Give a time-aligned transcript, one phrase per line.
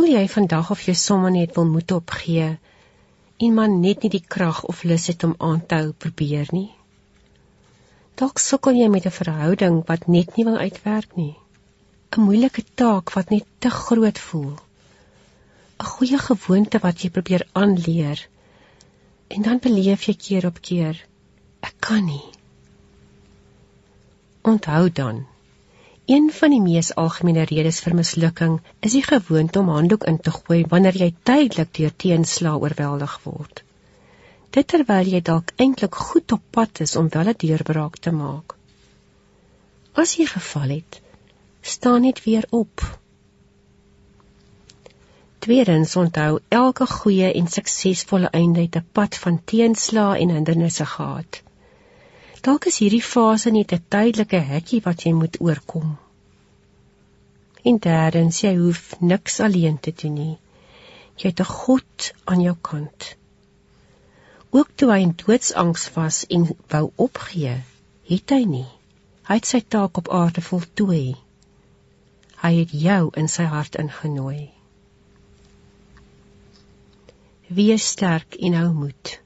[0.00, 2.44] Voel jy vandag of jy sommer net wil moed opgee
[3.44, 6.70] en man net nie die krag of lus het om aan te hou probeer nie?
[8.16, 11.36] Dalk sukkel jy met 'n verhouding wat net nie wil uitwerk nie.
[12.16, 14.56] 'n Moeilike taak wat net te groot voel.
[14.56, 18.24] 'n Goeie gewoonte wat jy probeer aanleer.
[19.28, 20.96] En dan beleef jy keer op keer,
[21.60, 22.24] ek kan nie.
[24.42, 25.26] Onthou dan,
[26.10, 28.54] Een van die mees algemene redes vir mislukking
[28.86, 33.60] is die gewoonte om handdoek in te gooi wanneer jy tydelik deur teenslae oorweldig word.
[34.56, 38.56] Dit terwyl jy dalk eintlik goed op pad is om wel 'n deurbraak te maak.
[40.04, 41.00] As jy geval het,
[41.74, 42.82] staan net weer op.
[45.38, 51.42] Tweedens onthou elke goeie en suksesvolle einde het 'n pad van teenslae en hindernisse gehad.
[52.40, 55.88] Dalk is hierdie fase net 'n tydelike hekkie wat jy moet oorkom.
[57.68, 60.36] En derdens, jy hoef niks alleen te doen nie.
[61.20, 63.16] Jy het 'n God aan jou kant.
[64.50, 67.56] Ook toe hy in doodsangs was en wou opgee,
[68.12, 68.70] het hy nie.
[69.28, 71.16] Hy het sy taak op aarde voltooi.
[72.42, 74.50] Hy het jou in sy hart ingenooi.
[77.48, 79.20] Wees sterk en hou moed.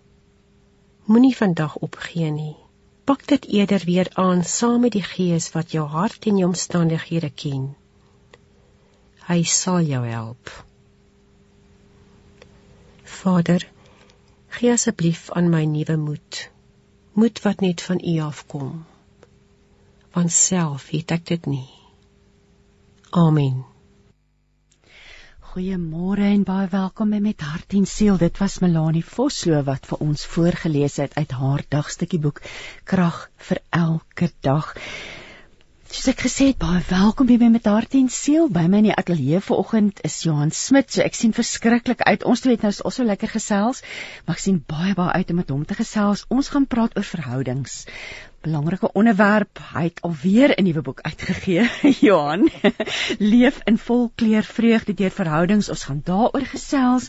[1.06, 2.63] Moenie vandag opgee nie
[3.04, 7.30] pak dit eerder weer aan saam met die Gees wat jou hart en jou omstandighede
[7.30, 7.74] ken.
[9.28, 10.50] Hy sal jou help.
[13.02, 13.68] Vader,
[14.48, 16.40] gee asseblief aan my nuwe moed.
[17.12, 18.72] Moed wat net van U afkom.
[20.12, 21.68] Want self het ek dit nie.
[23.10, 23.73] Amen.
[25.54, 28.16] Goeiemôre en baie welkom by met hart en siel.
[28.18, 32.40] Dit was Melanie Vosloo wat vir ons voorgeles het uit haar dagstukkie boek
[32.90, 34.72] Krag vir elke dag.
[35.94, 38.48] Soos ek gesê het, baie welkom by met hart en siel.
[38.50, 40.90] By my in die ateljee vanoggend is Johan Smit.
[40.90, 42.26] So ek sien verskriklik uit.
[42.26, 43.84] Ons twee het nou so lekker gesels,
[44.26, 46.26] maar ek sien baie baie uit om met hom te gesels.
[46.34, 47.84] Ons gaan praat oor verhoudings
[48.44, 49.58] belangrike onderwerp.
[49.72, 51.68] Hy het alweer 'n nuwe boek uitgegee,
[52.06, 52.50] Johan.
[53.32, 55.68] Leef in volkleur vreugde deur verhoudings.
[55.68, 57.08] Ons gaan daaroor gesels.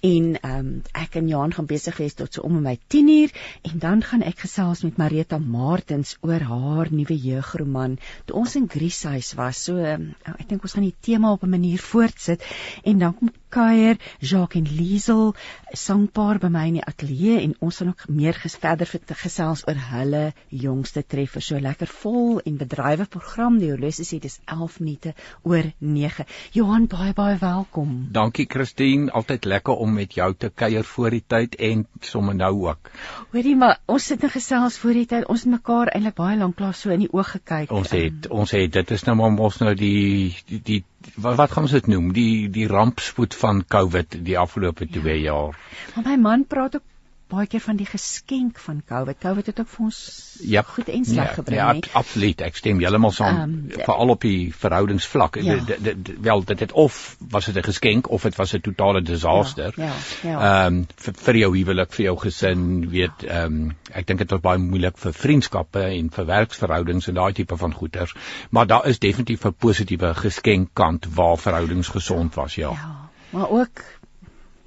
[0.00, 3.32] En ehm um, ek en Johan gaan besig wees tot so om en by 10uur
[3.70, 7.96] en dan gaan ek gesels met Marita Martins oor haar nuwe jeugroman.
[8.24, 11.50] Toe ons in Grieshuis was, so um, ek dink ons gaan die tema op 'n
[11.50, 12.44] manier voortsit
[12.84, 15.34] en dan kom kuier Jacques en Liesel
[15.72, 18.88] sangpaar by my in die ateljee en ons gaan ook meer ges verder
[19.22, 21.42] gesels oor hulle jongste treffer.
[21.42, 23.58] So lekker vol en bedrywe program.
[23.62, 28.08] Die horlosie sê dis 11 minute oor 9 Johan baie baie welkom.
[28.12, 29.10] Dankie Christine.
[29.10, 32.90] Altyd lekker om met jou te kuier voor die tyd en sommer nou ook
[33.32, 36.56] Hoorie maar ons sit en gesels voor die tyd ons het mekaar eintlik baie lank
[36.56, 39.38] klaar so in die oë gekyk Ons het um, ons het dit is nou maar
[39.48, 40.82] ons nou die die, die
[41.14, 45.24] wat, wat gaan ons dit noem die die rampspoed van COVID die afgelope 2 ja.
[45.30, 45.58] jaar.
[45.94, 46.95] Maar my man praat ook
[47.28, 49.18] baie keer van die geskenk van COVID.
[49.18, 49.98] COVID het ook vir ons
[50.46, 51.58] ja, goed en sleg ja, gebring.
[51.58, 52.42] Ja, ja absoluut.
[52.46, 55.38] Ek stem heeltemal saam um, veral op die verhoudingsvlak.
[55.42, 55.56] Ja.
[55.66, 58.60] De, de, de, wel dit het of was dit 'n geskenk of dit was 'n
[58.60, 59.74] totale disaster.
[59.76, 59.90] Ja.
[59.90, 60.66] Ehm ja, ja.
[60.66, 64.40] um, vir, vir jou huwelik, vir jou gesin, weet ehm um, ek dink dit was
[64.40, 68.12] baie moeilik vir vriendskappe en vir werksverhoudings en daai tipe van goeder.
[68.50, 72.70] Maar daar is definitief 'n positiewe geskenkkant waar verhoudings gesond was, ja.
[72.70, 73.10] Ja.
[73.30, 73.82] Maar ook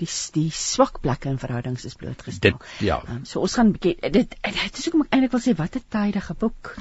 [0.02, 2.58] die die swak plekke in verhoudings is blootgestel.
[2.58, 3.02] Dit ja.
[3.08, 5.86] Um, so ons gaan bietjie dit dit is hoekom ek eintlik wil sê wat 'n
[5.98, 6.76] tydige boek.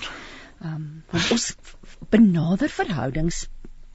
[0.63, 1.55] Ehm um, want ons
[2.11, 3.47] benader verhoudings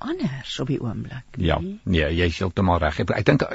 [0.04, 1.24] anders op die oomblik.
[1.36, 1.48] Nee?
[1.48, 3.00] Ja, nee, jy is heeltemal reg.
[3.04, 3.46] Ek, ek dink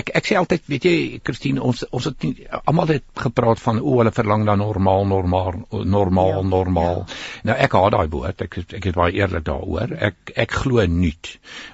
[0.00, 0.94] ek ek sê altyd, weet jy,
[1.26, 2.26] Christine, ons ons het
[2.62, 5.60] almal het gepraat van o, hulle verlang na normaal, normaal,
[5.96, 7.04] normaal, ja, normaal.
[7.04, 7.20] Ja.
[7.50, 8.46] Nou ek haat daai woord.
[8.46, 9.94] Ek ek is baie eerlik daaroor.
[10.10, 11.16] Ek ek glo nie.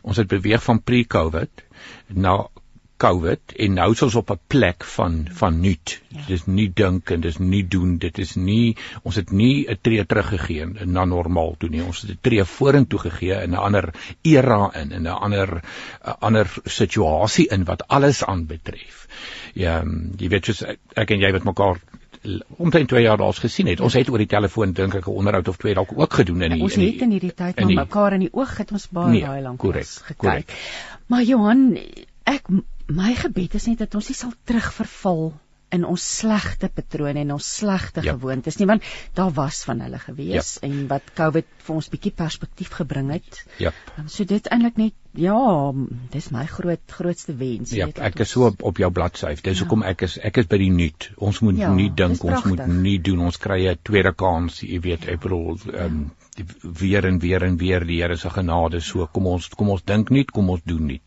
[0.02, 1.66] Ons het beweeg van pre-COVID
[2.16, 2.38] na
[2.96, 6.00] COVID en nou is ons op 'n plek van van nuut.
[6.08, 6.20] Ja.
[6.26, 7.98] Dit is nie dink en dit is nie doen.
[7.98, 11.82] Dit is nie ons het nie 'n tree teruggegee na normaal toe nie.
[11.82, 13.92] Ons het 'n tree vorentoe gegee in 'n ander
[14.22, 15.62] era in in 'n ander
[16.04, 19.06] 'n ander situasie in wat alles aanbetref.
[19.54, 19.84] Ja,
[20.16, 20.62] jy weet soos
[20.94, 21.80] ek, en jy wat mekaar
[22.56, 23.80] omtrent 2 jaar daals gesien het.
[23.80, 26.52] Ons het oor die telefoon dink ek 'n onderhoud of twee dalk ook gedoen in
[26.52, 29.26] die Ons het in hierdie tyd met mekaar in die oog het ons baie nee,
[29.26, 30.52] baie lank gekyk.
[31.06, 31.78] Maar Johan,
[32.24, 32.42] ek
[32.88, 35.32] my gebed is net dat ons nie sal terugverval
[35.74, 38.14] in ons slegte patrone en ons slegte ja.
[38.14, 38.84] gewoontes nie want
[39.18, 40.68] daar was van hulle gewees ja.
[40.68, 43.40] en wat COVID vir ons bietjie perspektief gebring het.
[43.62, 43.72] Ja.
[43.98, 45.34] Um, so dit eintlik net ja,
[46.12, 47.72] dis my groot grootste wens.
[47.74, 49.32] Ja, ek is so op, op jou bladsy.
[49.40, 49.64] Dis ja.
[49.64, 49.94] hoekom ja.
[49.96, 51.10] ek is ek is by die nuut.
[51.18, 53.26] Ons moet ja, nie dink ons moet nie doen.
[53.26, 56.06] Ons kry 'n tweede kans, jy weet, ek bedoel ehm um,
[56.78, 58.80] weer en weer en weer die Here se genade.
[58.84, 61.00] So kom ons kom ons dink nie, kom ons doen nie.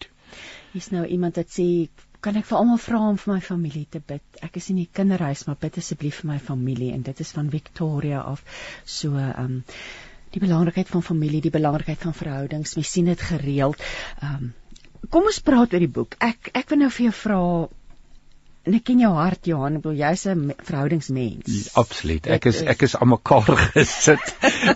[0.74, 1.68] Hier's nou iemand wat sê
[2.26, 4.24] kan ek vir almal vra om vir my familie te bid.
[4.44, 7.52] Ek is in die kinderhuis, maar bid asseblief vir my familie en dit is van
[7.54, 8.44] Victoria af.
[8.86, 9.60] So ehm um,
[10.30, 12.76] die belangrikheid van familie, die belangrikheid van verhoudings.
[12.78, 13.82] Mens sien dit gereeld.
[14.22, 14.54] Ehm um,
[15.10, 16.20] kom ons praat oor die boek.
[16.20, 17.40] Ek ek wil nou vir jou vra
[18.68, 21.48] en ek ken jou hart Johan, ek bedoel jy's 'n verhoudingsmens.
[21.48, 22.28] Ja, absoluut.
[22.28, 24.34] Ek is ek is aan mekaar gesit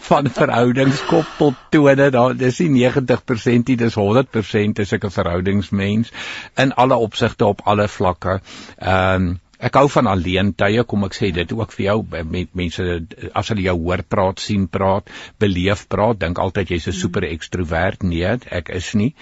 [0.09, 2.09] van verhoudingskop tot tone.
[2.15, 6.11] Daar dis nie 90% nie, dis 100% is ek 'n verhoudingsmens
[6.57, 8.41] in alle opsigte op alle vlakke.
[8.77, 12.49] Ehm um, Ek hou van alleen tye, kom ek sê dit ook vir jou met
[12.59, 12.87] mense
[13.33, 18.03] as hulle jou hoor praat, sien praat, beleef praat, dink altyd jy's 'n super ekstrovert.
[18.03, 19.13] Nee, ek is nie.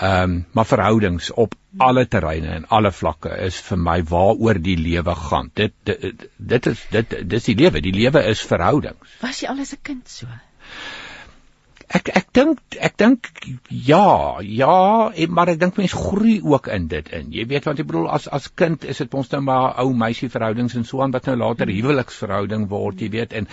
[0.00, 4.76] Ehm um, maar verhoudings op alle terreine en alle vlakke is vir my waaroor die
[4.76, 5.50] lewe gaan.
[5.54, 7.80] Dit dit, dit is dit dis die lewe.
[7.80, 9.18] Die lewe is verhoudings.
[9.22, 10.26] Was jy al as 'n kind so?
[11.88, 13.28] Ek ek dink ek dink
[13.72, 17.30] ja, ja, maar ek dink mense groei ook in dit in.
[17.32, 20.28] Jy weet want ek bedoel as as kind is dit ons nou maar ou meisie
[20.28, 23.48] verhoudings en so aan wat nou later huweliksverhouding word, jy weet en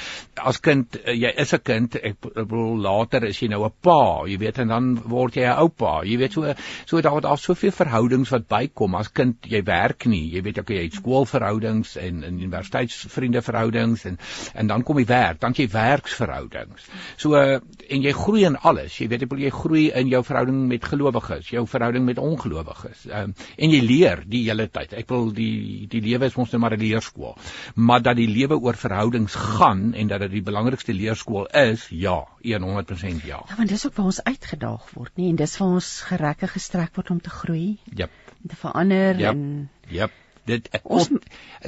[0.51, 4.25] as kind eh, jy is 'n kind, ek bedoel later is jy nou 'n pa,
[4.27, 6.03] jy weet en dan word jy 'n oupa.
[6.03, 6.53] Jy weet so
[6.85, 10.29] so daar daar soveel verhoudings wat bykom as kind jy werk nie.
[10.35, 14.19] Jy weet ook jy het skoolverhoudings en en universiteitsvriende verhoudings en
[14.53, 16.91] en dan kom jy werk, dan jy werksverhoudings.
[17.17, 18.95] So en jy groei in alles.
[18.99, 23.05] Jy weet jy, jy groei in jou verhouding met gelowiges, jou verhouding met ongelowiges.
[23.09, 23.35] Ehm um,
[23.65, 24.95] en jy leer die hele tyd.
[24.97, 27.35] Ek wil die die lewe is ons net maar 'n leerskool.
[27.75, 32.25] Maar dat die lewe oor verhoudings gaan en dat dit die belangrikste leerskool is, ja,
[32.43, 33.43] 100% ja.
[33.49, 36.95] Ja, want dis ook waar ons uitgedaag word, nê, en dis waar ons gerekke gestrek
[36.95, 37.77] word om te groei.
[37.95, 38.11] Jep.
[38.43, 39.33] Om te verander yep.
[39.33, 40.11] en Jep.
[40.45, 41.09] Dit ons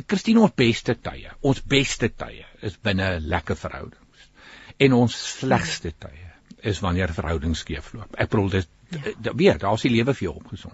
[0.06, 1.31] Christine ons beste tye.
[1.42, 4.30] Ons beste tye is binne lekker verhoudings.
[4.77, 6.27] En ons slegste tye
[6.62, 8.15] is wanneer verhoudings skeefloop.
[8.18, 9.33] Ek bedoel dit ja.
[9.36, 10.74] weer, daar's die lewe vir jou opgesom.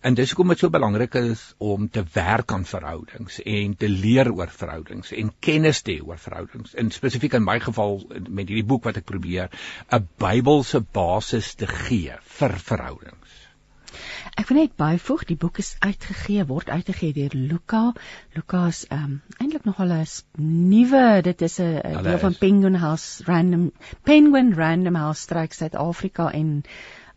[0.00, 4.30] En dis hoekom dit so belangrik is om te werk aan verhoudings en te leer
[4.32, 6.74] oor verhoudings en kennis te hê oor verhoudings.
[6.74, 9.50] In spesifiek in my geval met hierdie boek wat ek probeer
[9.90, 13.45] 'n Bybelse basis te gee vir verhoudings.
[14.36, 17.82] Ek wil net byvoeg, die boek is uitgegee, word uitgegee deur Luka.
[18.36, 20.06] Luka's ehm um, eintlik nog al 'n
[20.72, 23.72] nuwe, dit is 'n deel van Penguin House Random
[24.02, 26.62] Penguin Random House Strike Suid-Afrika en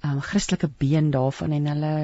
[0.01, 1.95] ehm um, Christelike been daarvan en hulle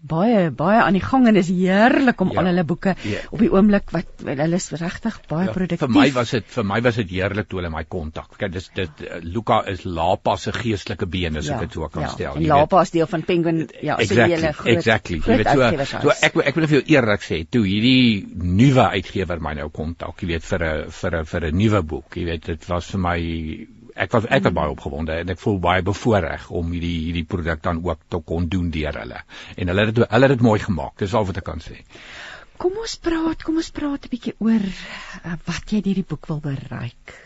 [0.00, 3.20] baie baie aan die gang en dis heerlik om ja, al hulle boeke ja.
[3.30, 5.82] op die oomblik wat hulle is regtig baie ja, produktief.
[5.84, 8.32] Vir my was dit vir my was dit heerlik toe hulle my kontak.
[8.40, 11.88] Kyk dis dit uh, Luka is Lapa se geestelike been as ja, ek dit so
[11.92, 12.38] kan ja, stel.
[12.40, 14.72] En Lapa is deel van Penguin ja, exactly, so julle groot.
[14.76, 15.20] Exactly.
[15.20, 18.24] Jy weet so so ek ek wil vir jou eerlik sê toe hierdie
[18.60, 22.16] nuwe uitgewer my nou kontak, jy weet vir 'n vir 'n vir 'n nuwe boek,
[22.16, 23.18] jy weet dit was vir my
[24.04, 27.62] ek was ek was baie opgewonde en ek voel baie bevoorreg om hierdie hierdie produk
[27.62, 29.22] dan ook te kon doen deur hulle.
[29.56, 30.96] En hulle het hulle het dit mooi gemaak.
[31.02, 31.80] Dis al wat ek kan sê.
[32.60, 36.40] Kom ons praat, kom ons praat 'n bietjie oor uh, wat jy hierdie boek wil
[36.44, 37.16] bereik.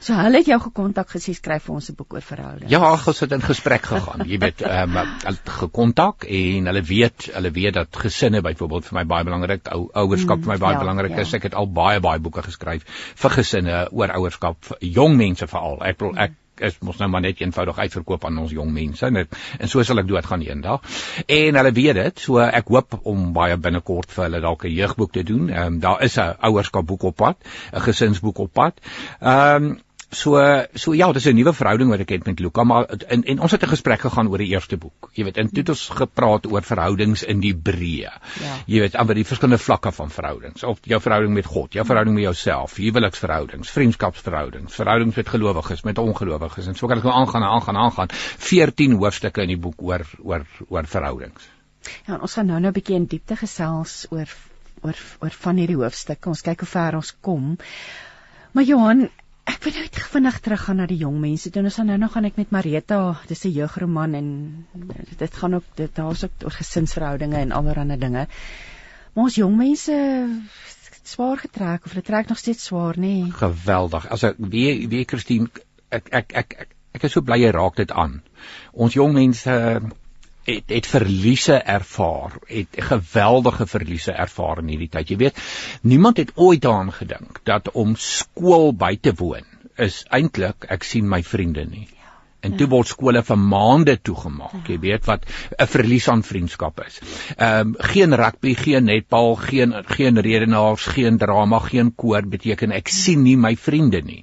[0.00, 2.70] So hulle het jou gekontak gesê skryf vir ons 'n boek oor verhoudings.
[2.70, 4.26] Ja, ons het in gesprek gegaan.
[4.26, 8.98] Jy weet, ehm um, het gekontak en hulle weet, hulle weet dat gesinne byvoorbeeld vir
[8.98, 11.20] my baie belangrik, ou ouerskap vir my baie mm, ja, belangrik ja.
[11.20, 11.32] is.
[11.34, 12.84] Ek het al baie baie boeke geskryf
[13.14, 15.82] vir gesinne oor ouerskap, jong mense veral.
[15.82, 19.20] Ek bedoel ek is mos nou maar net eenvoudig uitverkoop aan ons jong mense en
[19.20, 20.82] dit en so sal ek doodgaan eendag.
[21.26, 25.12] En hulle weet dit, so ek hoop om baie binnekort vir hulle dalk 'n jeugboek
[25.12, 25.50] te doen.
[25.50, 27.36] Ehm um, daar is 'n ouerskapboek op pad,
[27.72, 28.80] 'n gesinsboek op pad.
[29.20, 29.78] Ehm um,
[30.10, 30.40] So
[30.74, 33.52] so ja, dis 'n nuwe verhouding wat ek het met Luka, maar en, en ons
[33.52, 35.10] het 'n gesprek gegaan oor die eerste boek.
[35.12, 38.12] Jy weet, en toe het ons gepraat oor verhoudings in die breë.
[38.40, 38.54] Ja.
[38.66, 42.14] Jy weet, aan die verskillende vlakke van verhoudings, of jou verhouding met God, jou verhouding
[42.14, 47.42] met jouself, huweliksverhoudings, vriendskapsverhoudings, verhoudings met gelowiges, met ongelowiges en so kan ek nou aangaan
[47.42, 48.08] en aangaan en aangaan.
[48.38, 51.48] 14 hoofstukke in die boek oor oor oor verhoudings.
[52.06, 54.28] Ja, ons gaan nou nou 'n bietjie in diepte gesels oor
[54.82, 56.28] oor oor van hierdie hoofstukke.
[56.28, 57.56] Ons kyk hoe ver ons kom.
[58.52, 59.08] Maar Johan,
[59.48, 61.50] Ek wil net vinnig teruggaan na die jong mense.
[61.50, 64.28] Toe ons nou nog gaan ek met Marita, dis 'n jeugroman en
[65.18, 68.26] dit gaan ook dit daar's ook oor gesinsverhoudinge en allerlei dinge.
[69.14, 69.94] Maar ons jong mense
[71.02, 73.00] swaar getrek of hulle trek nog steeds swaar, nê?
[73.24, 73.30] Nee.
[73.32, 74.08] Geweldig.
[74.08, 75.48] As ek wie wie Christine
[75.88, 78.20] ek ek ek ek, ek is so bly jy raak dit aan.
[78.72, 79.54] Ons jong mense
[80.48, 85.12] het het verliese ervaar, het geweldige verliese ervaar in hierdie tyd.
[85.12, 85.42] Jy weet,
[85.82, 89.46] niemand het ooit daaraan gedink dat om skool by te woon
[89.78, 91.86] is eintlik ek sien my vriende nie.
[92.40, 94.68] En toe word skole vir maande toegemaak.
[94.70, 95.24] Jy weet wat
[95.58, 97.00] 'n verlies aan vriendskap is.
[97.36, 102.88] Ehm um, geen rugby, geen netbal, geen geen redenaars, geen drama, geen koor beteken ek
[102.88, 104.22] sien nie my vriende nie.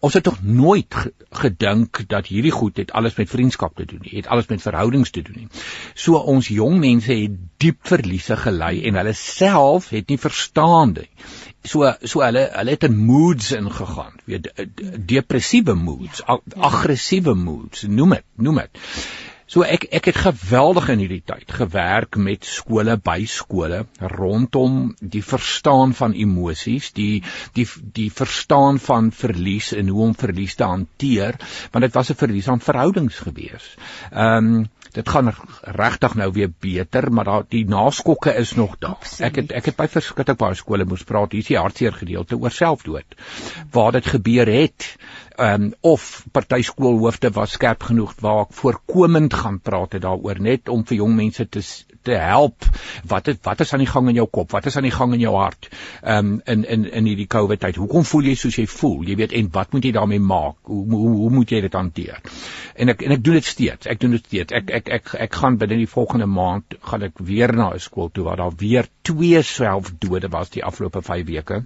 [0.00, 0.94] Ons het tog nooit
[1.30, 5.10] gedink dat hierdie goed het alles met vriendskap te doen nie, het alles met verhoudings
[5.10, 5.48] te doen nie.
[5.94, 11.08] So ons jong mense het diep verliese gelei en hulle self het nie verstaan nie
[11.66, 14.48] so so hulle hulle het in moods ingegaan weet
[15.12, 16.60] depressiewe moods ja, ja.
[16.68, 18.84] aggressiewe moods noem dit noem dit
[19.46, 25.22] so ek ek het geweldig in hierdie tyd gewerk met skole by skole rondom die
[25.22, 27.22] verstaan van emosies die
[27.58, 27.66] die
[27.98, 31.38] die verstaan van verlies en hoe om verlies te hanteer
[31.72, 33.74] want dit was 'n verlies aan verhoudings gewees
[34.10, 35.32] ehm um, dit gaan
[35.76, 38.96] regtig nou weer beter, maar daar die naskokke is nog daar.
[38.96, 39.28] Absoluut.
[39.28, 42.38] Ek het ek het by verskeie baie skole moes praat, hier is die hartseer gedeelte
[42.40, 43.18] oor selfdood.
[43.72, 44.88] Waar dit gebeur het,
[45.38, 50.68] um, of party skoolhoofde was skerp genoeg waar ek voorkomend gaan praat het daaroor net
[50.72, 51.62] om vir jong mense te
[52.06, 52.64] te help.
[53.10, 54.52] Wat het wat is aan die gang in jou kop?
[54.54, 55.68] Wat is aan die gang in jou hart?
[56.02, 57.80] Ehm um, in in in hierdie COVID tyd.
[57.82, 59.02] Hoekom voel jy soos jy voel?
[59.08, 60.56] Jy weet en wat moet jy daarmee maak?
[60.70, 62.20] Hoe hoe, hoe moet jy dit hanteer?
[62.74, 63.90] En ek en ek doen dit steeds.
[63.90, 64.54] Ek doen dit steeds.
[64.60, 68.10] Ek ek ek, ek gaan binne die volgende maand gaan ek weer na 'n skool
[68.12, 71.64] toe waar daar weer twee selfdode was die afgelope 5 weke.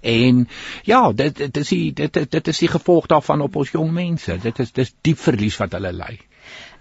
[0.00, 0.48] En
[0.84, 4.38] ja, dit dit is die dit dit is die gevolg daarvan op ons jong mense.
[4.42, 6.18] Dit is dis diep verlies wat hulle ly.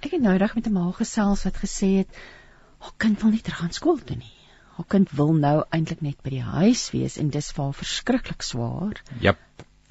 [0.02, 2.22] Ek het nou reg met 'n ma gesels wat gesê het
[2.80, 4.38] haar kind wil nie terug aan skool toe nie.
[4.78, 8.42] Haar kind wil nou eintlik net by die huis wees en dis vir haar verskriklik
[8.42, 9.04] swaar.
[9.20, 9.38] Jep.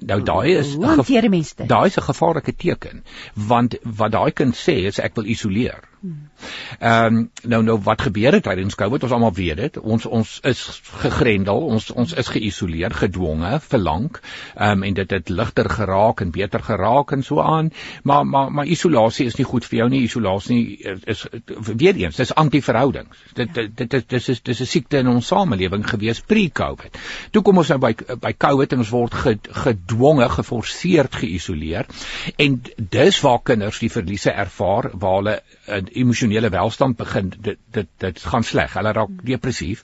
[0.00, 4.98] Nou daai is 'n daai is 'n gevaarlike teken want wat daai kind sê is
[4.98, 5.89] ek wil isoleer.
[6.00, 9.02] Ehm um, nou nou wat gebeur het tydens Covid?
[9.02, 9.78] Ons almal weet dit.
[9.78, 10.60] Ons ons is
[11.02, 14.20] gegrendel, ons ons is geïsoleer, gedwonge vir lank.
[14.54, 17.72] Ehm um, en dit het ligter geraak en beter geraak en so aan.
[18.02, 20.02] Maar maar maar isolasie is nie goed vir jou nie.
[20.06, 21.26] Isolasie is, is
[21.76, 23.20] weer eens, dis anti-verhoudings.
[23.34, 26.98] Dit dit dit is dis is dis 'n siekte in ons samelewing gewees pre-Covid.
[27.30, 29.14] Toe kom ons nou by by Covid en ons word
[29.50, 31.86] gedwonge, geforseerd geïsoleer.
[32.36, 38.24] En dis waar kinders die verliese ervaar waar hulle emosionele welstand begin dit dit dit
[38.32, 38.74] gaan sleg.
[38.78, 39.82] Hulle raak depressief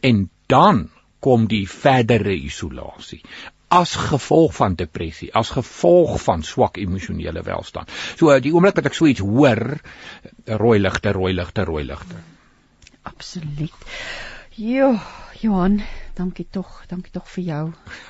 [0.00, 0.88] en dan
[1.20, 3.22] kom die verdere isolasie
[3.68, 7.90] as gevolg van depressie, as gevolg van swak emosionele welstand.
[8.18, 9.80] So die oomblik wat ek so iets hoor,
[10.46, 12.20] rooi ligte, rooi ligte, rooi ligte.
[13.10, 13.74] Absoluut.
[14.56, 14.94] Jo,
[15.42, 15.80] Johan,
[16.16, 17.62] dankie tog, dankie tog vir jou.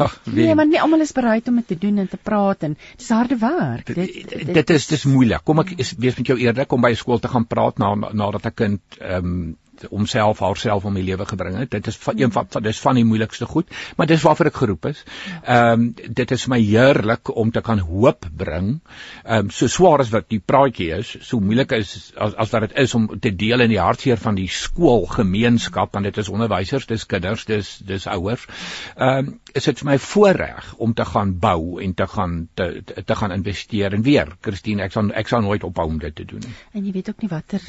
[0.04, 2.76] Ach, nee, maar nie almal is bereid om dit te doen en te praat en
[2.96, 3.86] dis harde werk.
[3.90, 5.44] Dit dit, dit, dit is dis moeilik.
[5.44, 8.46] Kom ek is wees met jou eerlik om by skool te gaan praat na nadat
[8.46, 9.46] 'n kind ehm um,
[9.90, 11.70] homself haarself om die lewe gebring het.
[11.70, 14.90] Dit is van een van dis van die moeilikste goed, maar dis waarvoor ek geroep
[14.92, 15.02] is.
[15.42, 18.80] Ehm um, dit is my heerlik om te kan hoop bring.
[19.24, 22.68] Ehm um, so swaar as wat die praatjie is, so moeilik is as as wat
[22.68, 26.86] dit is om te deel in die hartseer van die skoolgemeenskap want dit is onderwysers,
[26.86, 28.46] dis kinders, dis dis ouers.
[28.96, 32.82] Ehm um, is dit vir my voorreg om te gaan bou en te gaan te
[32.84, 36.14] te, te gaan investeer en weer, Christine, ek sal ek sal nooit ophou om dit
[36.14, 36.54] te doen nie.
[36.72, 37.62] En jy weet ook nie watter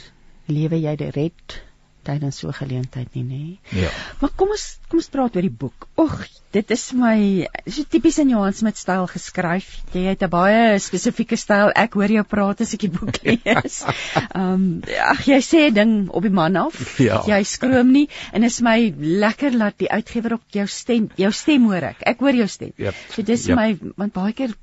[0.48, 1.62] lewe jy red
[2.08, 3.80] tydens so 'n geleentheid nie, nê?
[3.82, 3.90] Ja.
[4.22, 5.88] Maar kom ons kom ons praat oor die boek.
[6.00, 9.68] Ag, dit is my so tipies in Johan Smit styl geskryf.
[9.94, 11.72] Jy het 'n baie spesifieke styl.
[11.76, 13.84] Ek hoor jou praat as ek die boek lees.
[13.84, 17.00] Ehm, um, ag jy sê 'n ding op die man af.
[17.00, 17.24] Ja.
[17.28, 21.66] Jy skroom nie en is my lekker laat die uitgewer op jou stem, jou stem
[21.66, 22.02] hoor ek.
[22.02, 22.74] Ek hoor jou stem.
[22.78, 22.96] Yep.
[23.12, 23.58] So dis yep.
[23.58, 24.56] my want baie keer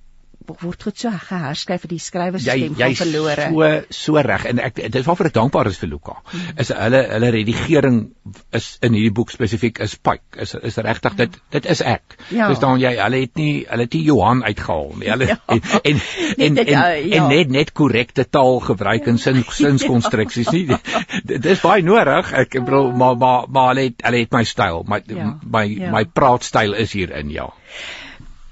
[0.44, 3.46] word goed so geherskryf vir die skrywerstem van verlore.
[3.48, 6.16] So so reg en ek dit is waarvoor ek dankbaar is vir Luka.
[6.30, 6.58] Hmm.
[6.60, 8.00] Is hulle hulle redigering
[8.58, 10.40] is in hierdie boek spesifiek is Pike.
[10.44, 12.18] Is is regtig dit dit is ek.
[12.28, 12.50] Ja.
[12.52, 15.10] Dis dan jy hulle het nie hulle het nie Johan uitgehaal nie.
[15.14, 15.38] Hulle ja.
[15.48, 16.00] en en
[16.36, 17.22] en, dit, en, uh, ja.
[17.22, 20.80] en net net korrekte taal gebruik in sin sinskonstruksies nie.
[21.34, 22.32] Dit is baie nodig.
[22.44, 24.84] Ek bedoel maar maar maar hulle het hulle het my styl.
[24.88, 25.34] My ja.
[25.42, 25.92] my ja.
[25.94, 27.48] my praatstyl is hierin ja.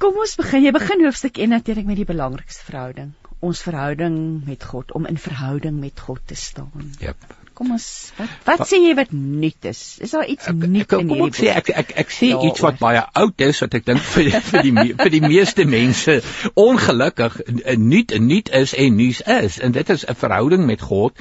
[0.02, 0.64] Kom ons begin.
[0.66, 3.12] Jy begin hoofstuk 1 natuurlik met die belangrikste verhouding.
[3.38, 4.16] Ons verhouding
[4.48, 6.88] met God om in verhouding met God te staan.
[6.98, 7.22] Jep.
[7.62, 7.84] Kom ons
[8.18, 9.80] wat wat sê jy wat nuut is?
[10.02, 11.36] Is daar iets nuut in hierdie boek?
[11.38, 14.30] Sê, ek ek ek sê ja, iets wat baie oud is wat ek dink vir
[14.48, 16.16] vir die vir die meeste mense
[16.58, 17.36] ongelukkig
[17.78, 21.14] nuut nuut is en nuus is en dit is 'n verhouding met God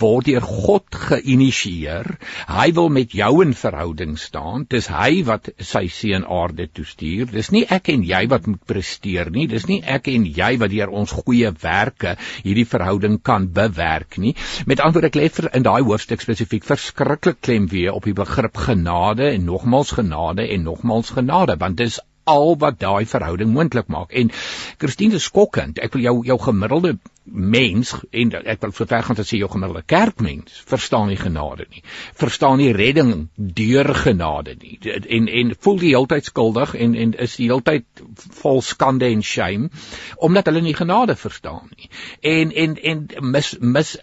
[0.00, 2.08] word deur God geïnisieer.
[2.48, 4.64] Hy wil met jou in verhouding staan.
[4.64, 7.28] Dis hy wat sy seun aarde toe stuur.
[7.28, 9.46] Dis nie ek en jy wat moet presteer nie.
[9.52, 14.32] Dis nie ek en jy wat deur ons goeie werke hierdie verhouding kan bewerk nie.
[14.64, 18.16] Met ander woorde ek lê vir in daai hoofstuk spesifiek verskriklik klem weer op die
[18.16, 23.86] begrip genade en nogmals genade en nogmals genade want dis al wat daai verhouding moontlik
[23.92, 24.12] maak.
[24.12, 24.30] En
[24.78, 25.78] Christine is skokkend.
[25.78, 29.48] Ek wil jou jou gemiddelde mens en ek wil so ver gaan te sê jou
[29.48, 31.82] gemiddelde kerkmens verstaan nie genade nie.
[32.20, 34.78] Verstaan nie redding deur genade nie.
[34.88, 38.04] En en voel die heeltyd skuldig en en is die heeltyd
[38.40, 39.70] vol skande en shame
[40.16, 41.88] omdat hulle nie genade verstaan nie.
[42.20, 43.96] En en en mis mis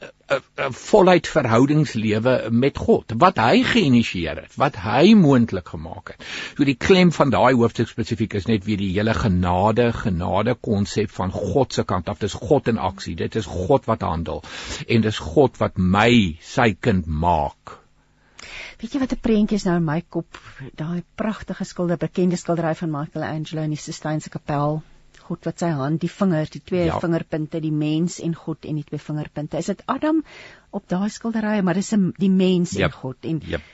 [0.71, 6.25] voluit verhoudingslewe met God wat hy geïnisieer het, wat hy moontlik gemaak het.
[6.55, 11.11] So die klem van daai hoofstuk spesifiek is net weer die hele genade, genade konsep
[11.17, 12.21] van God se kant af.
[12.21, 13.15] Dis God in aksie.
[13.15, 14.43] Dit is God wat handel
[14.87, 17.77] en dis God wat my sy kind maak.
[18.81, 20.37] Weet jy wat 'n prentjie is nou in my kop?
[20.75, 24.81] Daai pragtige skilder, bekende skildery van Michelangelo in die Sistine Kapel
[25.27, 26.99] God wat sy hand, die vinger, die twee ja.
[27.03, 29.59] vingerpunte, die mens en God en die twee vingerpunte.
[29.61, 30.23] Is dit Adam
[30.71, 32.91] op daai skildery, maar dis die mens yep.
[32.91, 33.69] en God en yep.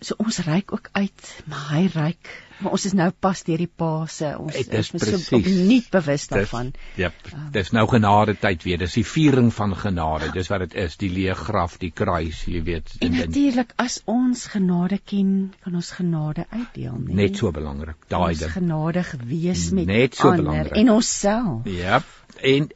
[0.00, 2.28] So ons reik ook uit, maar hy reik,
[2.62, 4.28] maar ons is nou pas deur die Paase.
[4.38, 4.90] Ons is
[5.26, 6.70] so nie bewus daarvan.
[6.94, 7.08] Ja.
[7.08, 7.32] Yep.
[7.32, 8.78] Um, dis nou genade tyd weer.
[8.78, 10.30] Dis die viering van genade.
[10.34, 12.94] Dis wat dit is, die leë graf, die kruis, jy weet.
[13.02, 15.34] En natuurlik as ons genade ken,
[15.66, 17.18] kan ons genade uitdeel, nee.
[17.24, 17.98] Net so belangrik.
[18.06, 18.46] Daai ding.
[18.46, 20.76] Ons genadig wees met Net so ander belangrik.
[20.78, 21.66] en onsself.
[21.66, 22.02] Ja.
[22.38, 22.70] En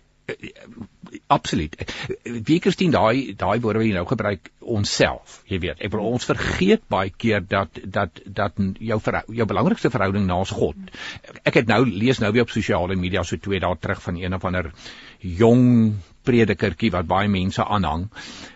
[1.27, 1.77] absoluut.
[2.25, 5.83] Wie Christine daai daai woorde wat jy nou gebruik onsself, jy weet.
[5.85, 10.79] Ek wil ons vergeet baie keer dat dat dat jou jou belangrikste verhouding naas God.
[11.43, 14.35] Ek het nou lees nou weer op sosiale media so twee dae terug van een
[14.39, 14.73] of ander
[15.21, 18.09] jong predikertjie wat baie mense aanhang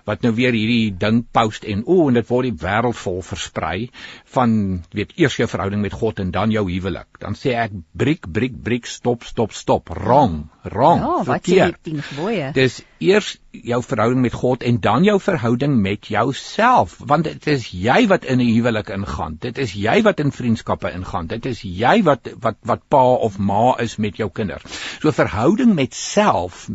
[0.07, 3.89] wat nou weer hierdie ding post en o en dit word die wêreld vol versprei
[4.37, 4.53] van
[4.95, 7.09] weet eers jou verhouding met God en dan jou huwelik.
[7.23, 9.91] Dan sê ek breek breek breek stop stop stop.
[9.91, 12.53] Wrong wrong ja wat sê die 10 gebooie?
[12.55, 17.69] Dis eers jou verhouding met God en dan jou verhouding met jouself want dit is
[17.75, 19.39] jy wat in 'n huwelik ingaan.
[19.41, 21.27] Dit is jy wat in vriendskappe ingaan.
[21.27, 24.63] Dit is jy wat wat wat pa of ma is met jou kinders.
[25.01, 26.69] So verhouding met self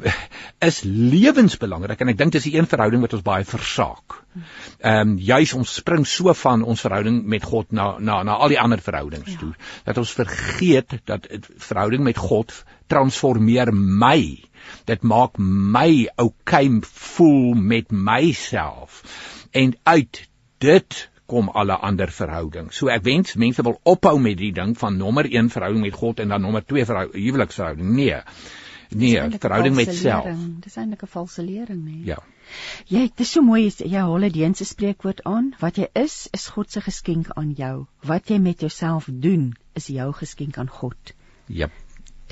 [0.68, 4.18] is lewensbelangrik en ek dink dis die een verhouding wat ons baie versaak.
[4.80, 8.54] Ehm um, juis ons spring so van ons verhouding met God na na na al
[8.54, 9.38] die ander verhoudings ja.
[9.42, 9.52] toe
[9.88, 11.28] dat ons vergeet dat
[11.68, 12.54] verhouding met God
[12.92, 14.38] transformeer my.
[14.86, 19.02] Dit maak my okay voel met myself.
[19.52, 20.28] En uit
[20.62, 22.76] dit kom alle ander verhoudings.
[22.76, 26.20] So ek wens mense wil ophou met die ding van nommer 1 verhouding met God
[26.20, 27.94] en dan nommer 2 huweliksverhouding.
[27.96, 28.20] Nee.
[28.94, 30.28] Nee, verhouding met self.
[30.64, 32.04] Dis eintlik 'n valse lering, nee.
[32.04, 32.18] Ja.
[32.86, 36.28] Jy, dit is so mooi jy jy hol 'n Deense spreekwoord aan, wat jy is,
[36.32, 37.86] is God se geskenk aan jou.
[38.02, 41.14] Wat jy met jouself doen, is jou geskenk aan God.
[41.46, 41.72] Jep.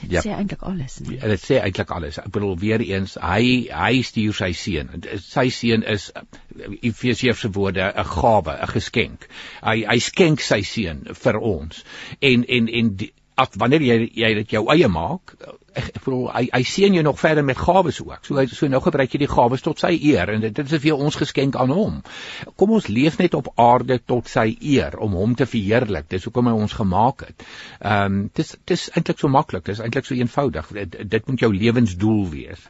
[0.00, 0.24] Dit yep.
[0.24, 1.18] sê eintlik alles, nee.
[1.18, 2.18] Ja, dit sê eintlik alles.
[2.22, 4.88] Ek bedoel weer eens, hy hy stuur sy seun.
[5.26, 6.08] Sy seun is
[6.80, 9.28] Efesiërs se woorde 'n gawe, 'n geskenk.
[9.62, 11.84] Hy hy skenk sy seun vir ons.
[12.20, 15.36] En en en die, af wanneer jy jy dit jou eie maak
[15.74, 18.24] ek, ek bedoel hy hy seën jou nog verder met gawes ook.
[18.26, 21.04] So so nou gebruik jy die gawes tot sy eer en dit, dit is vir
[21.06, 22.00] ons geskenk aan hom.
[22.60, 26.08] Kom ons leef net op aarde tot sy eer om hom te verheerlik.
[26.10, 27.46] Dis hoekom hy ons gemaak het.
[27.80, 29.66] Ehm um, dis dis eintlik so maklik.
[29.68, 30.72] Dis eintlik so eenvoudig.
[30.80, 32.68] Dit, dit moet jou lewensdoel wees.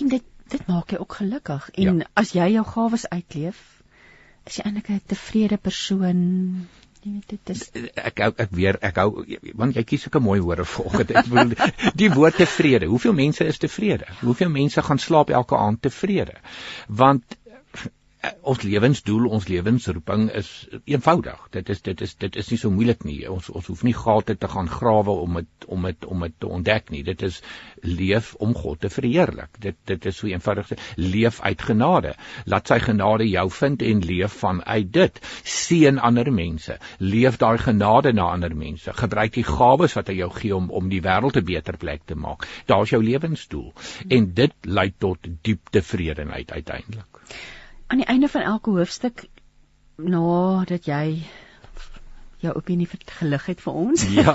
[0.00, 1.70] En dit dit maak jou ook gelukkig.
[1.80, 2.10] En ja.
[2.20, 3.62] as jy jou gawes uitleef
[4.44, 6.20] is jy eintlik 'n tevrede persoon
[7.04, 7.62] Nee, dit is
[8.00, 9.24] ek ek, ek weer ek hou
[9.60, 12.88] want jy kies sulke mooi woorde volgens ek bedoel die woord tevrede.
[12.88, 14.08] Hoeveel mense is tevrede?
[14.22, 16.38] Hoeveel mense gaan slaap elke aand tevrede?
[16.88, 17.43] Want Eh,
[18.42, 20.48] ons lewensdoel, ons lewensroeping is
[20.90, 21.40] eenvoudig.
[21.56, 23.18] Dit is dit is dit is nie so moeilik nie.
[23.30, 26.50] Ons ons hoef nie gate te gaan grawe om dit om dit om dit te
[26.58, 27.02] ontdek nie.
[27.06, 27.40] Dit is
[27.82, 29.58] leef om God te verheerlik.
[29.60, 30.72] Dit dit is so eenvoudig.
[31.00, 32.14] Leef uit genade.
[32.50, 35.20] Laat sy genade jou vind en leef vanuit dit.
[35.56, 36.78] Seën ander mense.
[36.98, 38.92] Leef daai genade na ander mense.
[39.00, 42.14] Gebruik die gawes wat hy jou gee om om die wêreld 'n beter plek te
[42.14, 42.48] maak.
[42.66, 43.72] Daar's jou lewensdoel.
[44.08, 47.14] En dit lei tot diep tevredenheid uiteindelik
[47.86, 49.26] aan die einde van elke hoofstuk
[49.96, 51.22] nadat jy
[52.44, 54.04] jou opinie gelig het vir ons.
[54.10, 54.34] Ja.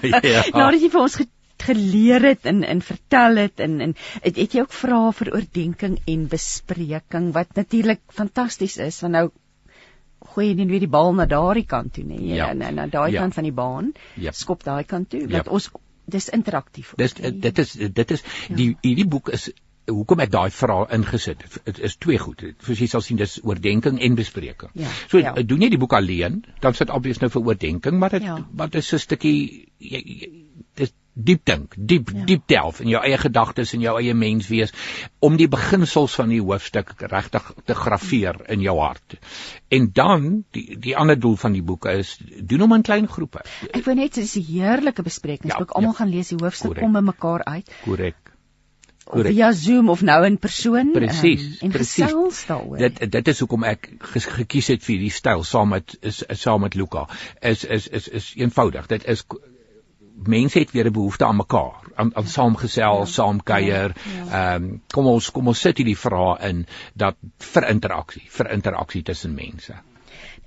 [0.00, 0.42] ja.
[0.60, 1.20] nadat jy vir ons
[1.60, 5.98] geleer het en en vertel het en en het, het jy ook vra vir oordeenking
[6.08, 9.26] en bespreking wat natuurlik fantasties is want nou
[10.32, 12.52] gooi jy net weer die bal na daardie kant toe nê ja.
[12.54, 13.24] na na daai ja.
[13.24, 14.32] kant van die baan ja.
[14.36, 15.52] skop daai kant toe dat ja.
[15.58, 15.70] ons
[16.10, 18.56] dis interaktief dis dit is dit is ja.
[18.62, 19.50] die hierdie boek is
[19.90, 21.58] hoekom ek daai vraag ingesit het.
[21.64, 22.44] Dit is twee goed.
[22.66, 24.72] Soos jy sal sien dis oordeenking en bespreking.
[24.74, 25.34] Ja, so ja.
[25.42, 28.38] doen jy die boek alleen, dan sit obvious nou vir oordeenking, maar dit ja.
[28.62, 29.36] wat is 'n stukkie
[29.78, 30.30] jy, jy,
[30.80, 32.24] dis diep dink, diep ja.
[32.28, 34.72] diep delf in jou eie gedagtes en jou eie mens wees
[35.26, 39.18] om die beginsels van die hoofstuk regtig te graweer in jou hart.
[39.68, 43.44] En dan die die ander doel van die boek is doen hom in klein groepe.
[43.70, 45.70] Ek wou net sê dis 'n heerlike besprekingsboek.
[45.70, 45.98] Ja, Almal ja.
[45.98, 47.70] gaan lees die hoofstuk kom by mekaar uit.
[47.84, 48.29] Korrek.
[49.10, 49.34] Korrek.
[49.34, 50.92] Via Zoom of nou in persoon.
[50.94, 51.46] Presies.
[51.46, 52.14] Um, en presies.
[52.78, 53.90] Dit dit is hoekom ek
[54.38, 57.06] gekies het vir hierdie styl saam met is, is saam met Luka.
[57.42, 58.86] Is is is is eenvoudig.
[58.92, 59.24] Dit is
[60.30, 63.12] mense het weer 'n behoefte aan mekaar, aan, aan saamgesels, ja.
[63.12, 63.94] saam kuier.
[63.94, 64.20] Ja.
[64.20, 64.54] Ehm ja.
[64.54, 67.16] um, kom ons kom ons sit hierdie vrae in dat
[67.52, 69.74] vir interaksie, vir interaksie tussen mense.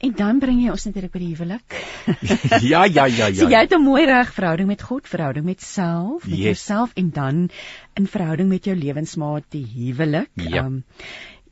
[0.03, 1.75] En dan bring jy ons natuurlik by die huwelik.
[2.71, 3.29] ja, ja, ja, ja.
[3.37, 6.45] So jy het 'n mooi reg verhouding met God, verhouding met self, met yes.
[6.49, 7.49] jouself en dan
[7.95, 10.29] in verhouding met jou lewensmaat, die huwelik.
[10.35, 10.65] Ja.
[10.65, 10.83] Um,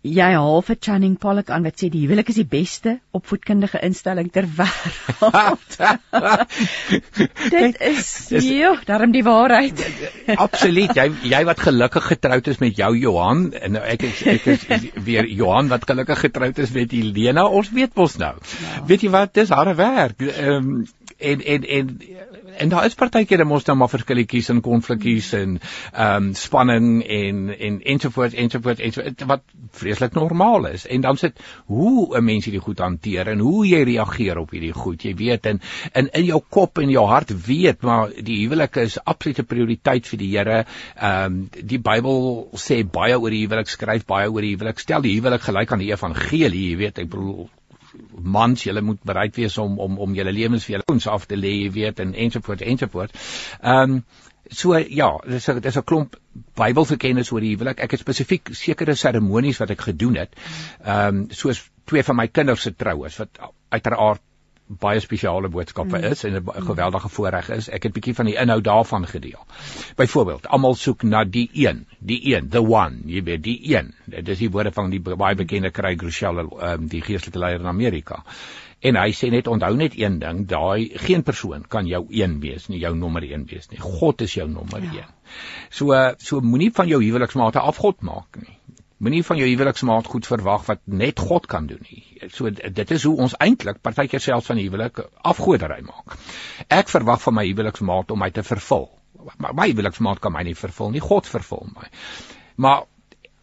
[0.02, 4.32] jy half 'n Channing Pollock aan wat sê die huwelik is die beste opvoedkundige instelling
[4.32, 5.78] ter wêreld.
[7.56, 9.84] dit is ja, daarom die waarheid.
[10.46, 10.96] Absoluut.
[10.96, 14.66] Jy jy wat gelukkig getroud is met jou Johan en ek is, ek is
[15.08, 17.46] weer Johan wat gelukkig getroud is met Helena.
[17.46, 18.34] Ons weet mos nou.
[18.42, 18.82] Ja.
[18.88, 19.34] Weet jy wat?
[19.38, 20.22] Dis harde werk.
[20.22, 20.88] Ehm um,
[21.22, 22.02] en en en
[22.58, 27.40] en daar is partykeer mos dan maar verskilletjies en konflikkies en ehm um, spanning en
[27.58, 30.88] en ensovoorts ensovoorts ensovoorts wat vreeslik normaal is.
[30.88, 34.74] En dan sit hoe 'n mens hierdie goed hanteer en hoe jy reageer op hierdie
[34.74, 35.04] goed.
[35.04, 35.62] Jy weet en
[35.94, 40.18] in in jou kop en jou hart weet maar die huwelik is absolute prioriteit vir
[40.18, 40.66] die Here.
[40.96, 44.80] Ehm um, die Bybel sê baie oor die huwelik, skryf baie oor die huwelik.
[44.80, 47.50] Stel die huwelik gelyk aan die evangelie, jy weet, ek bedoel
[48.38, 51.40] mans julle moet bereid wees om om om julle lewens vir julle ouens af te
[51.40, 53.32] lê weet en ensovoorts ensovoorts.
[53.62, 54.04] Ehm um,
[54.52, 56.16] so ja, dis 'n dis 'n klomp
[56.56, 57.80] Bybelverkennis oor die huwelik.
[57.80, 60.36] Ek het spesifiek sekere seremonies wat ek gedoen het.
[60.84, 64.22] Ehm um, soos twee van my kinders se troues wat uiteraard
[64.80, 66.12] baie spesiale boodskappe mm.
[66.12, 66.66] is en 'n mm.
[66.66, 67.70] geweldige voorreg is.
[67.70, 69.46] Ek het 'n bietjie van die inhoud daarvan gedeel.
[69.96, 73.94] Byvoorbeeld, almal soek na die een, die een, the one, jy weet, die een.
[74.06, 77.68] Dit is die woorde van die baie bekende Craig Rochelle, um, die geestelike leier in
[77.68, 78.24] Amerika.
[78.82, 82.66] En hy sê net onthou net een ding, daai geen persoon kan jou een wees
[82.68, 83.80] nie, jou nommer 1 wees nie.
[83.80, 84.96] God is jou nommer 1.
[84.96, 85.06] Ja.
[85.70, 88.58] So so moenie van jou huweliksmaat 'n afgod maak nie.
[89.02, 92.04] Moenie van jou huweliksmaat goed verwag wat net God kan doen nie.
[92.30, 96.18] So dit is hoe ons eintlik partykeer selfs van huwelik afgodery maak.
[96.70, 98.90] Ek verwag van my huweliksmaat om my te vervul.
[99.42, 101.90] Maar my huweliksmaat kan my nie vervul nie, God vervul my.
[102.62, 102.86] Maar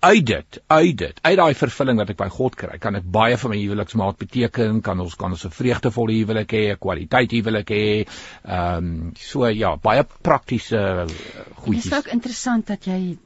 [0.00, 3.38] uit dit, uit dit, uit daai vervulling wat ek by God kry, kan ek baie
[3.40, 7.70] vir my huweliksmaat beteken, kan ons kan ons 'n vreugdevolle huwelik hê, 'n kwaliteit huwelik
[7.74, 7.86] hê.
[8.44, 11.06] Ehm um, so ja, baie praktiese
[11.54, 11.82] goedjies.
[11.82, 13.18] Dit is ook interessant dat jy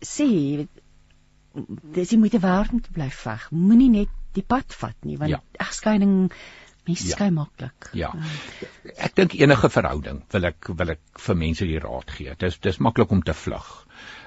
[0.00, 0.68] sê
[1.94, 3.48] dis jy moet werd om te bly veg.
[3.54, 5.40] Moenie net die pad vat nie want ja.
[5.62, 6.32] egskeiding
[6.84, 7.16] mense ja.
[7.16, 7.88] skei maklik.
[7.96, 8.10] Ja.
[8.12, 8.68] ja.
[9.06, 12.34] Ek dink enige verhouding wil ek wil ek vir mense die raad gee.
[12.40, 13.70] Dis dis maklik om te vlug.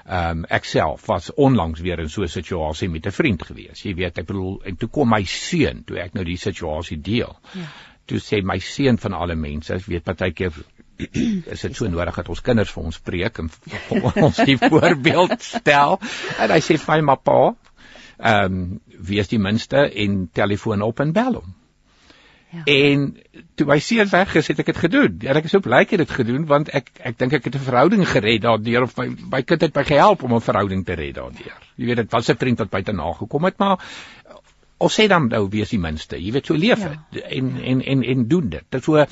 [0.08, 3.84] Ehm um, ek self was onlangs weer in so 'n situasie met 'n vriend gewees.
[3.84, 7.36] Jy weet, ek bedoel en toe kom my seun toe ek nou die situasie deel.
[7.54, 7.68] Ja.
[8.06, 10.52] Toe sê my seun van alle mense, ek weet partykeer
[10.98, 13.50] is dit so nodig dat ons kinders vir ons preek en
[14.26, 15.98] ons die voorbeeld stel.
[16.38, 17.40] En hy sê vir my pa,
[18.18, 21.54] ehm um, wie is die minste en telefoon op en bel hom.
[22.50, 22.62] Ja.
[22.64, 23.16] En
[23.54, 25.18] toe my seun weg is, het ek dit gedoen.
[25.20, 27.58] En ek is so bly ek het dit gedoen want ek ek dink ek het
[27.58, 30.96] 'n verhouding gered daardeur of my my kind het my gehelp om 'n verhouding te
[30.96, 31.58] red daardeur.
[31.76, 33.78] Jy weet dit was 'n vriend wat buite na gekom het, maar
[34.78, 36.16] ons sê dan nou wie is die minste.
[36.16, 36.96] Jy weet so leef ja.
[37.28, 38.64] en en en en doen dit.
[38.68, 39.04] Dit so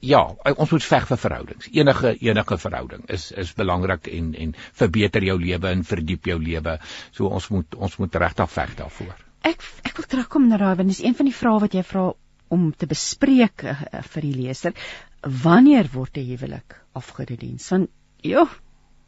[0.00, 0.20] ja,
[0.56, 1.68] ons moet veg vir verhoudings.
[1.72, 6.78] Enige enige verhouding is is belangrik en en verbeter jou lewe en verdiep jou lewe.
[7.12, 9.14] So ons moet ons moet regtig veg daarvoor.
[9.42, 12.10] Ek ek wil terugkom na daai want dis een van die vrae wat jy vra
[12.50, 13.76] om te bespreek uh,
[14.14, 14.74] vir die leser.
[15.22, 17.58] Wanneer word 'n huwelik afgedien?
[17.68, 17.90] Want
[18.22, 18.48] ja,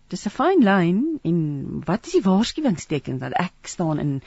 [0.09, 1.39] dis 'n fyn lyn en
[1.87, 4.21] wat is die waarskuwingstekens dat ek staan in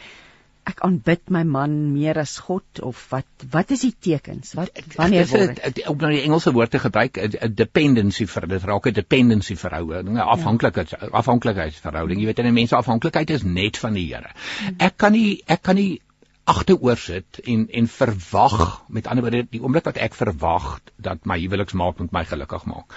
[0.65, 4.55] ek aanbid my man meer as God of wat wat is die tekens?
[4.57, 8.65] Wat wanneer word dit om nou die Engelse woord te gebruik 'n dependency vir dit
[8.69, 11.11] raak 'n dependency verhouding 'n afhanklikheid ja.
[11.21, 12.19] afhanklikheidsverhouding.
[12.19, 14.33] Jy weet en 'n mens afhanklikheid is net van die Here.
[14.59, 14.75] Hmm.
[14.79, 16.01] ek kan nie ek kan nie
[16.45, 21.39] agteroor sit en en verwag met ander woorde die oomblik wat ek verwag dat my
[21.39, 22.93] huweliksmaat met my gelukkig maak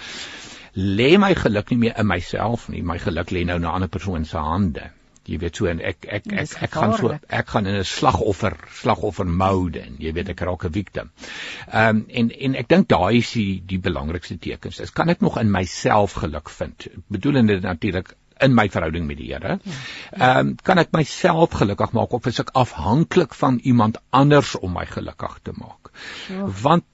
[0.75, 2.83] lê my geluk nie meer in myself nie.
[2.83, 4.91] My geluk lê nou in 'n ander persoon se hande
[5.29, 7.89] jy weet so en ek ek ek, ek, ek gaan so ek gaan in 'n
[7.89, 11.11] slagoffer slagoffer mode en jy weet ek raak 'n victim.
[11.69, 14.81] Ehm um, en en ek dink daai is die die belangrikste tekens.
[14.81, 16.89] Is kan ek nog in myself geluk vind?
[17.09, 19.59] Bedoelende natuurlik in my verhouding met die Here.
[19.63, 19.73] Ja.
[20.13, 24.73] Ehm um, kan ek myself gelukkig maak of is ek afhanklik van iemand anders om
[24.73, 25.93] my gelukkig te maak?
[26.63, 26.85] Want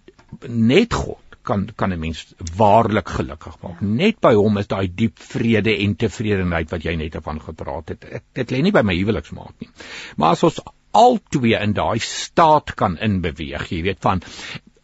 [0.48, 2.24] net God kan kan 'n mens
[2.56, 3.80] waarlik gelukkig maak.
[3.80, 3.86] Ja.
[3.86, 8.00] Net by hom is daai diep vrede en tevredenheid wat jy net van gepraat het.
[8.00, 9.70] Dit, dit lê nie by my huweliksmaat nie.
[10.16, 10.60] Maar as ons
[10.92, 14.22] al twee in daai staat kan inbeweeg, jy weet van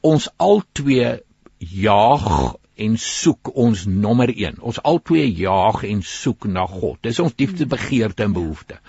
[0.01, 1.21] ons al twee
[1.59, 4.61] jaag en soek ons nommer 1.
[4.65, 6.99] Ons al twee jaag en soek na God.
[7.05, 8.81] Dis ons diepste begeerte en behoefte.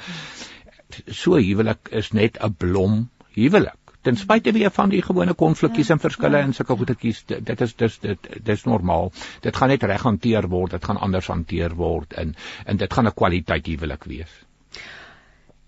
[1.07, 3.80] So huwelik is net 'n blom huwelik.
[4.01, 7.61] Ten spyte weer van die gewone konflikkies ja, en verskille ja, en sulke goedetjies, dit
[7.61, 9.11] is dis dit dis normaal.
[9.41, 12.35] Dit gaan net reg hanteer word, dit gaan anders hanteer word en
[12.65, 14.33] en dit gaan 'n kwaliteit huwelik wees.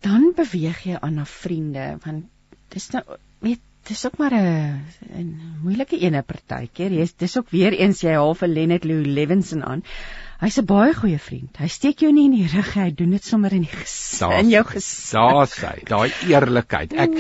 [0.02, 2.26] Dan beweeg jy aan na vriende want
[2.74, 3.04] dis nou
[3.40, 4.82] weet dis ook maar 'n
[5.20, 5.30] 'n
[5.62, 6.92] moeilike ene partykeer.
[6.92, 9.84] Jy's dis ook weer eens jy half 'n Lenet Lou Levinson aan.
[10.44, 11.56] Hy's 'n baie goeie vriend.
[11.56, 14.50] Hy steek jou nie in die rug, hy doen dit sommer in die gesig, in
[14.52, 15.14] jou gesig.
[15.16, 16.96] Daar sê, daai eerlikheid.
[17.00, 17.14] Ek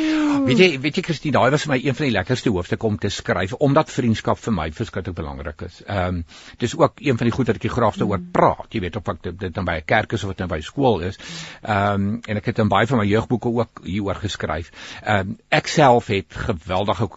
[0.49, 2.97] weet jy, weet jy Christine, daai was vir my een van die lekkerste hoofstukke om
[2.99, 5.79] te skryf omdat vriendskap vir my verskriklik belangrik is.
[5.85, 6.25] Ehm um,
[6.59, 8.67] dis ook een van die goed wat ek die graagste oor praat.
[8.75, 10.59] Jy weet of ek dit, dit dan by 'n kerk is of dit nou by
[10.59, 11.17] skool is.
[11.61, 14.71] Ehm um, en ek het in baie van my jeugboeke ook hieroor geskryf.
[15.01, 17.07] Ehm um, ek self het geweldige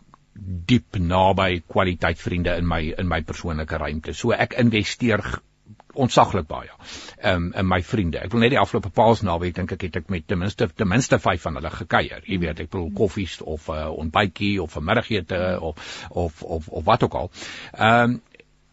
[0.71, 4.14] diep naby kwaliteit vriende in my in my persoonlike ruimte.
[4.14, 5.40] So ek investeer
[5.96, 6.70] ontsaglik baie.
[7.16, 8.20] Ehm um, in my vriende.
[8.24, 11.18] Ek wil net die afgelope Paasnaweek dink ek het ek met ten minste ten minste
[11.18, 12.22] 5 van hulle gekuier.
[12.26, 15.76] Jy weet, ek bedoel koffies of 'n uh, ontbytjie of 'n middagete of
[16.11, 17.30] of of of wat ook al.
[17.72, 18.20] Ehm um,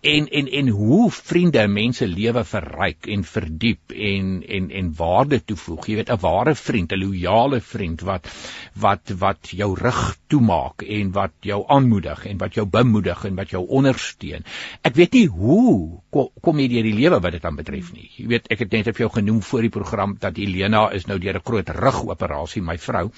[0.03, 5.87] en en en hoe vriende mense lewe verryk en verdiep en en en waarde toevoeg.
[5.87, 8.27] Jy weet 'n ware vriend, 'n loyale vriend wat
[8.75, 13.49] wat wat jou rug toemaak en wat jou aanmoedig en wat jou bemoedig en wat
[13.49, 14.43] jou ondersteun.
[14.81, 18.09] Ek weet nie hoe kom, kom jy deur die lewe wat dit aan betref nie.
[18.17, 21.19] Jy weet ek het net vir jou genoem voor die program dat Elena is nou
[21.19, 23.09] deur 'n groot rugoperasie, my vrou.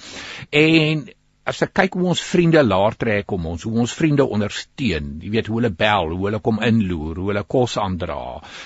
[0.50, 1.08] En
[1.46, 5.32] as ek kyk hoe ons vriende laer trek om ons, hoe ons vriende ondersteun, jy
[5.36, 8.20] weet hoe hulle bel, hoe hulle kom inloer, hoe hulle kos aandra,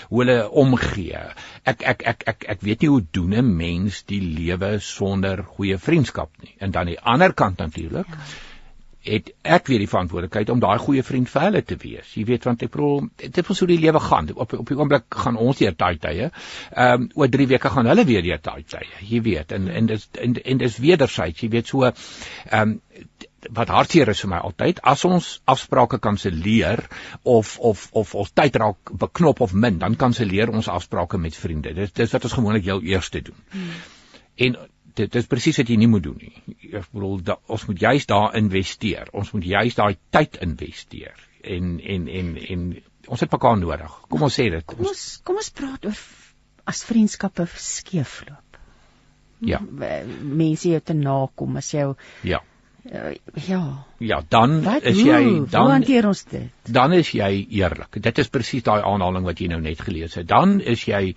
[0.08, 1.24] hoe hulle omgee.
[1.72, 5.78] Ek ek ek ek ek weet nie hoe doen 'n mens die lewe sonder goeie
[5.78, 6.54] vriendskap nie.
[6.58, 8.08] En dan die ander kant natuurlik.
[8.08, 8.49] Ja
[9.06, 12.10] het ek weer die verantwoordelikheid om daai goeie vriend vir hulle te wees.
[12.16, 14.28] Jy weet want ek bedoel dit is hoe die lewe gaan.
[14.34, 16.28] Op op die oomblik gaan ons hier daai tye.
[16.74, 18.88] Ehm um, oor 3 weke gaan hulle weer hier daai tye.
[19.08, 21.40] Jy weet en en dis en, en dis wederzijds.
[21.40, 22.76] Jy weet so ehm um,
[23.56, 26.82] wat hartseer is vir my altyd as ons afsprake kanselleer
[27.24, 31.72] of of of ons tyd raak beknop of min dan kanselleer ons afsprake met vriende.
[31.74, 33.40] Dis dis wat ons gewoonlik heel eers doen.
[33.54, 33.72] Hmm.
[34.36, 34.60] En
[34.98, 36.56] dit is presies wat jy nie moet doen nie.
[36.72, 39.10] Ek bedoel da, ons moet juist daar investeer.
[39.16, 41.16] Ons moet juist daai tyd investeer.
[41.42, 42.68] En en en en
[43.08, 43.96] ons het mekaar nodig.
[44.08, 44.66] Kom ons sê dit.
[44.66, 46.04] Kom ons kom ons praat oor
[46.70, 48.60] as vriendskappe skeefloop.
[49.40, 49.60] Ja.
[49.60, 51.94] Mense jou te nakom as jou
[52.28, 52.42] Ja.
[52.80, 53.12] Uh,
[53.44, 53.84] ja.
[53.98, 56.48] Ja, dan wat, is jy hoe, dan hoe hanteer ons dit?
[56.64, 57.28] Dan is jy
[57.60, 57.98] eerlik.
[58.00, 60.28] Dit is presies daai aanhaling wat jy nou net gelees het.
[60.28, 61.14] Dan is jy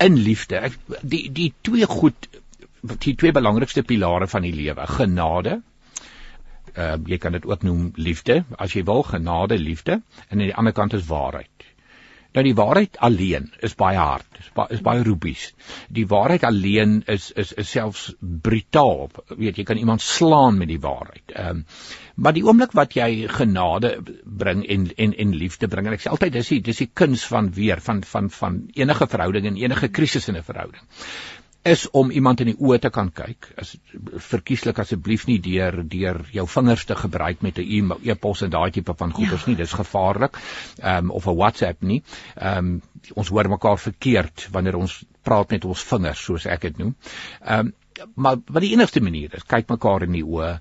[0.00, 0.60] in liefde.
[0.70, 2.28] Ek, die die twee goed
[2.82, 5.60] die twee belangrikste pilare van die lewe, genade.
[6.74, 10.46] Ehm uh, jy kan dit ook noem liefde, as jy wil, genade, liefde en aan
[10.46, 11.66] die ander kant is waarheid.
[12.30, 15.48] Nou die waarheid alleen is baie hard, is baie is baie rubies.
[15.90, 19.08] Die waarheid alleen is is is selfs brutaal.
[19.34, 21.34] Weet jy kan iemand slaan met die waarheid.
[21.34, 21.64] Ehm um,
[22.20, 23.90] maar die oomblik wat jy genade
[24.24, 27.24] bring en en en liefde bring en ek sê altyd dis die dis die kuns
[27.26, 30.84] van weer van van van enige verhouding en enige krisis in 'n verhouding
[31.62, 33.50] is om iemand in die oë te kan kyk.
[33.60, 33.74] As
[34.30, 38.94] verkieslik asseblief nie deur deur jou vingers te gebruik met 'n e-pos en daai tipe
[38.96, 39.48] van goeders ja.
[39.48, 40.38] nie, dis gevaarlik.
[40.82, 42.02] Ehm um, of 'n WhatsApp nie.
[42.36, 42.82] Ehm um,
[43.14, 46.94] ons hoor mekaar verkeerd wanneer ons praat met ons vingers soos ek dit noem.
[47.44, 47.74] Ehm um,
[48.14, 50.58] maar wat die enigste manier is, kyk mekaar in die oë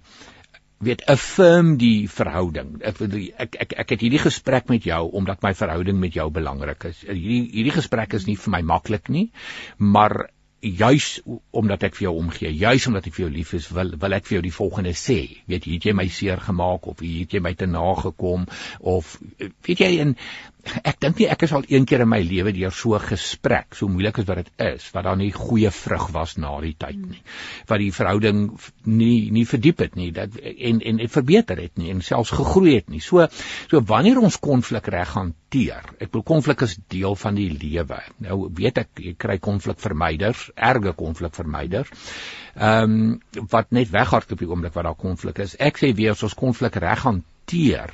[0.80, 2.82] weet affirm die verhouding.
[2.82, 3.02] Ek
[3.38, 7.02] ek ek ek het hierdie gesprek met jou omdat my verhouding met jou belangrik is.
[7.08, 9.32] Hierdie hierdie gesprek is nie vir my maklik nie,
[9.78, 13.94] maar juis omdat ek vir jou omgee, juis omdat ek vir jou lief is, wil
[14.02, 15.20] wil ek vir jou die volgende sê.
[15.50, 18.48] Weet jy, het jy my seer gemaak of het jy my te nagekom
[18.80, 19.18] of
[19.68, 20.16] weet jy in
[20.84, 23.76] ek dink nie ek is al een keer in my lewe deur so 'n gesprek,
[23.76, 27.00] so moeilik as wat dit is, wat daar nie goeie vrug was na die tyd
[27.00, 27.22] nie.
[27.68, 31.90] Wat die verhouding nie nie verdiep het nie, dat en en het verbeter het nie
[31.92, 33.00] en selfs gegroei het nie.
[33.00, 33.28] So
[33.70, 35.84] so wanneer ons konflik reg hanteer.
[36.00, 38.02] Ek bedoel konflik is deel van die lewe.
[38.18, 41.90] Nou weet ek jy kry konflikvermyders, erge konflikvermyders.
[42.56, 45.56] Ehm um, wat net weghardloop op die oomblik wat daar konflik is.
[45.60, 47.94] Ek sê weer as ons konflik reg hanteer,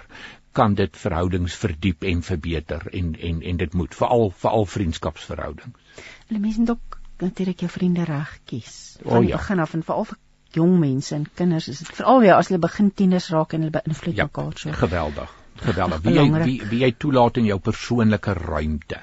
[0.55, 6.03] kan dit verhoudings verdiep en verbeter en en en dit moet veral veral vriendskapsverhoudings.
[6.27, 8.97] Hulle mense moet ook natuurlik jou vriende reg kies.
[9.03, 9.37] Van oh, ja.
[9.37, 10.21] begin af en veral vir
[10.55, 13.75] jong mense en kinders is dit veral ja as hulle begin tieners raak en hulle
[13.75, 14.71] beïnvloed ja, mekaar so.
[14.71, 15.33] Geweldig.
[15.55, 16.01] geweldig.
[16.03, 19.01] Wie jy wie, wie jy toelaat in jou persoonlike ruimte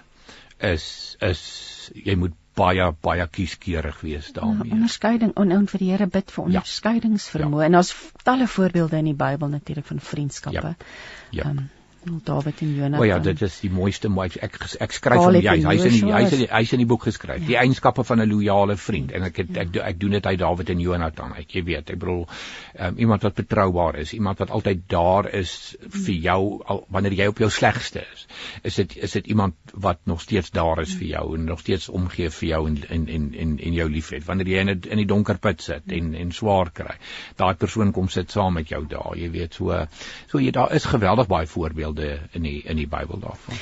[0.72, 0.86] is
[1.20, 1.42] is
[1.92, 4.72] jy moet baie baie kieskeurig wees Ja, daarmee.
[4.72, 6.48] onderskeiding en en vir die Here bid vir Ja.
[6.48, 7.60] onderskeidingsvermoë.
[7.60, 7.64] Ja.
[7.66, 10.74] En daar's talle voorbeelde in die Bybel natuurlik van vriendskappe.
[11.30, 11.42] Ja.
[11.44, 11.70] Ehm um,
[12.02, 13.00] Dawid en Jonathan.
[13.00, 16.10] O ja, dit is die mooiste mooi ek ek skryf hom jy hy's in die
[16.10, 17.42] hy's in die hy's in die boek geskryf.
[17.44, 17.46] Ja.
[17.46, 20.70] Die eienskappe van 'n loyale vriend en ek het, ek ek doen dit uit Dawid
[20.74, 21.34] en Jonathan.
[21.38, 25.76] Ek jy weet, ek bedoel um, iemand wat betroubaar is, iemand wat altyd daar is
[25.78, 28.26] vir jou al, wanneer jy op jou slegste is.
[28.62, 31.88] Is dit is dit iemand wat nog steeds daar is vir jou en nog steeds
[31.88, 34.98] omgee vir jou en en en en, en jou liefhet wanneer jy in die, in
[34.98, 36.98] die donker put sit en en swaar kry.
[37.36, 39.86] Daai persoon kom sit saam met jou daar, jy weet so
[40.26, 43.56] so jy daar is geweldig baie voorbeelde in die in die Bybel daarvan.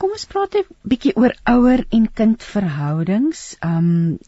[0.00, 3.56] Kom ons praat 'n bietjie oor ouer en kind verhoudings.
[3.60, 4.18] Ehm um,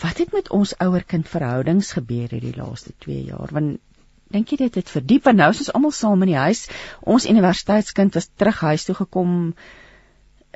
[0.00, 3.52] wat het met ons ouer-kind verhoudings gebeur hierdie laaste 2 jaar?
[3.52, 3.78] Want
[4.34, 6.66] dink jy dit het verdiep want nou is ons almal saam in die huis.
[7.00, 9.54] Ons universiteitskind was terug huis toe gekom.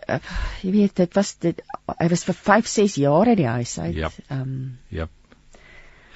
[0.08, 0.18] Uh,
[0.62, 1.62] jy weet dit was dit
[1.98, 3.94] hy was vir 5, 6 jaar uit die huis uit.
[4.28, 5.08] Ehm um, Ja.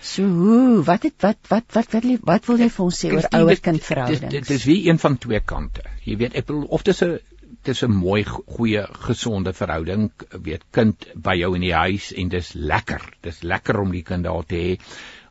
[0.03, 3.13] So hoe, wat het wat wat wat wat wil, wat wil jy vir ons sê
[3.15, 4.33] oor ouer-kind dit- Dit verhoudings?
[4.35, 5.83] dit is wie een van twee kante.
[6.05, 7.19] Jy weet, ek bedoel of dis 'n
[7.63, 10.11] dis 'n mooi goeie gesonde verhouding,
[10.43, 13.03] weet kind by jou in die huis en dis lekker.
[13.23, 14.79] Dis lekker om die kind daar te hê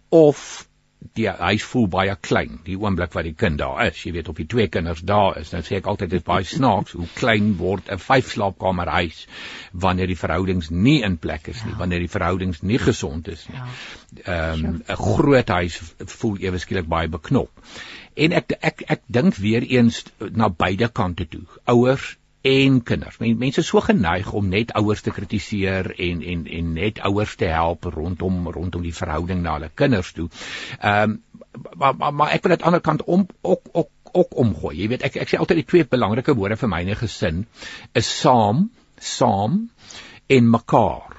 [0.10, 0.68] of
[1.18, 4.38] die huis voel baie klein die oomblik wat die kind daar is jy weet of
[4.38, 7.56] die twee kinders daar is nou sê ek altyd dit is baie snaaks hoe klein
[7.60, 9.26] word 'n vyf slaapkamer huis
[9.86, 11.78] wanneer die verhoudings nie in plek is nie Ja.
[11.80, 13.68] wanneer die verhoudings nie gesond is nie Ja.
[14.26, 17.50] ehm 'n groot huis voel ewe skielik baie beknop.
[18.16, 23.18] En ek ek ek dink weer eens na beide kante toe, ouers en kinders.
[23.20, 27.36] Men, mense is so geneig om net ouers te kritiseer en en en net ouers
[27.36, 30.30] te help rondom rondom die verhouding na hulle kinders toe.
[30.80, 31.20] Ehm um,
[31.76, 34.76] maar, maar maar ek wil dit aan die ander kant om ook ook ook omgooi.
[34.78, 37.46] Jy weet ek ek sê altyd die twee belangrike woorde vir my in 'n gesin
[37.94, 39.70] is saam, saam
[40.28, 41.18] en mekaar.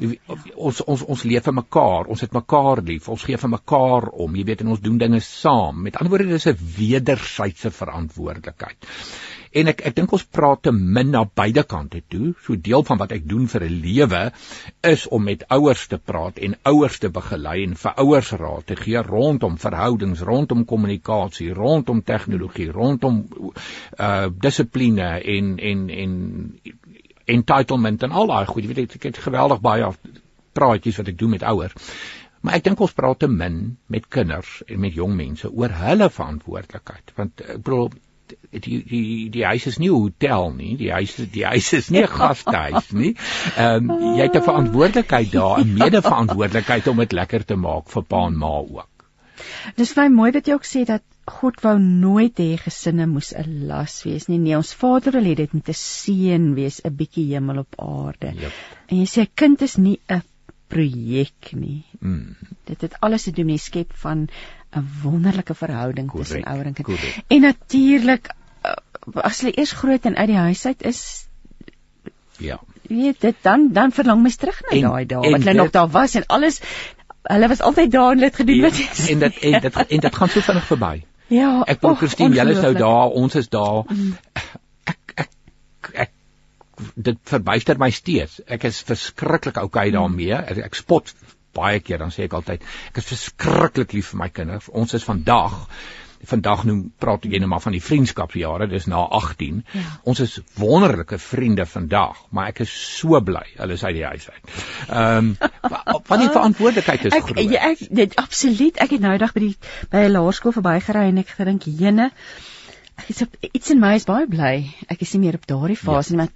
[0.00, 3.52] Jy weet, ons ons ons leef vir mekaar, ons het mekaar lief, ons gee vir
[3.54, 5.82] mekaar om, jy weet en ons doen dinge saam.
[5.82, 8.88] Met ander woorde dis 'n wederwysige verantwoordelikheid.
[9.52, 12.32] En ek ek dink ons praat te min na beide kante toe.
[12.44, 14.22] So deel van wat ek doen vir 'n lewe
[14.92, 18.76] is om met ouers te praat en ouers te begelei en vir ouers raad te
[18.76, 23.28] gee rondom verhoudings, rondom kommunikasie, rondom tegnologie, rondom
[23.98, 26.12] uh dissipline en en en
[27.24, 28.62] entitlement en al daai goed.
[28.62, 29.92] Jy weet ek, ek het geweldig baie
[30.52, 31.74] praatjies wat ek doen met ouers.
[32.42, 36.08] Maar ek dink ons praat te min met kinders en met jong mense oor hulle
[36.10, 37.12] verantwoordelikheid.
[37.16, 37.92] Want ek bedoel
[38.60, 40.76] die die die huis is nie 'n hotel nie.
[40.76, 43.16] Die huis die huis is nie 'n gastehuis nie.
[43.56, 48.02] Ehm um, jy het 'n verantwoordelikheid daar, 'n medeverantwoordelikheid om dit lekker te maak vir
[48.02, 48.88] pa en ma ook.
[49.76, 53.32] Dis vir my mooi dat jy ook sê dat God wou nooit hê gesinne moes
[53.32, 54.38] 'n las wees nie.
[54.38, 58.32] Nee, ons Vader wil hê dit moet 'n seën wees, 'n bietjie hemel op aarde.
[58.34, 58.52] Yep.
[58.88, 60.22] En jy sê 'n kind is nie 'n
[60.68, 61.84] projek nie.
[62.00, 62.36] Mm.
[62.64, 64.28] Dit het alles te doen met die skep van
[64.76, 66.86] 'n wonderlike verhouding tussen Korrek, ouer en kind.
[66.86, 67.24] korrek.
[67.28, 68.30] En natuurlik
[69.14, 71.02] as hulle eers groot en uit die huis uit is,
[72.38, 72.58] Ja.
[72.88, 76.14] weet dit dan dan verlang mens terug na daai dae wat hulle nog daar was
[76.18, 76.60] en alles
[77.30, 80.00] hulle was altyd daar en hulle het gedoen wat jy en dit en dit en
[80.06, 80.94] dit gaan so vinnig verby.
[81.32, 83.84] Ja, Ek och, Christine, julle is nou daar, ons is daar.
[84.84, 85.30] Ek ek
[85.94, 86.10] ek
[86.94, 88.40] dit verbuister my steeds.
[88.46, 90.34] Ek is verskriklik okay daarmee.
[90.34, 91.14] Ek, ek spot
[91.56, 94.68] baie keer dan sê ek altyd, ek is verskriklik lief vir my kinders.
[94.68, 95.56] Ons is vandag
[96.22, 99.64] vandag noem praat jy nou maar van die vriendskapsjare, dis na 18.
[99.72, 99.80] Ja.
[100.08, 104.28] Ons is wonderlike vriende vandag, maar ek is so bly hulle is uit die huis
[104.30, 104.54] uit.
[104.88, 105.36] Ehm um,
[106.08, 107.42] van die verantwoordelikheid is ek, groot.
[107.50, 109.56] ja, ek dit absoluut ek het nou eendag by die
[109.92, 112.10] by 'n laerskool verbygery en ek gedink jene
[112.98, 114.54] ek is op iets in my is baie bly
[114.88, 116.16] ek is nie meer op daardie fase ja.
[116.16, 116.32] nie maar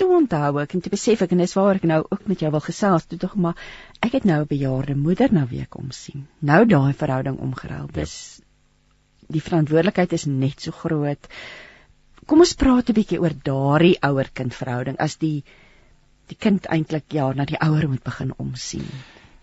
[0.00, 2.50] toe onthou ek en toe besef ek en dis waar ek nou ook met jou
[2.54, 3.58] wil gesels toe tog maar
[4.00, 8.42] ek het nou 'n bejaarde moeder na week kom sien nou daai verhouding omgeruil dis
[9.28, 11.28] die verantwoordelikheid is net so groot
[12.26, 15.44] kom ons praat 'n bietjie oor daardie ouer kind verhouding as die
[16.28, 18.88] die kind eintlik ja na die ouer moet begin omsien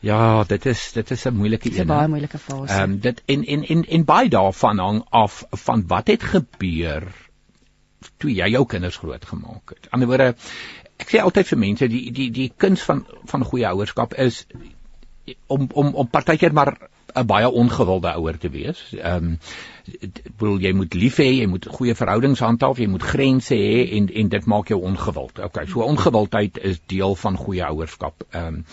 [0.01, 1.87] Ja, dit is dit is 'n moeilike Dit is 'n een.
[1.87, 2.73] baie moeilike fase.
[2.73, 7.03] Ehm um, dit en en en en baie daarvan hang af van wat het gebeur
[8.17, 9.87] toe jy jou kinders grootgemaak het.
[9.89, 10.35] Aan die ander woorde
[10.97, 14.45] ek sê altyd vir mense die die die kuns van van goeie ouerskap is
[15.47, 16.77] om om om partykeer maar
[17.15, 18.81] 'n baie ongewilde ouer te wees.
[18.97, 19.37] Ehm um,
[20.37, 24.09] bedoel jy moet lief hê, jy moet goeie verhoudings handhaaf, jy moet grense hê en
[24.13, 25.39] en dit maak jou ongewild.
[25.39, 28.23] Okay, so ongewildheid is deel van goeie ouerskap.
[28.31, 28.65] Ehm um,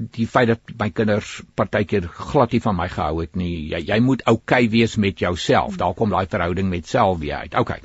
[0.00, 3.68] die feit dat my kinders partykeer glad nie van my gehou het nie.
[3.74, 5.76] Jy jy moet oukei okay wees met jouself.
[5.76, 7.54] Daar kom daai verhouding met self weer uit.
[7.54, 7.80] Okay.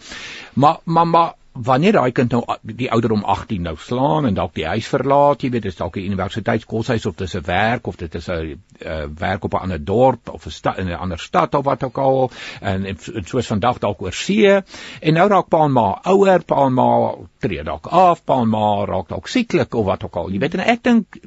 [0.54, 4.66] Maar maar maar wanneer daai kind nou die ouderdom 18 nou slaan en dalk die
[4.68, 8.28] huis verlaat, jy weet, dis dalk 'n universiteitskoshuis of dis 'n werk of dit is
[8.30, 11.66] 'n uh, werk op 'n ander dorp of 'n stad in 'n ander stad of
[11.66, 12.32] wat ook al
[12.62, 14.62] en, en, en soos vandag dalk oor see
[15.02, 18.50] en nou raak pa en ma ouer, pa en ma tree dalk af, pa en
[18.50, 20.30] ma raak dalk sieklik of wat ook al.
[20.30, 21.20] Jy weet en ek dink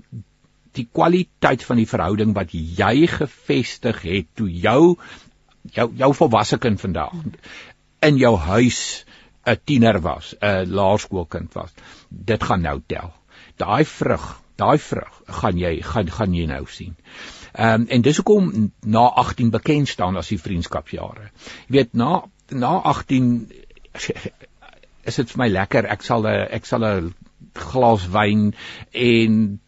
[0.73, 4.97] die kwaliteit van die verhouding wat jy gevestig het toe jou
[5.73, 7.13] jou jou volwasse kind vandag
[8.01, 9.05] in jou huis
[9.49, 11.73] 'n tiener was, 'n laerskoolkind was.
[12.09, 13.13] Dit gaan nou tel.
[13.57, 16.97] Daai vrug, daai vrug gaan jy gaan gaan jy nou sien.
[17.53, 21.31] Ehm um, en dis hoekom na 18 bekend staan as die vriendskapsjare.
[21.67, 23.53] Jy weet na na 18
[25.09, 25.87] is dit vir my lekker.
[25.87, 27.15] Ek sal 'n ek sal 'n
[27.55, 28.55] glas wyn
[28.93, 29.61] en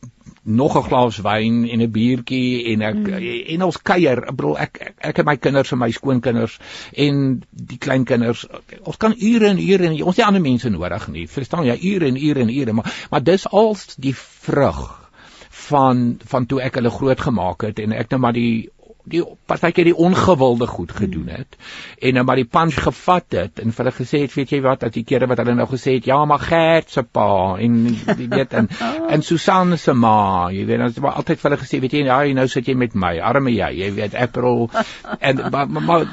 [0.42, 3.44] nog 'n glas wyn en 'n biertjie en ek mm.
[3.54, 4.18] en ons kuier.
[4.28, 6.58] Ek bedoel ek, ek het my kinders en my skoonkinders
[6.92, 8.46] en die kleinkinders.
[8.82, 11.28] Ons kan ure en ure en ons het ander mense nodig nie.
[11.28, 11.78] Verstaan jy?
[11.94, 15.10] Ure en ure en ure, maar maar dis al die vrug
[15.50, 18.70] van van toe ek hulle groot gemaak het en ek nou maar die
[19.04, 21.36] die partykeer die ongewilde goed gedoen hmm.
[21.42, 21.56] het
[21.98, 24.84] en nou maar die punch gevat het en vir hulle gesê het weet jy wat
[24.86, 28.28] dat die kere wat hulle nou gesê het ja maar Gert se pa en jy
[28.30, 28.70] weet en
[29.16, 32.04] en Susan se ma jy weet dan het maar altyd vir hulle gesê weet jy
[32.08, 34.68] ja nou sit jy met my arme jy jy weet April
[35.30, 36.06] en maar, maar, maar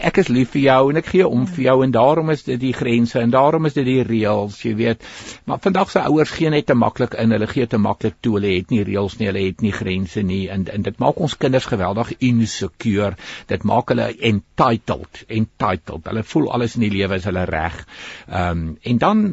[0.00, 2.60] ek is lief vir jou en ek gee om vir jou en daarom is dit
[2.60, 5.04] die grense en daarom is dit die reëls jy weet
[5.46, 8.56] maar vandag se ouers gee net te maklik in hulle gee te maklik toe hulle
[8.56, 11.66] het nie reëls nie hulle het nie grense nie en en dit maak ons kinders
[11.70, 13.16] geweldig insecure.
[13.50, 16.08] Dit maak hulle entitled, entitled.
[16.10, 17.82] Hulle voel alles in die lewe is hulle reg.
[18.28, 19.24] Ehm um, en dan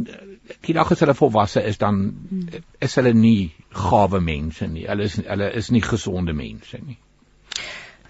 [0.65, 2.01] die dag as hulle volwasse is dan
[2.79, 3.51] is hulle nie
[3.85, 4.87] gawe mense nie.
[4.89, 6.99] Hulle is hulle is nie gesonde mense nie.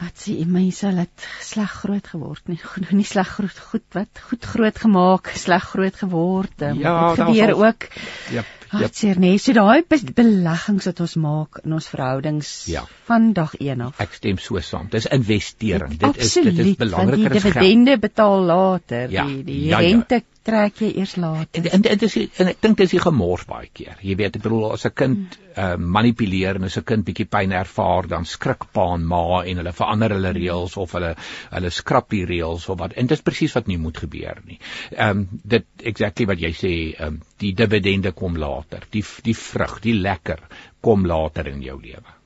[0.02, 2.58] Wat sê mense het sleg groot geword nie.
[2.72, 6.56] Goed nie sleg groot goed wat goed groot gemaak, sleg groot geword.
[6.66, 7.88] Um, ja, dit gebeur ook.
[8.34, 8.46] Ja.
[8.72, 9.84] Wat sê nee, so daai
[10.16, 12.86] beleggings wat ons maak in ons verhoudings ja.
[13.10, 14.00] van dag 1 af.
[14.02, 14.88] Ek stem so saam.
[14.90, 15.98] Dis investering.
[16.00, 17.44] Dit is dit is belangriker as geld.
[17.44, 21.68] Die dividende betaal later, ja, die die ja, rente ja trek jy eers later.
[21.76, 24.00] En dit is en ek dink dis die gemors baie keer.
[24.02, 25.52] Jy weet, ek bedoel as 'n kind hmm.
[25.64, 29.62] uh, manipuleer en as 'n kind bietjie pyn ervaar, dan skrik pa en ma en
[29.62, 31.16] hulle verander hulle reëls of hulle
[31.52, 32.98] hulle skrap die reëls of wat.
[32.98, 34.60] En dit is presies wat nie moet gebeur nie.
[34.92, 38.88] Ehm um, dit exactly wat jy sê, ehm um, die dividende kom later.
[38.90, 40.42] Die die vrug, die lekker
[40.82, 42.18] kom later in jou lewe.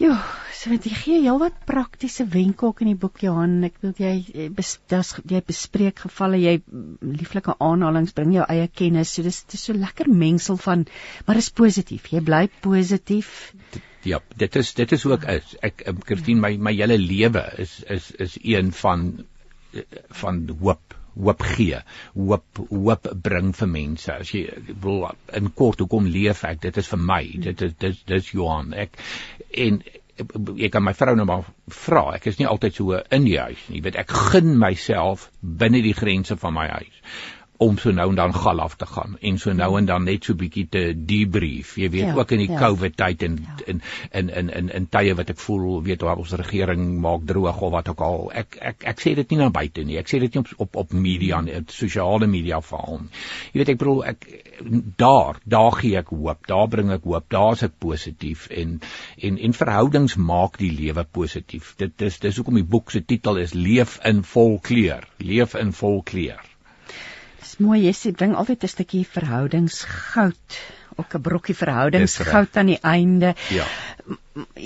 [0.00, 0.16] Ja,
[0.62, 3.56] so dit gee heelwat praktiese wenke ook in die boek Johan.
[3.66, 6.54] Ek wil jy eh, dis jy bespreek gevalle, jy
[7.02, 9.16] lieflike aanhalings bring jou eie kennis.
[9.16, 10.86] So dis dis so lekker mengsel van
[11.26, 12.12] maar is positief.
[12.14, 13.52] Jy bly positief.
[14.06, 18.10] Ja, dit is dit is ook is ek Christine my my hele lewe is is
[18.22, 19.12] is een van
[20.22, 21.76] van hoop hoop gee,
[22.16, 24.14] hoop hoop bring vir mense.
[24.14, 24.46] As jy
[24.80, 26.62] wil in kort hoekom leef ek?
[26.62, 27.22] Dit is vir my.
[27.48, 28.72] Dit is dit dis Johan.
[28.72, 28.96] Ek
[29.66, 29.82] en
[30.20, 32.02] ek kan my vrou nou maar vra.
[32.16, 33.78] Ek is nie altyd so in die huis nie.
[33.78, 36.98] Jy weet ek gun myself binne die grense van my huis
[37.62, 40.24] om so nou en dan gal af te gaan en so nou en dan net
[40.26, 41.74] so bietjie te debrief.
[41.80, 42.58] Jy weet ja, ook in die ja.
[42.60, 43.56] COVID tyd en ja.
[43.72, 47.60] in in in in in tye wat ek voel weet waar ons regering maak droog
[47.60, 48.28] of wat ook al.
[48.42, 49.98] Ek ek ek sê dit nie na buite nie.
[50.00, 53.02] Ek sê dit nie op op op media en op sosiale media veral.
[53.52, 54.28] Jy weet ek bedoel ek
[55.02, 56.46] daar daar gee ek hoop.
[56.46, 57.28] Daar bring ek hoop.
[57.32, 58.80] Daar's ek positief en
[59.18, 61.74] en en verhoudings maak die lewe positief.
[61.78, 65.06] Dit dis dis hoekom die boek se titel is Leef in vol kleur.
[65.18, 66.51] Leef in vol kleur
[67.58, 70.60] mooi jy sê bring altyd 'n stukkie verhoudingsgoud
[70.96, 73.34] ook 'n brokkie verhoudingsgoud aan die einde.
[73.48, 73.64] Ja.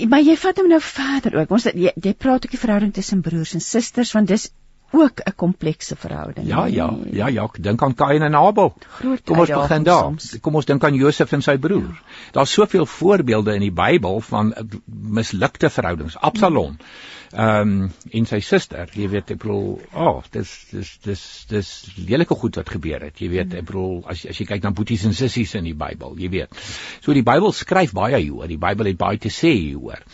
[0.07, 1.51] Maar jy vat hom nou verder ook.
[1.51, 4.49] Ons jy, jy praat ook die verhouding tussen broers en susters want dis
[4.91, 6.47] ook 'n komplekse verhouding.
[6.47, 8.73] Ja, ja, ja, ja, dink aan Kain en Abel.
[8.99, 10.03] Groot Kom ons begin daar.
[10.03, 10.37] Soms.
[10.41, 11.81] Kom ons dink aan Josef en sy broer.
[11.81, 12.31] Ja.
[12.31, 14.53] Daar's soveel voorbeelde in die Bybel van
[14.85, 16.17] mislukte verhoudings.
[16.17, 16.75] Absalom.
[16.79, 16.85] Ja
[17.31, 22.37] ehm um, en sy suster, jy weet ek bedoel, oh, dis dis dis dis lelike
[22.39, 23.19] goed wat gebeur het.
[23.19, 26.15] Jy weet, ek bedoel as as jy kyk na boeties en sissies in die Bybel,
[26.21, 26.61] jy weet.
[27.03, 28.47] So die Bybel skryf baie hieroor.
[28.47, 30.05] Die Bybel het baie te sê hieroor.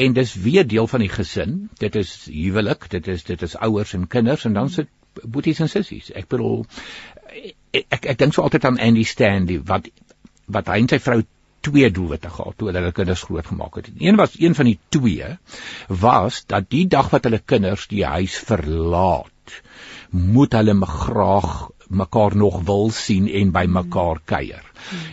[0.00, 1.58] En dis weer deel van die gesin.
[1.82, 4.88] Dit is huwelik, dit is dit is ouers en kinders en dan sit
[5.24, 6.12] boeties en sissies.
[6.14, 6.64] Ek bedoel
[7.74, 9.90] ek ek, ek dink so altyd aan Andy Stanley wat
[10.50, 11.20] wat hy en sy vrou
[11.60, 13.90] twee doelwitte gehad toe hulle kinders groot gemaak het.
[13.98, 15.36] Een was een van die twee
[15.88, 19.60] was dat die dag wat hulle kinders die huis verlaat,
[20.10, 24.62] moet hulle graag mekaar nog wil sien en by mekaar kuier.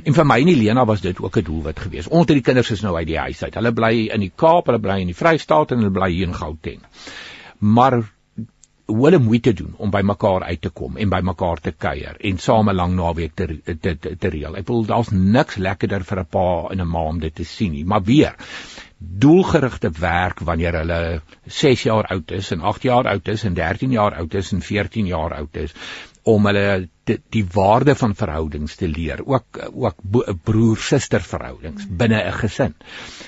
[0.05, 2.07] En vir my en Helena was dit ook 'n doelwit geweest.
[2.07, 3.53] Ons het die kinders is nou uit die huis uit.
[3.53, 6.35] Hulle bly in die Kaap, hulle bly in die Vrystaat en hulle bly hier in
[6.35, 6.81] Gauteng.
[7.59, 8.03] Maar
[8.87, 12.37] hulle moeite doen om by mekaar uit te kom en by mekaar te kuier en
[12.39, 14.55] saam 'n lang naweek te te te, te reël.
[14.55, 17.71] Ek bedoel daar's niks lekkerder vir 'n pa en 'n ma om dit te sien
[17.71, 18.35] nie, maar weer
[18.97, 23.91] doelgerigte werk wanneer hulle 6 jaar oud is en 8 jaar oud is en 13
[23.91, 25.73] jaar oud is en 14 jaar oud is
[26.27, 30.01] om hulle die, die waarde van verhoudings te leer ook ook
[30.43, 32.73] broer-suster verhoudings binne 'n gesin.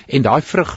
[0.06, 0.76] En daai vrug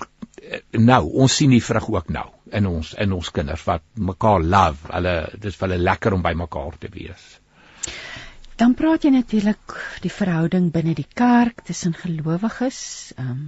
[0.79, 4.91] nou, ons sien die vrug ook nou in ons in ons kinders wat mekaar love.
[4.93, 7.23] Hulle dis vir hulle lekker om by mekaar te wees.
[8.59, 12.79] Dan praat jy natuurlik die verhouding binne die kerk tussen gelowiges.
[13.17, 13.43] Ehm um,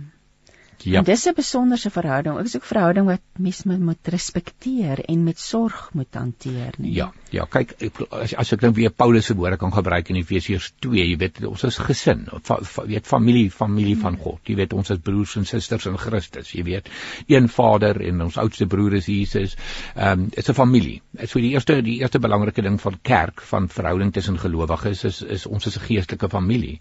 [0.83, 0.99] Ja.
[0.99, 2.37] En dis 'n besonderse verhouding.
[2.39, 6.93] Ek is ook 'n verhouding wat mens moet respekteer en met sorg moet hanteer, nie?
[6.93, 10.15] Ja, ja, kyk ek, as as ek dan weer Paulus se woorde kan gebruik in
[10.15, 14.39] Efesiërs 2, jy weet ons is gesin, va, va, weet familie, familie van God.
[14.43, 16.89] Jy weet ons is broers en susters in Christus, jy weet.
[17.27, 19.55] Een Vader en ons oudste broer is Jesus.
[19.95, 21.01] Ehm um, is 'n familie.
[21.25, 25.45] So die eerste die eerste belangrike ding van kerk, van verhouding tussen gelowiges is is
[25.45, 26.79] ons is 'n geestelike familie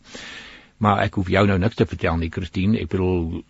[0.79, 3.43] maar ek hoef jou nou niks te vertel nie Christine ek bedoel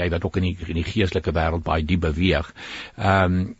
[0.00, 2.54] jy wat ook in die, in die geestelike wêreld baie diep beweeg
[2.96, 3.56] ehm um,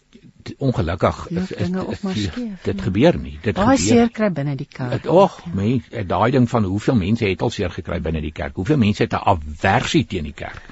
[0.59, 2.83] ongelukkig ja, is, is, is, is skeef, dit ja.
[2.83, 5.53] gebeur nie dit baie seer kry binne die kerk ag ja.
[5.55, 9.05] mens daai ding van hoeveel mense het al seer gekry binne die kerk hoeveel mense
[9.05, 10.63] het 'n aversie teen die kerk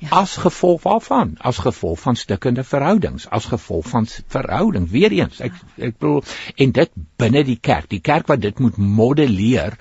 [0.00, 0.08] ja.
[0.22, 5.58] as gevolg waarvan as gevolg van stukkende verhoudings as gevolg van verhouding weer eens ek
[5.76, 6.22] ek bedoel
[6.56, 9.78] en dit binne die kerk die kerk wat dit moet modelleer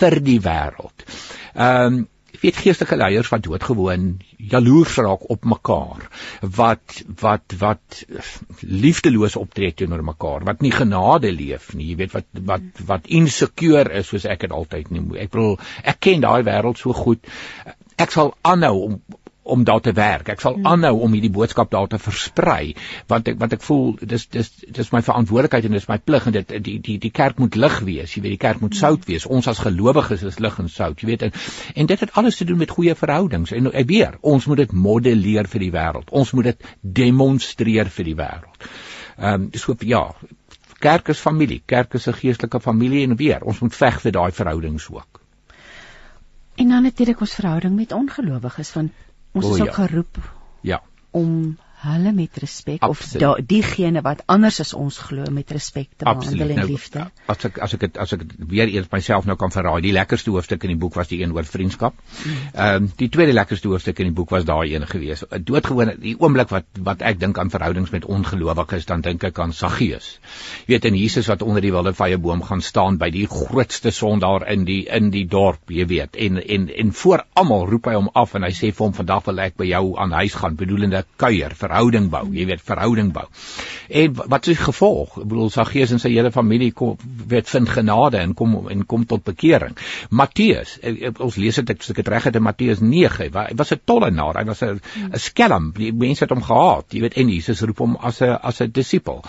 [0.00, 1.08] vir die wêreld.
[1.54, 2.04] Ehm um,
[2.40, 4.08] weet geestelike leiers wat doodgewoon
[4.52, 6.02] jaloers raak op mekaar
[6.58, 8.02] wat wat wat
[8.60, 13.88] liefdeloos optree teenoor mekaar wat nie genade leef nie jy weet wat wat wat insecure
[14.00, 15.14] is soos ek dit altyd noem.
[15.16, 15.56] Ek bedoel
[15.94, 17.24] ek ken daai wêreld so goed.
[17.96, 19.00] Ek sal aanhou om
[19.54, 20.28] om daar te werk.
[20.34, 20.66] Ek sal hmm.
[20.66, 22.74] aanhou om hierdie boodskap daar te versprei
[23.10, 26.36] want ek wat ek voel dis dis dis my verantwoordelikheid en dis my plig en
[26.38, 28.16] dit die die die kerk moet lig wees.
[28.16, 28.82] Jy weet die kerk moet hmm.
[28.82, 29.28] sout wees.
[29.38, 31.36] Ons as gelowiges is lig en sout, jy weet en,
[31.74, 34.72] en dit het alles te doen met goeie verhoudings en ek weer ons moet dit
[34.88, 36.10] modelleer vir die wêreld.
[36.10, 36.72] Ons moet dit
[37.02, 38.68] demonstreer vir die wêreld.
[39.16, 40.02] Ehm um, hoop ja,
[40.84, 44.32] kerk is familie, kerk is 'n geestelike familie en weer ons moet veg vir daai
[44.32, 45.20] verhoudings ook.
[46.56, 48.92] En dan natuurlik ons verhouding met ongelowiges want
[49.36, 49.86] Ons oh, is ook ja.
[49.86, 50.16] geroep
[50.60, 55.88] ja om hulle met respek of da, diegene wat anders as ons glo met respek
[55.96, 57.06] te behandel en nou, liefde.
[57.30, 60.32] As ek as ek het, as ek weer eers myself nou kan verraai, die lekkerste
[60.34, 61.96] hoofstuk in die boek was die een oor vriendskap.
[61.96, 62.40] Mm.
[62.54, 65.24] Ehm um, die tweede lekkerste hoofstuk in die boek was daai een gewees.
[65.50, 69.54] Doodgewoon die oomblik wat wat ek dink aan verhoudings met ongelowiges, dan dink ek aan
[69.56, 70.16] Saggeus.
[70.66, 73.92] Jy weet en Jesus wat onder die wilde vrye boom gaan staan by die grootste
[73.94, 76.16] sondaar in die in die dorp, jy weet.
[76.16, 79.24] En en en voor almal roep hy hom af en hy sê vir hom vandag
[79.30, 83.26] wil ek by jou aan huis gaan, bedoelende kuier verhouding bou, jy weet verhouding bou.
[83.88, 85.18] En wat is gevolg?
[85.20, 86.96] Ek bedoel Saggeus en sy hele familie kom
[87.30, 89.76] weet vind genade en kom en kom tot bekering.
[90.10, 90.76] Matteus,
[91.22, 94.44] ons lees dit ek het reg het in Matteus 9, hy was 'n tollenaar, hy
[94.44, 94.80] was 'n
[95.14, 98.60] skelm, die mense het hom gehaat, jy weet en Jesus roep hom as 'n as
[98.60, 99.22] 'n disipel.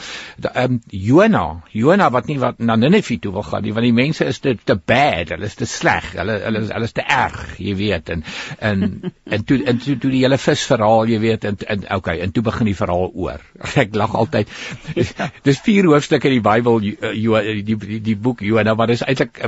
[0.53, 4.25] Ehm Jona, Jona wat nie wat na Ninive toe wil gaan nie, want die mense
[4.25, 7.57] is te te bad, hulle is te sleg, hulle hulle is hulle is te erg,
[7.57, 8.23] jy weet en
[8.59, 12.31] en en toe en toe, toe die hele visverhaal, jy weet en en okay, en
[12.37, 13.43] toe begin die verhaal oor.
[13.83, 14.51] Ek lag altyd.
[15.47, 19.41] Dis vier hoofstukke in die Bybel die die die, die boek Johanna, maar dis eintlik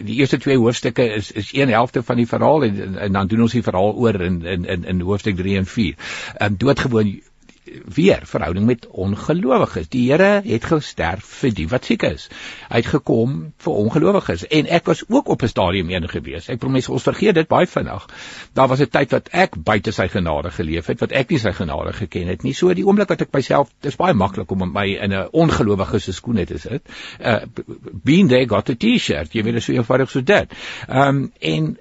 [0.00, 3.46] die eerste twee hoofstukke is is een helfte van die verhaal en, en dan doen
[3.46, 5.94] ons die verhaal oor in in in, in hoofstuk 3 en 4.
[6.38, 7.20] Ehm doodgewoon
[7.84, 9.88] weer verhouding met ongelowiges.
[9.88, 12.28] Die Here het gesterf vir die wat siek is.
[12.70, 16.48] Hy het gekom vir ongelowiges en ek was ook op 'n stadium een gewees.
[16.48, 18.06] Ek promes ons vergeet dit baie vinnig.
[18.52, 21.52] Daar was 'n tyd wat ek buite sy genade geleef het, wat ek nie sy
[21.52, 22.52] genade geken het nie.
[22.52, 26.12] So die oomblik wat ek myself, dis baie maklik om my in 'n ongelowige se
[26.12, 26.82] skoene te sit.
[27.20, 27.40] Uh
[28.04, 29.32] being there got a t-shirt.
[29.32, 30.48] Jy weet dit so eenvoudig so dit.
[30.88, 31.78] Ehm um, en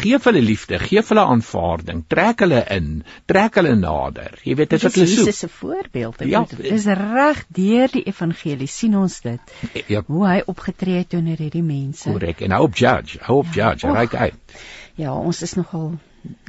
[0.00, 2.90] gee hulle liefde, gee hulle aanvaarding, trek hulle in,
[3.28, 4.38] trek hulle nader.
[4.44, 5.30] Jy weet dit is wat hulle soek.
[5.30, 6.24] 'n voorbeeld.
[6.32, 9.56] Ja, dit is reg deur die evangelie sien ons dit.
[9.86, 12.10] Ja, hoe hy opgetree het teenoor hierdie mense.
[12.10, 12.40] Korrek.
[12.40, 14.60] En hou op judge, hou op ja, judge, right uit.
[14.94, 15.92] Ja, ons is nogal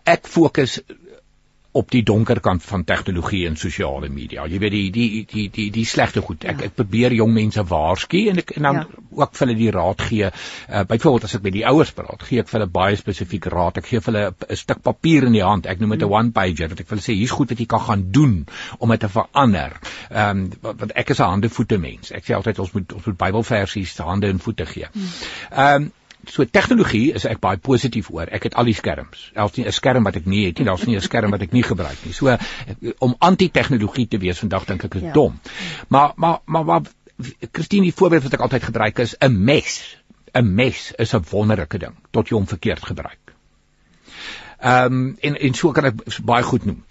[0.03, 0.82] ek fokus
[1.76, 4.45] op die donker kant van tegnologie en sosiale media.
[4.47, 6.45] Jy weet die die die die die slegte goed.
[6.47, 6.69] Ek ja.
[6.69, 8.86] ek probeer jong mense waarsku en ek en dan ja.
[9.19, 10.30] ook vir hulle die raad gee.
[10.69, 13.82] Uh, Byvoorbeeld as ek met die ouers praat, gee ek vir hulle baie spesifiek raad.
[13.82, 15.67] Ek gee vir hulle 'n stuk papier in die hand.
[15.67, 16.19] Ek noem dit 'n mm.
[16.19, 18.38] one pager wat ek vir hulle sê hier's goed wat jy kan gaan doen
[18.80, 19.76] om dit te verander.
[20.09, 22.11] Ehm um, want ek is 'n hande voete mens.
[22.11, 24.88] Ek sê altyd ons moet ons moet Bybelversies hande en voete gee.
[24.93, 25.13] Mm.
[25.51, 25.91] Ehm um,
[26.30, 28.30] so tegnologie is ek baie positief oor.
[28.32, 29.32] Ek het al die skerms.
[29.34, 30.65] Daar's nie 'n skerm wat ek nie het nie.
[30.65, 32.13] Daar's nie 'n skerm wat ek nie gebruik nie.
[32.13, 32.38] So
[32.99, 35.11] om anti-tegnologie te wees vandag dink ek is ja.
[35.13, 35.39] dom.
[35.88, 36.82] Maar maar maar maar
[37.51, 39.97] Christine, die voorbeeld wat ek altyd gebruik is 'n mes.
[40.34, 43.34] 'n Mes is 'n wonderlike ding tot jy hom verkeerd gebruik.
[44.59, 46.84] Ehm um, en en so kan ek baie goed noem.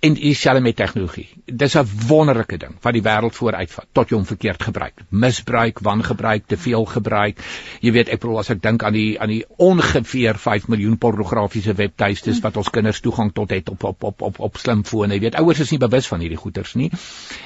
[0.00, 1.28] En dieselfde met tegnologie.
[1.44, 5.02] Dis 'n wonderlike ding wat die wêreld vooruitvat tot jy hom verkeerd gebruik.
[5.08, 7.40] Misbruik, wangebruik, te veel gebruik.
[7.80, 11.74] Jy weet, ek bedoel as ek dink aan die aan die ongeveer 5 miljoen pornografiese
[11.74, 15.14] webtuistes wat ons kinders toegang tot het op op op op op slimfone.
[15.14, 16.90] Jy weet, ouers is nie bewus van hierdie goeters nie.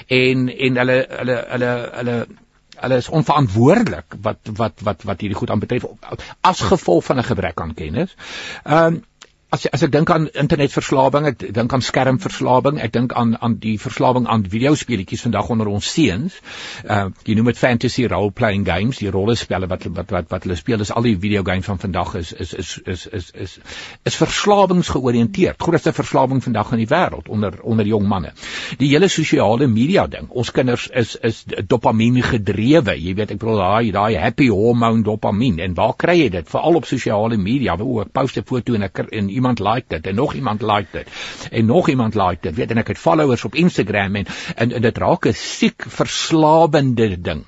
[0.06, 2.26] En en hulle hulle hulle hulle
[2.84, 5.86] hulle is onverantwoordelik wat wat wat wat hierdie goed aanbetref
[6.40, 8.14] as gevolg van 'n gebrek aan kennis.
[8.64, 9.02] Ehm um,
[9.54, 13.76] as as ek dink aan internetverslawing, ek dink aan skermverslawing, ek dink aan aan die
[13.80, 16.36] verslawing aan videospeletjies vandag onder ons seuns.
[16.84, 20.58] Uh jy noem dit fantasy role playing games, die rollespelle wat wat wat wat hulle
[20.58, 23.56] speel, is al die videogames van vandag is is is is is is
[24.10, 25.60] is verslawingsgeoriënteerd.
[25.62, 28.34] Grootste verslawing vandag in die wêreld onder onder jong manne.
[28.80, 30.30] Die hele sosiale media ding.
[30.30, 32.96] Ons kinders is is dopamien gedrewe.
[32.98, 36.50] Jy weet ek bedoel daai daai happy hormone dopamien en waar kry jy dit?
[36.50, 37.78] Veral op sosiale media.
[37.78, 41.08] Ek post 'n foto en ek en iemand like dit en nog iemand like dit
[41.50, 44.82] en nog iemand like dit weet en ek het followers op Instagram en en, en
[44.82, 47.44] dit raak 'n siek verslawende ding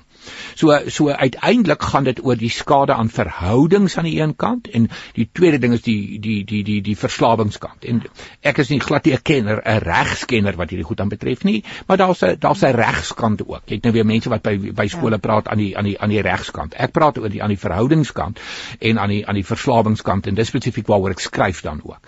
[0.57, 4.87] So so uiteindelik gaan dit oor die skade aan verhoudings aan die een kant en
[5.13, 7.85] die tweede ding is die die die die die verslawingskant.
[7.85, 8.01] En
[8.41, 11.63] ek is nie glad nie 'n kenner, 'n regskenner wat hierdie goed aan betref nie,
[11.87, 13.61] maar daar's 'n daar's 'n regskant ook.
[13.65, 15.17] Jy het nou weer mense wat by by skole ja.
[15.17, 16.73] praat aan die aan die aan die regskant.
[16.73, 18.39] Ek praat oor die aan die verhoudingskant
[18.79, 22.01] en aan die aan die verslawingskant en dis spesifiek waaroor ek skryf dan ook.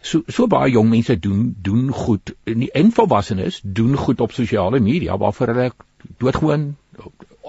[0.00, 5.18] So so baie jong mense doen doen goed en volwassenes doen goed op sosiale media
[5.18, 5.72] waarvoor hulle
[6.18, 6.76] doodgewoon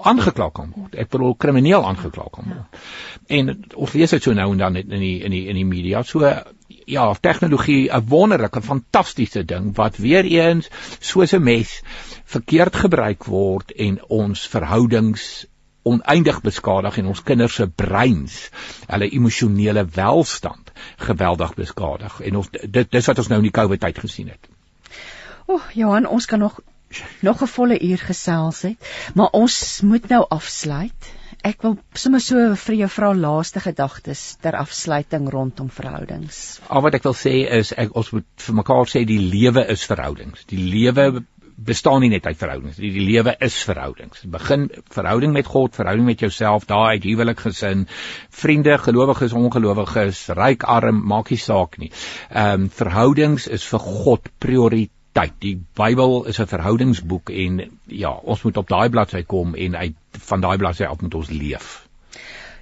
[0.04, 0.94] aangekla kan word.
[0.94, 2.80] Ek bedoel krimineel aangekla kan word.
[3.28, 6.02] En ons lees dit so nou en dan in die in die in die media.
[6.02, 6.24] So
[6.86, 11.82] ja, tegnologie 'n wonderlike, fantastiese ding wat weer eens soos 'n mes
[12.24, 15.46] verkeerd gebruik word en ons verhoudings
[15.82, 18.50] oneindig beskadig en ons kinders se breins,
[18.86, 22.20] hulle emosionele welstand geweldig beskadig.
[22.20, 24.50] En ons dit dis wat ons nou in die COVID tyd gesien het.
[25.46, 26.60] O, oh, Johan, ons kan nog
[27.20, 28.78] nog 'n volle uur gesels het,
[29.14, 31.12] maar ons moet nou afsluit.
[31.42, 36.60] Ek wil sommer so vir jou vra laaste gedagtes ter afsluiting rondom verhoudings.
[36.68, 39.86] Al wat ek wil sê is ek ons moet vir mekaar sê die lewe is
[39.86, 40.44] verhoudings.
[40.46, 41.24] Die lewe
[41.60, 42.76] bestaan nie net uit verhoudings.
[42.76, 44.22] Die, die lewe is verhoudings.
[44.32, 47.86] Begin verhouding met God, verhouding met jouself, daai uit huwelik, gesin,
[48.30, 51.92] vriende, gelowiges, ongelowiges, ryk, arm, maak nie saak nie.
[52.30, 55.36] Ehm um, verhoudings is vir God prioriteit tyd.
[55.38, 59.94] Die Bybel is 'n verhoudingsboek en ja, ons moet op daai bladsy kom en uit
[60.30, 61.88] van daai bladsy af moet ons leef.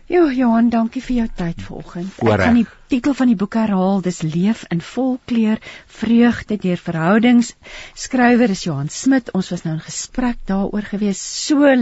[0.09, 2.15] Ja, Johan, dankie vir jou tyd vanoggend.
[2.25, 3.99] Ek gaan die titel van die boek herhaal.
[4.01, 5.61] Dis Leef in volkleur,
[5.99, 7.51] vreugde deur verhoudings.
[7.93, 9.29] Skrywer is Johan Smit.
[9.37, 11.21] Ons was nou in gesprek daaroor gewees.
[11.21, 11.75] So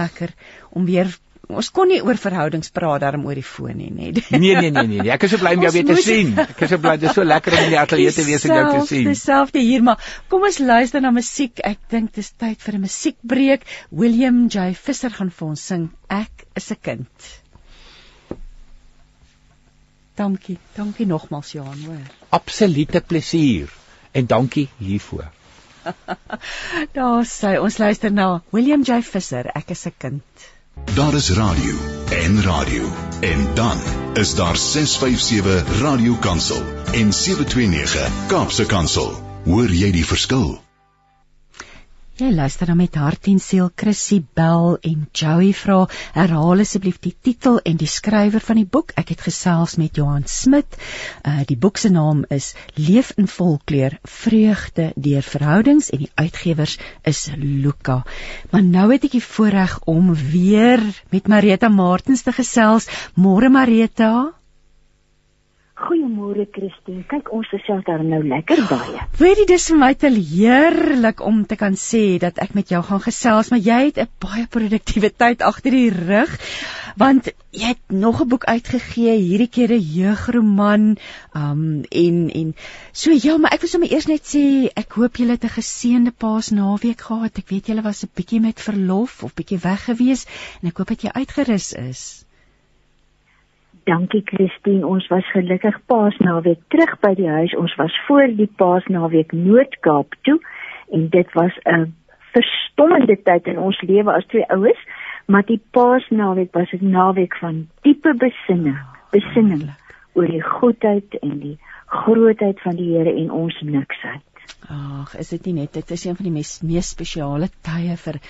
[0.00, 0.32] lekker
[0.72, 1.12] om weer
[1.48, 4.12] ons kon nie oor verhoudings praat daarom oor die foon nie, nee.
[4.30, 5.10] nee nee nee nee.
[5.12, 6.32] Ek is so bly om jou weer te sien.
[6.38, 8.54] Ek is so bly dit is so lekker om in die ateljee te wees en
[8.54, 9.08] jou te sien.
[9.10, 11.60] Dieselfde hier, maar kom ons luister na musiek.
[11.64, 13.68] Ek dink dis tyd vir 'n musiekbreek.
[13.90, 17.30] William J Visser gaan vir ons sing Ek is 'n kind.
[20.14, 20.58] Dankie.
[20.76, 22.04] Dankie nogmals Johan, hoor.
[22.30, 23.72] Absolute plesier
[24.12, 25.26] en dankie hiervoor.
[26.96, 30.53] Daar sê ons luister na William J Visser, ek is 'n kind.
[30.94, 31.74] Daar is radio
[32.10, 33.78] en radio en dan
[34.12, 36.62] is daar 657 Radio Kansel
[36.92, 39.22] en 729 Kaapse Kansel.
[39.44, 40.63] Hoor jy die verskil?
[42.14, 45.80] Jy luister dan met hart en siel Chrissy Bell en Joey vra
[46.14, 48.92] herhaal asseblief die titel en die skrywer van die boek.
[48.94, 50.78] Ek het gesels met Johan Smit.
[51.26, 56.78] Uh die boek se naam is Leef in volkleur: Vreugde deur verhoudings en die uitgewers
[57.02, 58.04] is Luka.
[58.54, 62.86] Maar nou het ek die voorreg om weer met Marita Martens te gesels.
[63.18, 64.14] Môre Marita.
[65.74, 67.02] Goeiemôre Christine.
[67.10, 69.00] Kyk, ons gesels daar nou lekker baie.
[69.18, 72.78] Weet jy, dis vir my te heerlik om te kan sê dat ek met jou
[72.86, 76.30] gaan gesels, maar jy het 'n baie produktiewe tyd agter die rug,
[76.96, 80.96] want jy het nog 'n boek uitgegee, hierdie keer 'n jeugroman,
[81.34, 82.54] um en en
[82.92, 86.12] so ja, maar ek wil sommer eers net sê ek hoop julle het 'n geseënde
[86.12, 87.38] Paasnaweek gehad.
[87.38, 90.26] Ek weet julle was 'n bietjie met verlof of bietjie weg gewees
[90.62, 92.23] en ek hoop dat jy uitgerus is.
[93.84, 97.52] Dankie Christine, ons was gelukkig Paasnaweek terug by die huis.
[97.60, 100.38] Ons was voor die Paasnaweek Noord-Kaap toe
[100.96, 101.92] en dit was 'n
[102.32, 104.80] verstommende tyd in ons lewe as twee oues,
[105.26, 108.78] maar die Paasnaweek was 'n naweek van diepe besinning,
[109.10, 109.68] besinning
[110.14, 114.33] oor die goedheid en die grootheid van die Here en ons niksheid.
[114.68, 118.20] Ag, is dit nie net dit is een van die mees mees spesiale tye vir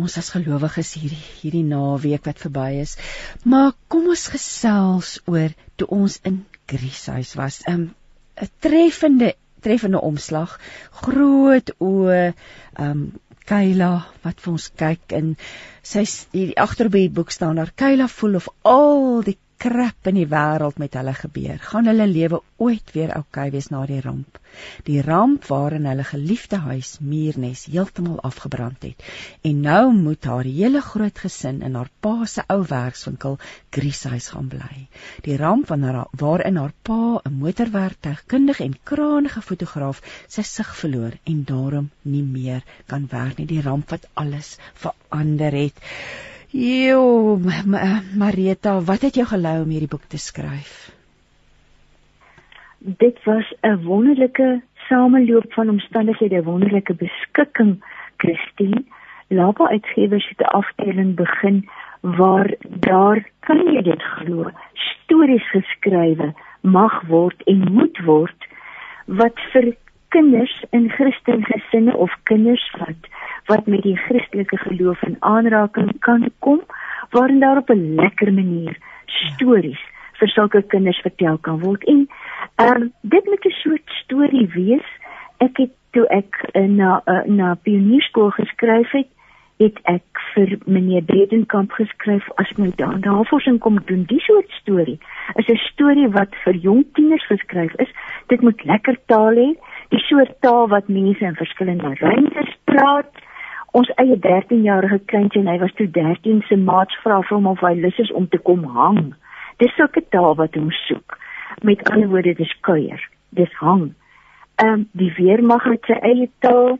[0.00, 2.96] ons as gelowiges hierdie hierdie naweek wat verby is.
[3.44, 7.60] Maar kom ons gesels oor toe ons in Grieshuis was.
[7.66, 7.84] 'n um,
[8.40, 10.58] 'n treffende treffende omslag.
[11.02, 12.34] Groot oë
[12.88, 13.06] um
[13.46, 13.90] Kayla
[14.24, 15.34] wat vir ons kyk en
[15.86, 16.02] sy
[16.32, 20.28] hier agter op die boek staan daar Kayla voel of al die krap in die
[20.28, 21.56] wêreld met hulle gebeur.
[21.70, 24.38] Gaan hulle lewe ooit weer oukei wees na die ramp?
[24.88, 29.02] Die ramp waarin hulle geliefde huis muurnes heeltemal afgebrand het.
[29.48, 33.38] En nou moet haar hele groot gesin in haar pa se ou werkswinkel
[33.76, 34.86] Grieshuis gaan bly.
[35.26, 41.44] Die ramp wanneer waarin haar pa 'n motorwerktuigkundige en krangige fotograaf sy sig verloor en
[41.44, 43.46] daarom nie meer kan werk nie.
[43.46, 45.84] Die ramp wat alles verander het.
[46.56, 47.36] Jo,
[48.16, 50.88] Marita, wat het jou gelei om hierdie boek te skryf?
[52.78, 57.84] Dit was 'n wonderlike sameloop van omstandighede, 'n wonderlike beskikking,
[58.16, 58.84] Christine.
[59.28, 61.68] Lapa Uitgewers het 'n afdeling begin
[62.00, 68.46] waar daar, kan jy dit glo, stories geskrywe mag word en moet word
[69.04, 69.76] wat vir
[70.08, 73.10] kinders in Christelike gesinne of kinders wat
[73.46, 76.60] wat met die Christelike geloof in aanraking kan kom
[77.10, 78.76] waarin daar op 'n lekker manier
[79.06, 79.82] stories
[80.18, 81.84] vir sulke kinders vertel kan word.
[81.84, 82.08] En
[82.56, 84.86] um, dit moet 'n soort storie wees.
[85.38, 89.08] Ek het toe ek uh, na uh, na pionierskool geskryf het,
[89.56, 94.04] het ek vir meneer Bredenkamp geskryf as my daar navorsing kom doen.
[94.04, 94.98] Die soort storie
[95.34, 97.88] is 'n storie wat vir jong tieners geskryf is.
[98.26, 99.48] Dit moet lekker taal hê,
[99.88, 103.22] die soort taal wat mense in verskillende ruimtes praat
[103.76, 107.62] ons eie 13-jarige kindjie en hy was toe 13 se maats vra vir hom of
[107.64, 109.12] hy lus is om te kom hang.
[109.60, 111.18] Dis sulke taal wat ons soek.
[111.64, 113.00] Met ander woorde dis kuier,
[113.36, 113.90] dis hang.
[114.62, 116.78] Ehm um, die weermag het sy eie taal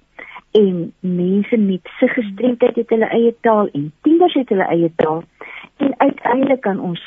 [0.56, 5.24] en mense met se gestremdheid het hulle eie taal en tieners het hulle eie taal.
[5.84, 7.02] En uiteindelik kan ons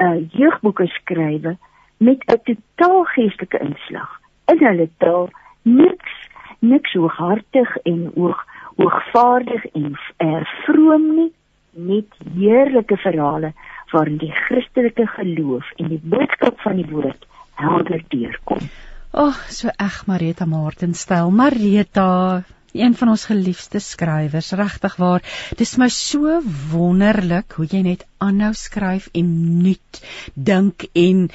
[0.00, 1.52] uh, jeugboeke skryf
[1.98, 4.20] met 'n totaal geestelike inslag.
[4.48, 5.28] In hulle taal
[5.62, 6.16] niks
[6.58, 8.38] niks so hartig en oog
[8.78, 11.32] hoogvaardig en uh, vroom nie
[11.78, 13.52] met heerlike verhale
[13.92, 17.26] waarin die Christelike geloof en die boodskap van die woord
[17.58, 18.68] helder deurkom.
[19.10, 21.30] Ag, oh, so eg Marita Martin styl.
[21.34, 22.44] Marita,
[22.76, 25.24] een van ons geliefde skrywers, regtig waar.
[25.58, 26.38] Dis my so
[26.72, 29.32] wonderlik hoe jy net aanhou skryf en
[29.64, 30.02] nuut
[30.34, 31.28] dink en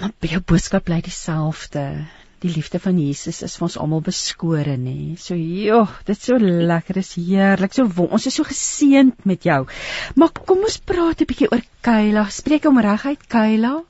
[0.00, 2.06] maar jou boodskap bly dieselfde
[2.44, 5.16] die liefde van Jesus is vir ons almal beskore nê.
[5.20, 7.74] So joh, dit so lekker, is heerlik.
[7.76, 9.62] So ons is so geseënd met jou.
[10.20, 12.28] Maar kom ons praat 'n bietjie oor Kayla.
[12.30, 13.82] Spreek hom reguit Kayla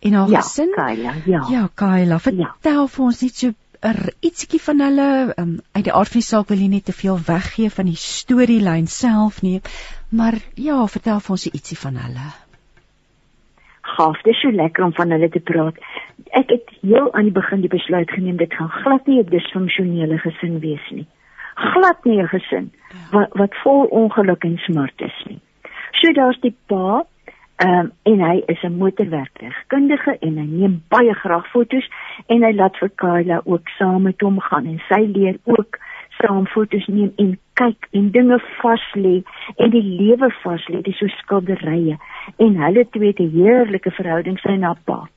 [0.00, 0.72] en haar ja, gesin.
[0.74, 1.42] Ja, Kayla, ja.
[1.50, 2.86] Ja, Kayla, vertel ja.
[2.86, 6.28] vir ons net so 'n er, ietsie van hulle um, uit die aard van die
[6.28, 9.60] saak wil jy net te veel weggee van die storielyn self nie.
[10.08, 12.32] Maar ja, vertel vir ons ietsie van hulle.
[13.84, 15.76] Gaaf, dit is so lekker om van hulle te praat.
[16.32, 20.18] Ek het heel aan die begin die besluit geneem dit gaan glad nie 'n disfunksionele
[20.18, 21.06] gesin wees nie.
[21.54, 22.72] Glad nie 'n gesin
[23.10, 25.40] wat wat vol ongeluk en smart is nie.
[25.92, 27.04] So daar's die pa,
[27.56, 31.88] um, en hy is 'n motorwerktuigkundige en hy neem baie graag fotos
[32.26, 35.93] en hy laat vir Kayla ook saam met hom gaan en sy leer ook saam
[36.52, 39.22] fotos neem en kyk en dinge vas lê
[39.56, 41.98] en die lewe vas lê, dis so skilderye
[42.38, 45.08] en hulle twee het 'n heerlike verhouding sy na pa.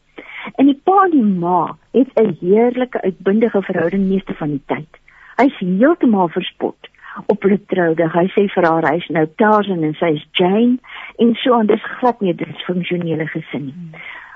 [0.58, 4.92] En die pa en die ma het 'n heerlike uitbundige verhouding meeste van die tyd.
[5.38, 6.90] Hy's heeltemal verspot
[7.26, 8.10] op hulle troude.
[8.10, 10.78] Hy sê vir haar hy's nou Tarzan en sy is Jane
[11.18, 13.76] en so aan dis glad nie 'n disfunksionele gesin nie.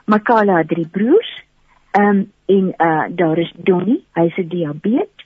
[0.05, 1.41] Makala het drie broers.
[1.91, 5.20] Ehm um, en uh daar is Donnie, hy's 'n diabetes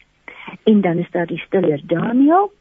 [0.64, 2.52] en dan is daar die stiller Daniel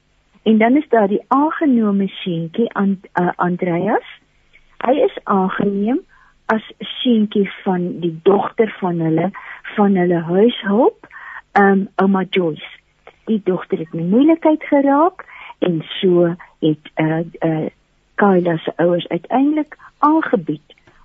[0.42, 4.08] en dan is daar die aangenome seentjie aan uh, Andreas.
[4.84, 6.00] Hy is aangeneem
[6.52, 9.30] as seentjie van die dogter van hulle
[9.76, 11.08] van hulle huishulp,
[11.58, 12.68] um ouma Joyce.
[13.24, 15.24] Die dogter het in moeilikheid geraak
[15.58, 17.66] en so het uh uh
[18.14, 20.63] Kyla se ouers uiteindelik aangebied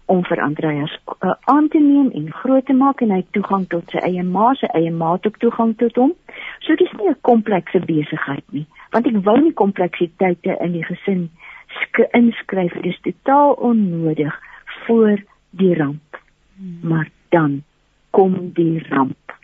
[0.09, 3.91] om vir Andreas uh, aan te neem en groot te maak en hy toegang tot
[3.93, 6.13] sy eie ma, sy eie ma het ook toegang tot hom.
[6.65, 11.29] So dis nie 'n komplekse besigheid nie, want ek wou nie kompleksiteite in die gesin
[12.11, 14.33] inskryf, dit is totaal onnodig
[14.85, 16.21] voor die ramp.
[16.57, 16.79] Hmm.
[16.81, 17.63] Maar dan
[18.09, 19.37] kom die ramp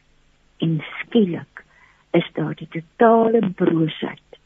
[0.58, 1.64] en skielik
[2.12, 4.40] is daar die totale broosheid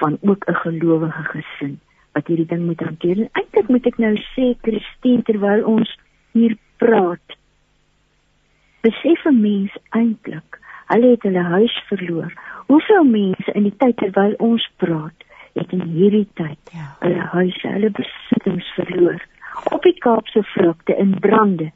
[0.00, 1.80] van ook 'n gelowige gesin
[2.18, 3.24] wat hierdie ding moet hanteer.
[3.24, 5.94] En eintlik moet ek nou sê Christine terwyl ons
[6.36, 7.38] hier praat.
[8.86, 10.60] Besef 'n mens eintlik,
[10.92, 12.32] hulle het hulle huis verloor.
[12.66, 16.94] Hoeveel mense in die tyd terwyl ons praat, het in hierdie tyd ja.
[17.00, 19.20] hulle huise, hulle besittings verloor
[19.74, 21.72] op die Kaapse vlakte in brande.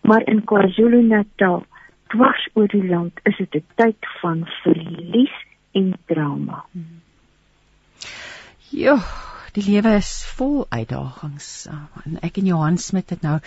[0.00, 1.64] Maar in KwaZulu-Natal,
[2.14, 5.34] dwars oor die land, is dit 'n tyd van verlies
[5.72, 6.64] en drama.
[6.72, 7.00] Hmm.
[8.70, 8.96] Ja,
[9.54, 11.48] die lewe is vol uitdagings.
[12.04, 13.38] En ek en Johan Smit het nou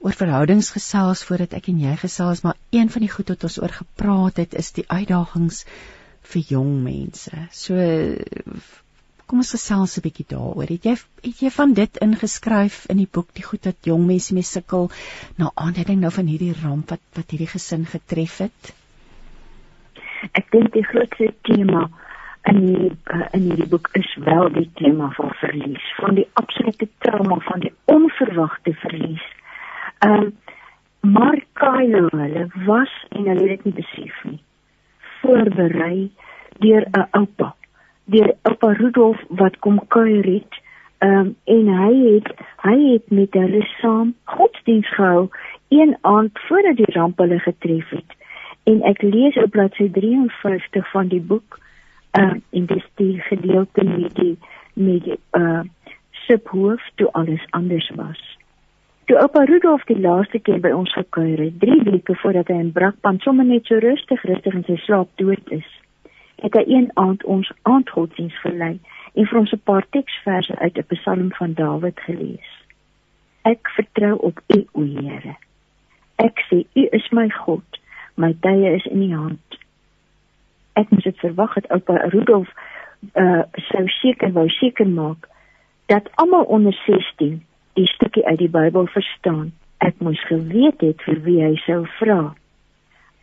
[0.00, 3.58] oor verhoudings gesels voordat ek en jy gesels, maar een van die goed wat ons
[3.60, 5.64] oor gepraat het is die uitdagings
[6.32, 7.44] vir jong mense.
[7.52, 7.76] So
[9.30, 10.66] kom ons gesels 'n bietjie daaroor.
[10.66, 10.96] Het jy
[11.28, 14.90] het jy van dit ingeskryf in die boek die goed wat jong mense mee sukkel
[15.36, 18.74] na aanleiding nou van hierdie ramp wat wat hierdie gesin getref het?
[20.32, 21.90] Ek dink die grootste tema
[22.42, 26.88] in die, uh, in hierdie boek is wel die tema van verlies, van die absolute
[26.98, 29.26] trauma van die onverwagte verlies.
[29.98, 30.30] Ehm uh,
[31.00, 34.42] maar Kyle hulle was en hulle het dit nie besef nie.
[35.20, 36.10] Voorberei
[36.58, 37.54] deur 'n oupa,
[38.04, 40.60] deur oupa Rudolf wat kom kuier het.
[40.98, 45.28] Ehm um, en hy het hy het met hulle saam godsdienst gehou
[45.68, 48.10] een aand voordat die ramp hulle getref het.
[48.64, 51.58] En ek lees op bladsy 53 van die boek
[52.18, 54.38] uh, en dis die gedeelte met die
[54.74, 55.60] met die uh
[56.10, 58.38] subhoof toe alles anders was.
[59.04, 62.72] Toe oupa Rudolf die laaste keer by ons gekuier het, 3 weke voordat hy in
[62.72, 65.66] Brakpan sommer net so rustig rustig in sy slaap dood is,
[66.44, 68.76] het hy een aand ons aandgodsdiens verlei
[69.14, 72.50] en vir ons 'n paar teksverse uit 'n Psalm van Dawid gelees.
[73.42, 75.36] Ek vertrou op U, o Here.
[76.16, 77.80] Ek sê U is my God.
[78.14, 79.49] My tye is in U hand
[80.80, 82.48] ek moes dit verwag het oupa Rudolf
[83.16, 85.28] uh sou seker wou seker maak
[85.92, 87.40] dat almal onder 16
[87.78, 89.50] die stukkie uit die Bybel verstaan.
[89.78, 92.20] Ek moes geweet het vir wie hy sou vra.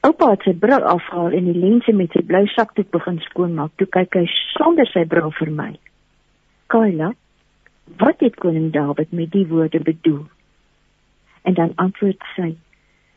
[0.07, 3.73] Oupa het sy bril afhaal en die lense met sy blou sakdoek begin skoonmaak.
[3.77, 4.25] Toe kyk hy
[4.57, 5.71] sonder sy bril vir my.
[6.73, 7.13] Kyla,
[8.01, 10.25] wat het koning Dawid met die woorde bedoel?
[11.47, 12.55] En dan antwoord sy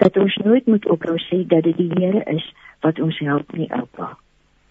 [0.00, 2.46] dat ons nooit moet ophou sê dat dit die Here is
[2.84, 4.14] wat ons help nie oupa.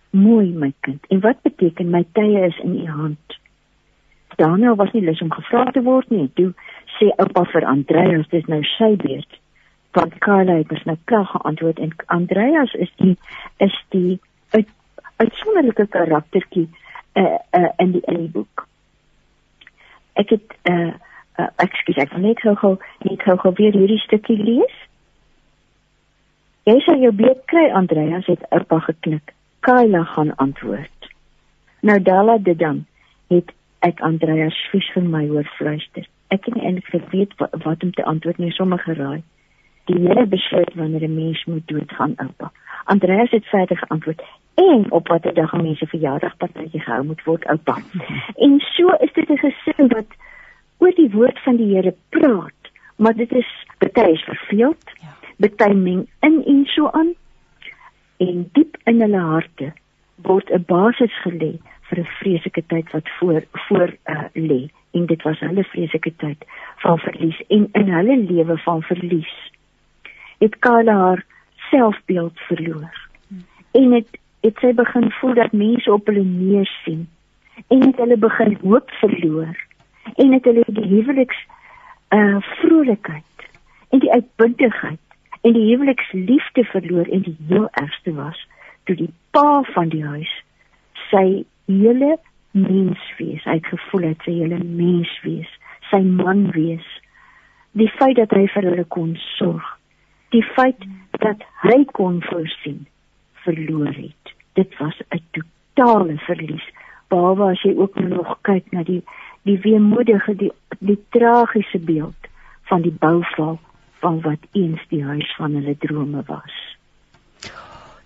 [0.09, 1.05] Mooi my kind.
[1.07, 3.39] En wat beteken my tye is in u hand?
[4.35, 6.29] Daniel was nie lus om gevra te word nie.
[6.33, 6.53] Toe
[6.97, 9.39] sê oupa vir Andreas dis nou sy beurt.
[9.97, 13.15] Want Carla het mos nou klaar geantwoord en Andreas is die
[13.57, 14.19] is die
[14.55, 14.69] uit
[15.19, 16.67] uitsonderlike karaktertjie
[17.19, 18.65] uh, uh, in die in die boek.
[20.13, 20.93] Ek het uh,
[21.39, 22.77] uh ekskuus ek wil net gou-gou
[23.09, 24.79] net gou-gou weer hierdie stukkie lees.
[26.69, 29.35] Jy sal jou beet kry Andreas het oupa geknik.
[29.69, 31.09] Kyla gaan antwoord.
[31.79, 32.85] Nou Dalla dit dan
[33.27, 33.51] het
[33.85, 36.07] ek Andreas vies vir my hoor fluister.
[36.33, 39.21] Ek het nie eintlik geweet wat, wat om te antwoord nie, sommer geraai.
[39.91, 42.51] Die Here besluit wanneer 'n mens moet doodgaan, oupa.
[42.83, 44.21] Andreas het verder geantwoord:
[44.55, 47.77] en op watter dag 'n mens se verjaardagpartytjie gehou moet word oupa.
[48.45, 50.11] En so is dit 'n gesin wat
[50.77, 52.61] oor die woord van die Here praat,
[52.95, 54.83] maar dit is baie is verveeld.
[55.01, 55.49] Ja.
[55.57, 57.13] Baie meng in en so aan.
[58.19, 59.73] En diep in hulle harte
[60.27, 61.53] word 'n basis gelê
[61.89, 64.61] vir 'n vreeslike tyd wat voor voor uh, lê.
[64.91, 66.45] En dit was hulle vreeslike tyd
[66.83, 69.33] van verlies en in hulle lewe van verlies
[70.39, 71.25] het Kala haar
[71.69, 73.07] selfbeeld verloor.
[73.71, 77.07] En het het sy begin voel dat mense op hulle neus sien
[77.67, 79.57] en het hulle begin hoop verloor
[80.15, 81.39] en het hulle die huweliks
[82.15, 83.47] uh vrolikheid
[83.89, 84.99] en die uitbundigheid
[85.41, 88.47] en die huweliksliefde verloor en die heel ergste was
[88.83, 90.31] toe die pa van die huis
[91.09, 92.17] sy hele
[92.51, 95.49] mens wees, hy het sy hele mens wees,
[95.89, 96.85] sy man wees.
[97.77, 99.65] Die feit dat hy vir hulle kon sorg,
[100.33, 100.81] die feit
[101.21, 102.85] dat hy kon voorsien,
[103.45, 104.33] verloor het.
[104.57, 106.65] Dit was 'n totale verlies.
[107.09, 109.03] Behalwe as jy ook nog kyk na die
[109.43, 112.27] die weemoedige die die tragiese beeld
[112.69, 113.59] van die bouval
[114.01, 116.57] van wat eens die huis van hulle drome was.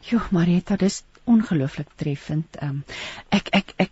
[0.03, 2.57] Jo, Marita, dis ongelooflik treffend.
[2.61, 2.83] Um,
[3.31, 3.91] ek ek ek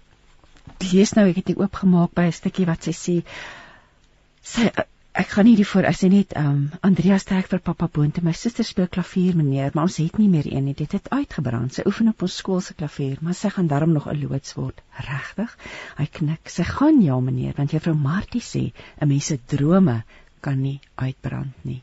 [0.92, 3.16] lees nou ek het dit oopgemaak by 'n stukkie wat sy sê
[4.42, 4.72] sy
[5.22, 8.34] ek gaan nie die voor as sy net um Andreas trek vir pappa boontoe my
[8.34, 10.74] suster speel klavier meneer maar ons het nie meer een nie.
[10.74, 11.74] Dit het uitgebrand.
[11.74, 14.82] Sy oefen op ons skool se klavier maar sy gaan darm nog 'n loods word.
[14.98, 15.58] Regtig?
[15.98, 16.50] Hy knik.
[16.50, 20.04] Sy gaan ja meneer want juffrou Martie sê 'n mens se drome
[20.42, 21.82] kan nie uitbrand nie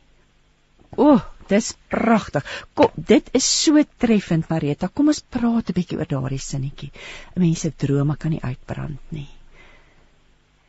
[0.96, 2.44] o oh, Dis pragtig.
[2.76, 4.90] Kom, dit is so treffend, Marita.
[4.92, 6.90] Kom ons praat 'n bietjie oor daardie sinnetjie.
[7.40, 9.28] Mense drome kan nie uitbrand nie.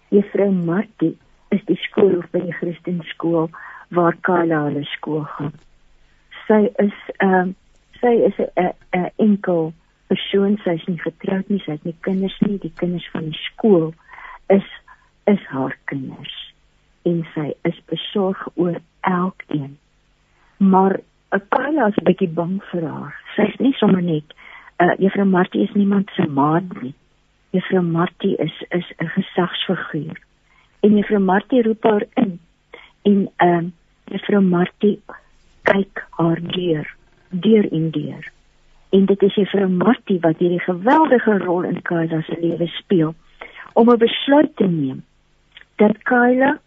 [0.09, 1.17] Juffrou Martie
[1.51, 3.49] is die skoolhoof by die Christen skool
[3.91, 5.53] waar Kala hulle skool gaan.
[6.47, 7.53] Sy is ehm uh,
[7.99, 9.73] sy is 'n 'n enkel
[10.07, 12.57] persoon, sy is nie getroud nie, sy het nie kinders nie.
[12.57, 13.93] Die kinders van die skool
[14.47, 14.69] is
[15.27, 16.53] is haar kinders
[17.03, 19.77] en sy is besorg oor elkeen
[20.59, 20.99] maar
[21.31, 23.15] 'n Kaya is 'n bietjie bang vir haar.
[23.35, 24.33] Sy's nie sommer net
[24.79, 26.93] uh Juffrou Martie is niemand se maat nie.
[27.51, 30.17] Juffrou Martie is is 'n gesagsfiguur.
[30.79, 32.39] En Juffrou Martie roep haar in
[33.01, 33.71] en ehm uh,
[34.05, 35.01] Juffrou Martie
[35.61, 36.95] kyk haar deur,
[37.29, 38.31] deur en deur.
[38.89, 43.15] En dit is Juffrou Martie wat hierdie geweldige rol in Kaya se lewe speel
[43.73, 45.03] om 'n besluit te neem
[45.75, 46.59] dat Kaya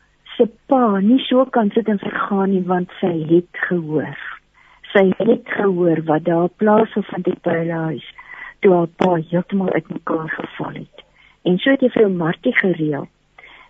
[0.43, 4.19] se pa nie so kan sit en vergaan nie want sy het gehoor.
[4.93, 8.09] Sy het gehoor wat daar plaasgevind het by hulle huis
[8.63, 11.05] toe haar pa heeltemal uitmekaar geval het.
[11.43, 13.09] En so het vir Martie gereël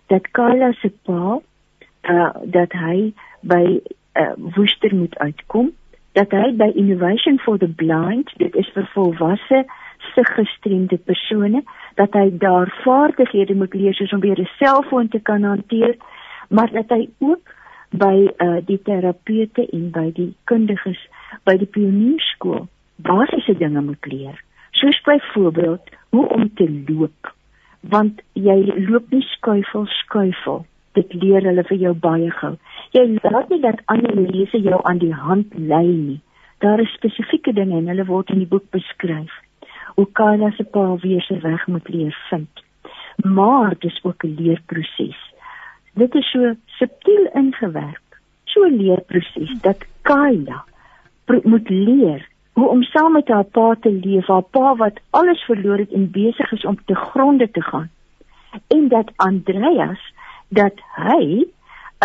[0.09, 1.39] dat Carla se pa
[2.09, 3.63] uh, dat hy by
[4.19, 5.71] uh, Woester moet uitkom,
[6.13, 9.63] dat hy by Innovation for the Blind, dit is vir volwasse
[10.13, 11.63] siggestremde persone,
[11.97, 15.97] dat hy daar vaardighede moet leer soos om weer 'n selfoon te kan hanteer
[16.49, 17.53] maar dat hy ook
[17.93, 20.99] by uh, die terapeute en by die kundiges
[21.45, 22.65] by die pionierskool
[23.05, 24.37] basiese dinge moet leer.
[24.71, 27.33] Soos byvoorbeeld hoe om te loop.
[27.81, 30.65] Want jy loop nie skuifel skuifel.
[30.97, 32.53] Dit leer hulle vir jou baie gou.
[32.93, 36.21] Jy laat nie dat ander mense jou aan die hand lei nie.
[36.63, 39.33] Daar is spesifieke dinge en hulle word in die boek beskryf.
[39.97, 42.63] Hoe Kayla se pa weer sy weg moet leer vind.
[43.23, 45.32] Maar dis ook 'n leerproses
[45.93, 48.19] dit is so subtiel ingewerk.
[48.43, 50.63] So 'n leerproses dat Kaya
[51.43, 55.77] moet leer hoe om saam met haar pa te leef haar pa wat alles verloor
[55.77, 57.89] het en besig is om te gronde te gaan.
[58.67, 60.13] En dat Andreas
[60.47, 61.45] dat hy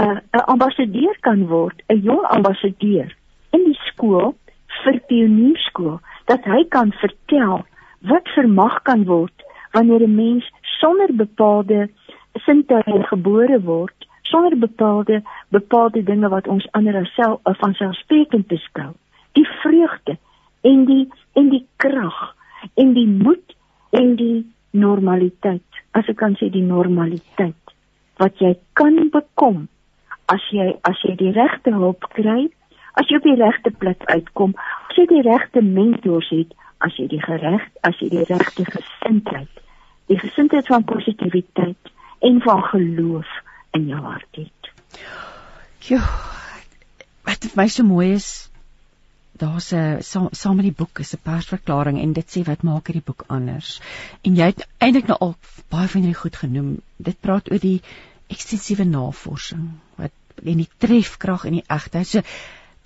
[0.01, 3.17] 'n uh, 'n ambassadeur kan word 'n jong ambassadeur
[3.51, 4.35] in die skool
[4.83, 7.65] vir pionierskool dat hy kan vertel
[8.01, 11.89] wat vermag kan word wanneer 'n mens sonder bepaalde
[12.45, 18.93] sintuie gebore word sonder bepaalde bepaalde dinge wat ons ander self eh, van selfsprekend beskou.
[19.33, 20.19] Die vreugde
[20.61, 22.35] en die en die krag
[22.75, 23.57] en die moed
[23.91, 25.65] en die normaliteit.
[25.97, 27.57] As ek kan sê die normaliteit
[28.19, 29.69] wat jy kan bekom
[30.29, 32.49] as jy as jy die regte hulp kry,
[33.01, 34.55] as jy op die regte plek uitkom,
[34.91, 36.53] as jy die regte mentors het,
[36.85, 39.63] as jy die gereg, as jy die regte gesindheid,
[40.11, 43.27] die gesindheid van positiwiteit en van geloof
[43.71, 44.71] in jou hart het.
[45.89, 46.01] Jo.
[47.29, 48.49] Wat vir my so mooi is,
[49.39, 52.87] daar's 'n saam, saam met die boek is 'n persverklaring en dit sê wat maak
[52.87, 53.81] hierdie boek anders.
[54.23, 55.35] En jy het eintlik nou al
[55.69, 56.81] baie van hierdie goed genoem.
[56.97, 57.83] Dit praat oor die
[58.29, 60.13] ekstensiewe navorsing wat
[60.45, 62.07] en die trefkrag en die egtheid.
[62.07, 62.23] So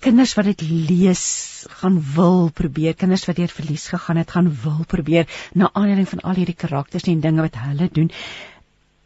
[0.03, 4.83] kinders wat dit lees gaan wil probeer kinders wat deur verlies gegaan het gaan wil
[4.87, 8.11] probeer na aanleiding van al hierdie karakters en dinge wat hulle doen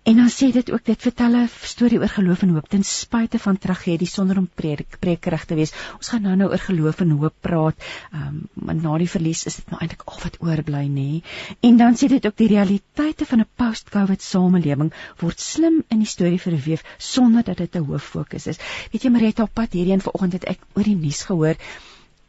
[0.08, 3.39] En dan sê dit ook dit vertel 'n storie oor geloof en hoop ten spyte
[3.39, 5.74] van tragedie sonder om preek, prekerig te wees.
[5.97, 7.76] Ons gaan nou nou oor geloof en hoop praat.
[8.12, 8.38] Ehm
[8.68, 11.22] um, na die verlies is dit maar eintlik al wat oorbly nê.
[11.60, 16.14] En dan sê dit ook die realiteite van 'n post-COVID samelewing word slim in die
[16.16, 18.58] storie verweef sonder dat dit 'n hooffokus is.
[18.91, 21.55] Weet jy Marita op pad hierheen vanoggend het ek oor die nuus gehoor.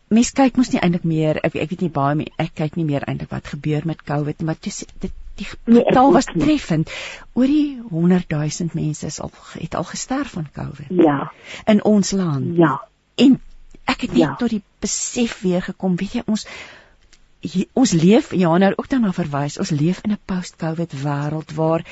[0.09, 2.85] Mens kyk mos nie eintlik meer ek, ek weet nie baie meer ek kyk nie
[2.89, 6.91] meer eintlik wat gebeur met COVID maar dit die nee, getal was treffend.
[7.33, 10.91] Oor die 100 000 mense is al het al gesterf van COVID.
[10.91, 11.33] Ja.
[11.67, 12.57] In ons land.
[12.57, 12.81] Ja.
[13.15, 13.41] En
[13.85, 14.35] ek het net ja.
[14.41, 16.47] tot die besef weer gekom, weet jy ons
[17.41, 19.59] hier, ons leef ja nou ook daarna verwys.
[19.63, 21.87] Ons leef in 'n post-COVID wêreld waar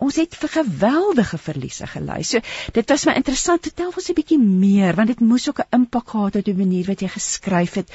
[0.00, 2.22] ons het vir geweldige verliese gely.
[2.22, 2.40] So
[2.72, 3.68] dit was my interessant.
[3.68, 6.64] Vertel ons 'n bietjie meer want dit moes ook 'n impak gehad het op die
[6.64, 7.92] manier wat jy geskryf het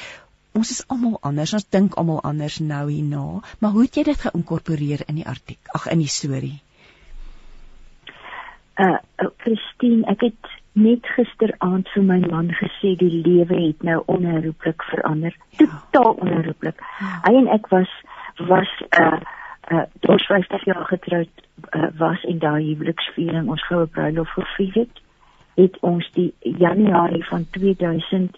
[0.55, 4.21] ons is almal anders, ons dink almal anders nou hierna, maar hoe het jy dit
[4.23, 6.59] geïnkorporeer in die artikel, ag in die storie?
[8.79, 8.97] Uh
[9.43, 15.37] Christine, ek het net gisteraand vir my man gesê die lewe het nou onherroepelik verander.
[15.55, 15.67] Ja.
[15.67, 16.81] Totaal onherroepelik.
[16.99, 17.13] Ja.
[17.27, 17.91] Hy en ek was
[18.51, 19.21] was uh
[19.72, 21.30] uh ons 50 jaar getroud
[21.76, 25.01] uh, was en daai huweliksviering ons goue bruilof gevier het,
[25.55, 28.32] het ons die Januarie van 2019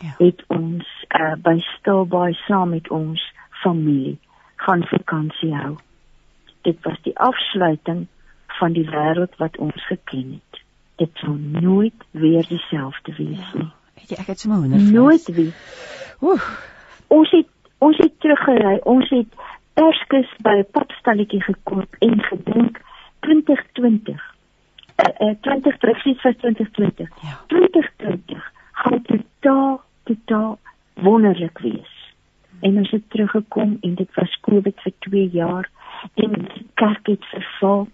[0.00, 0.14] ja.
[0.18, 0.86] het ons
[1.20, 3.32] uh, by Stilbaai saam met ons
[3.62, 4.18] familie
[4.56, 5.76] gaan vakansie hou.
[6.62, 8.06] Dit was die afsluiting
[8.58, 10.60] van die wêreld wat ons geken het.
[10.96, 13.58] Dit sou nooit weer dieselfde wees ja.
[13.58, 13.72] nie.
[14.04, 14.80] Jy, ek het sommer honder.
[14.92, 15.52] Nooit weer.
[16.20, 16.46] Oef.
[17.12, 17.48] Ons het
[17.86, 18.78] ons het teruggery.
[18.84, 19.30] Ons het
[19.78, 22.80] perskes by 'n padstalletjie gekoop en gedink
[23.20, 24.20] 2020.
[24.96, 27.08] Uh, uh, 20 presies vir 2020.
[27.22, 27.40] Ja.
[27.46, 30.58] 2020 gaan totaal totaal
[30.94, 32.12] wonderlik wees.
[32.60, 35.70] En ons het teruggekom en dit was Covid vir 2 jaar
[36.14, 37.88] en die kerk het verval.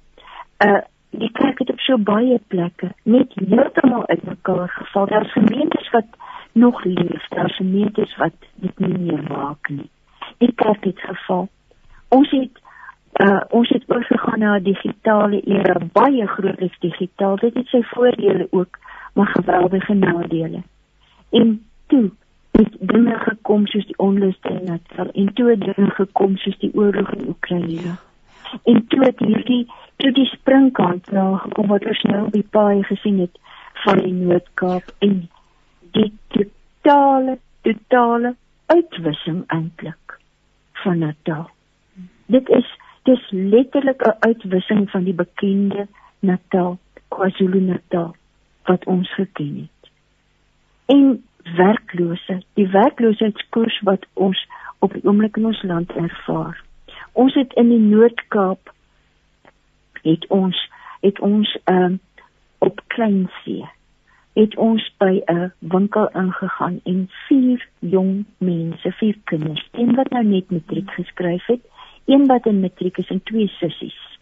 [0.65, 0.81] Uh
[1.11, 5.07] die kerk het op so baie plekke net heeltemal uitmekaar geval.
[5.07, 6.07] Daar's gemeentes wat
[6.53, 9.91] nog leef, daar's gemeentes wat dit nie meer maak nie.
[10.39, 11.49] Die kerk het geval.
[12.09, 12.61] Ons het
[13.21, 17.37] uh ons het oorgegaan na 'n digitale era, baie groot digitaal.
[17.37, 18.79] Dit het sy voordele ook,
[19.15, 20.63] maar geweldige nadele.
[21.31, 22.11] En toe
[22.51, 26.75] het dinge gekom soos die onluste in Natal en toe het dinge gekom soos die
[26.75, 27.95] oorlog in Oekraïne.
[28.65, 32.83] En toe het hierdie toe die springkant nou gekom wat ons nou op die paai
[32.83, 33.39] gesien het
[33.85, 35.29] van die Noord-Kaap en
[35.93, 38.35] die totale totale
[38.67, 40.19] uitwissing eintlik
[40.83, 41.51] van Natal.
[42.27, 42.69] Dit is
[43.03, 45.87] dis letterlik 'n uitwissing van die bekende
[46.19, 46.79] Natal,
[47.09, 48.15] KwaZulu-Natal
[48.65, 49.91] wat ons geken het.
[50.87, 51.25] En
[51.57, 56.65] werklose, die werkloosheidskoers wat ons op die oomblik in ons land ervaar.
[57.13, 58.75] Ons het in die Noord-Kaap
[60.03, 60.71] het ons
[61.01, 61.99] het ons ehm uh,
[62.59, 63.69] op Kleinsee
[64.33, 70.25] het ons by 'n winkel ingegaan en vier jong mense, vier kinders, een wat nou
[70.25, 71.61] net matriek geskryf het,
[72.05, 74.19] een wat in matriek is en twee sissies,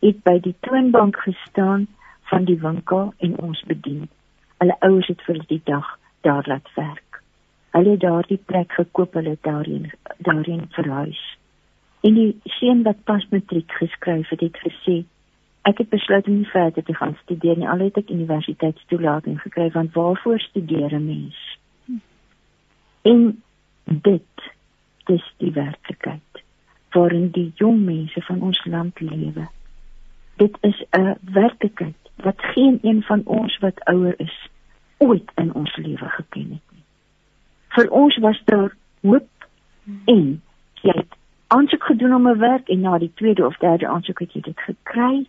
[0.00, 1.86] het by die toonbank gestaan
[2.22, 4.08] van die winkel en ons bedien.
[4.58, 7.22] Hulle ouers het vir die dag daar laat werk.
[7.70, 11.38] Hulle het daardie plek gekoop, hulle daarin daarin verhuis.
[12.00, 15.04] En die seun wat pas matriek geskryf het, het gesê
[15.62, 17.68] ek het besluit om nie verder te gaan studeer nie.
[17.68, 21.58] Al het ek universiteitstoelating gekry want waarvoor studeer 'n mens?
[23.02, 23.42] En
[23.84, 24.50] dit
[25.04, 26.42] dis die werklikheid
[26.90, 29.48] waarin die jong mense van ons land lewe.
[30.36, 34.48] Dit is 'n werklikheid wat geen een van ons wat ouer is
[34.98, 36.84] ooit in ons lewe geken het nie.
[37.68, 39.28] Vir ons was daar hoop
[40.04, 40.42] en
[40.82, 41.14] jy het
[41.46, 44.60] aansoek gedoen om 'n werk en na die tweede of derde aansoek het jy dit
[44.60, 45.26] gekry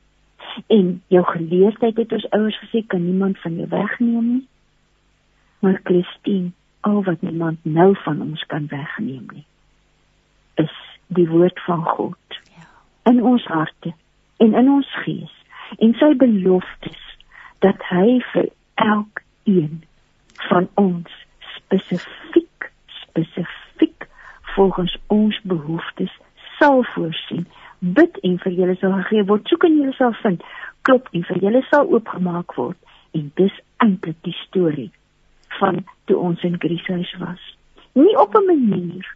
[0.68, 4.48] en jou geleerdheid het ons ouers gesê kan niemand van jou wegneem nie.
[5.60, 9.46] Maar Christine, al wat niemand nou van ons kan wegneem nie,
[10.56, 10.74] is
[11.08, 12.40] die woord van God.
[12.56, 12.66] Ja.
[13.12, 13.94] In ons harte
[14.38, 15.34] en in ons gees
[15.78, 17.04] en sy beloftes
[17.60, 18.50] dat hy vir
[18.82, 19.84] elk een
[20.50, 21.12] van ons
[21.56, 22.72] spesifiek
[23.04, 24.08] spesifiek
[24.56, 26.14] volgens ons behoeftes
[26.58, 27.46] sal voorsien
[27.82, 29.48] bid en vir julle sal gegee word.
[29.50, 30.44] Soek en julle sal vind
[30.88, 32.78] klop en vir julle sal oopgemaak word.
[33.18, 34.92] En dis eintlik die storie
[35.60, 37.42] van toe ons in krisis was.
[37.94, 39.16] Nie op 'n manier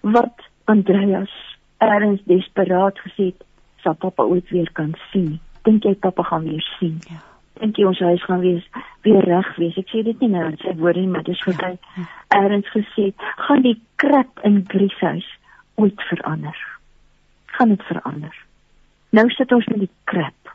[0.00, 1.32] wat Andreas
[1.78, 3.44] erns desperaat gesê het
[3.82, 6.98] sal pappa ooit weer kan sien dink jy pappa gaan weer sien?
[7.10, 7.20] Ja.
[7.60, 8.64] Dink jy ons huis gaan wees
[9.06, 9.76] weer reg wees.
[9.78, 11.72] Ek sê dit nie nou in sy woorde nie, maar dis wat ja.
[11.72, 15.26] hy eers gesê het, gaan die krap in Grieshuis
[15.80, 16.58] ooit verander.
[17.56, 18.36] Gaan dit verander.
[19.12, 20.54] Nou sit ons met die krap.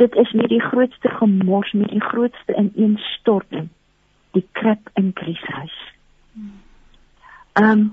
[0.00, 3.68] Dit is nie die grootste gemors nie, die grootste ineenstorting.
[4.36, 5.76] Die krap in Grieshuis.
[7.52, 7.88] Ehm um,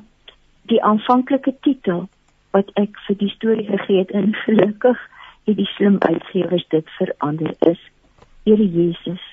[0.67, 2.09] die aanvanklike titel
[2.51, 4.99] wat ek vir die storie gegee het en gelukkig
[5.47, 7.79] het die slim uitgewers dit verander is
[8.47, 9.23] Here Jesus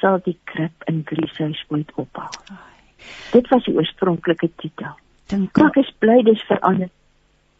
[0.00, 2.28] sal die krib in Grieshuis ooit ophou.
[3.32, 4.94] Dit was die oorspronklike titel.
[5.28, 6.88] Dink ek is bly dis verander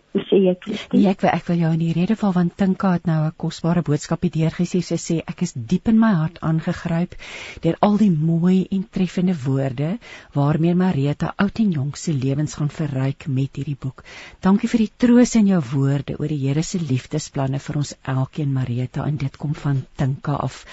[0.09, 1.03] Hoe sê jy Christine?
[1.03, 3.35] Nee, ek wil ek wil jou in die rede val want Tinka het nou 'n
[3.43, 4.81] kosbare boodskap hier deurgesê.
[4.83, 7.17] Sy sê ek is diep in my hart aangegryp
[7.61, 9.99] deur al die mooi en treffende woorde
[10.33, 14.03] waarmee Marita oud en jonk se lewens gaan verryk met hierdie boek.
[14.41, 18.53] Dankie vir die troos in jou woorde oor die Here se liefdesplanne vir ons elkeen
[18.53, 20.65] Marita en dit kom van Tinka af.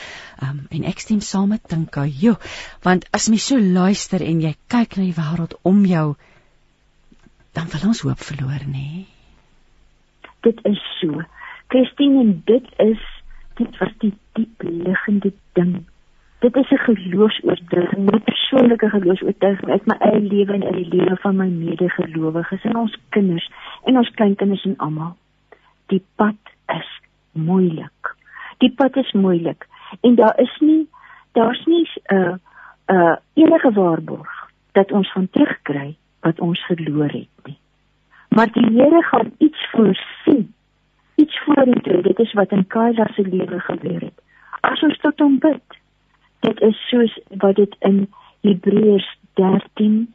[0.41, 2.05] Um, en ek stem saam met Tinka.
[2.05, 2.37] Jo,
[2.83, 6.15] want as mens so luister en jy kyk na die wêreld om jou
[7.51, 8.71] dan ons hoop verloor nê.
[8.71, 9.14] Nee?
[10.45, 11.25] Dit is so.
[11.73, 13.03] Christine dit is
[13.59, 15.75] dit wat die diep liggende ding.
[16.43, 21.15] Dit is 'n geloofs-oortuiging, 'n persoonlike geloofs-oortuiging uit my eie lewe en uit die lewe
[21.15, 23.49] van my medegelowiges en ons kinders
[23.83, 25.15] en ons kleinkinders en almal.
[25.85, 26.89] Die pad is
[27.31, 28.15] moeilik.
[28.57, 29.67] Die pad is moeilik
[30.01, 30.87] en daar is nie
[31.31, 32.35] daar's nie 'n uh,
[32.87, 37.57] 'n uh, enige waarborg dat ons van terugkry wat ons verloor het nie.
[38.35, 40.53] Maar die Here gaan iets voorsien.
[41.15, 42.01] Iets vorentoe.
[42.01, 44.21] Dit is wat in Kaisa se lewe gebeur het.
[44.59, 45.77] As ons tot hom bid.
[46.39, 48.09] Dit is soos wat dit in
[48.41, 50.13] Hebreërs 13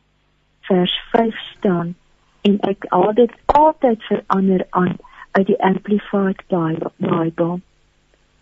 [0.60, 1.94] vers 5 staan
[2.40, 4.96] en ek al dit altyd verander aan
[5.30, 7.60] uit die amplified bible.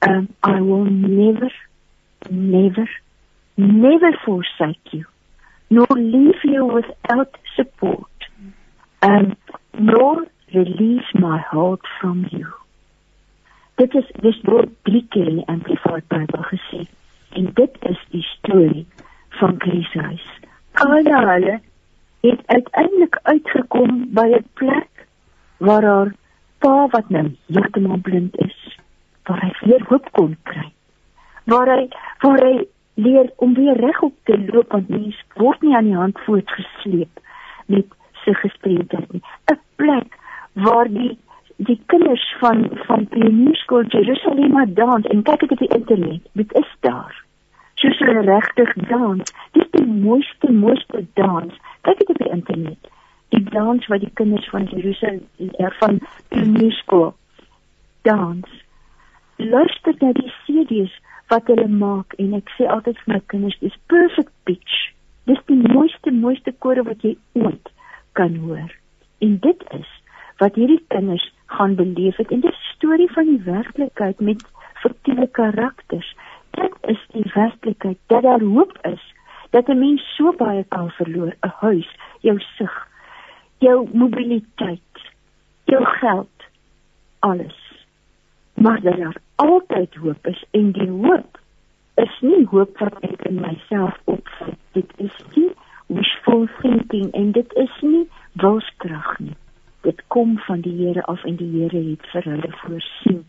[0.09, 1.53] Um I will never
[2.31, 3.01] never
[3.55, 5.05] never forsake you
[5.69, 8.31] nor leave you without support.
[8.99, 9.37] Um
[9.79, 12.47] nor release my heart from you.
[13.75, 16.85] Dit is dis word drie keer in die Amplified Bible gesê.
[17.39, 18.87] En dit is die storie
[19.39, 20.25] van Christus.
[20.83, 21.61] Alle hulle
[22.27, 25.07] het uiteindelik uitgekom by 'n plek
[25.59, 26.13] waar haar
[26.59, 28.79] pa wat nou heeltemal blind is,
[29.23, 30.73] waar hy weer hoop kon kry.
[31.45, 31.89] Waar hy
[32.19, 36.19] waar hy leer om weer regop te loop want mens word nie aan die hand
[36.27, 37.21] voortgesleep
[37.67, 37.87] met
[38.29, 39.23] se gestremdheid nie.
[39.53, 40.19] 'n Plek
[40.53, 41.19] waar die
[41.57, 46.23] die kinders van van Pionierskool Jerusalem dans en kyk dit op die internet.
[46.33, 47.25] Dit is daar.
[47.75, 49.33] Soos hulle regtig dans.
[49.53, 51.55] Dis die mooiste mooiste dans.
[51.81, 52.91] Kyk dit op die internet.
[53.29, 55.27] Die dans wat die kinders van Jerusalem
[55.59, 57.15] er van Pionierskool
[58.03, 58.49] dans.
[59.37, 60.95] Luister na die CD's
[61.29, 64.79] wat hulle maak en ek sê altyd vir my kinders, dis perfect pitch.
[65.25, 67.75] Dis die mooiste mooiste kore wat jy ooit
[68.19, 68.73] kan hoor.
[69.19, 69.90] En dit is
[70.43, 74.43] wat hierdie kinders gaan beleef het en dit is storie van die werklikheid met
[74.82, 76.11] fiktiewe karakters.
[76.51, 79.05] Dit is die werklikheid dat daar hoop is
[79.51, 81.89] dat 'n mens so baie kan verloor, 'n huis,
[82.20, 82.89] jou sig,
[83.59, 84.95] jou mobiliteit,
[85.65, 86.36] jou geld,
[87.19, 87.86] alles.
[88.55, 91.39] Maar dat daar altyd hoop is en die hoop
[91.95, 94.59] is nie hoop wat ek in myself opvat.
[94.73, 95.51] Dit is nie
[95.89, 99.36] wishful thinking en dit is nie wilskrag nie.
[99.86, 103.23] Dit kom van die Here af en die Here het vir hulle voorsien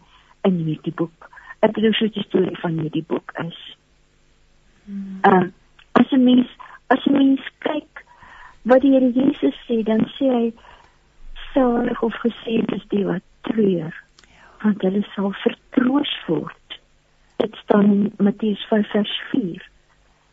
[0.48, 1.30] in hierdie boek.
[1.64, 3.60] Ek bedoel so 'n storie van hierdie boek is.
[4.86, 5.20] Hmm.
[5.22, 5.54] Ehm um,
[5.92, 6.48] as 'n mens
[6.88, 8.06] as 'n mens kyk
[8.62, 10.54] wat die Here Jesus sê, dan sê hy
[11.54, 13.94] salig of geseënd is die wat treur,
[14.28, 14.46] ja.
[14.62, 16.80] want hulle sal vertroos word.
[17.38, 19.64] Dit staan in Matteus 5:4.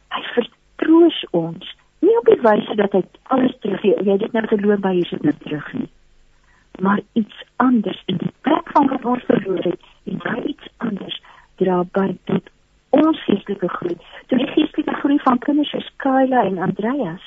[0.09, 4.47] Hy vertroos ons nie op die wyse dat hy alles teruggee jy het dit nou
[4.47, 5.91] verloor by sit net terug nie
[6.81, 11.23] maar iets anders in die plek van wat ons verloor het en daai iets anders
[11.57, 12.51] dra by tot
[12.97, 13.97] ons geestelike groei.
[14.27, 17.25] Tot die geestelike groei van kinders soos Kyla en Andreas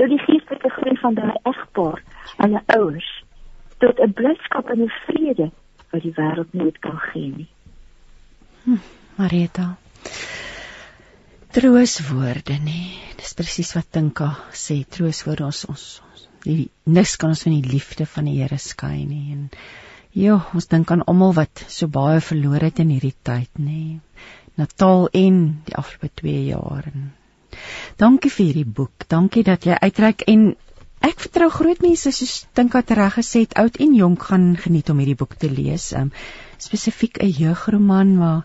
[0.00, 2.02] tot die geestelike groei van daai egpaar
[2.36, 3.10] en hulle ouers
[3.78, 5.50] tot 'n blydskap en 'n vrede
[5.90, 7.48] wat die wêreld nooit kan gee nie.
[8.64, 8.80] Hm,
[9.16, 9.76] Marita
[11.58, 12.82] trooswoorde nê.
[13.18, 15.86] Dis presies wat Tinka sê, trooswoorde ons ons
[16.44, 19.32] die nis kan ons van die liefde van die Here skei nie.
[19.34, 19.48] En
[20.14, 23.98] ja, ons dink aan almal wat so baie verloor het in hierdie tyd nê.
[24.60, 27.10] Natal en die afgelope 2 jaar en
[27.98, 29.08] dankie vir hierdie boek.
[29.10, 30.52] Dankie dat jy uitreik en
[31.10, 35.02] ek vertrou groot mense soos Tinka reg gesê het, oud en jonk gaan geniet om
[35.02, 35.90] hierdie boek te lees.
[35.90, 36.14] Um
[36.62, 38.42] spesifiek 'n jeugroman waar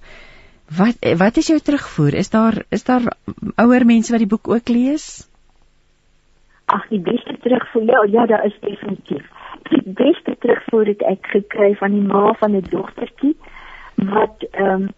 [0.72, 2.14] Wat wat is jou terugvoer?
[2.14, 3.14] Is daar is daar
[3.56, 5.28] ouer mense wat die boek ook lees?
[6.66, 7.84] Ag, die beste terugvoer.
[7.84, 9.26] Ja, ja, daar is definitief.
[9.70, 13.36] Die beste terugvoer het ek gekry van die ma van 'n dogtertjie
[13.96, 14.90] wat ehm um,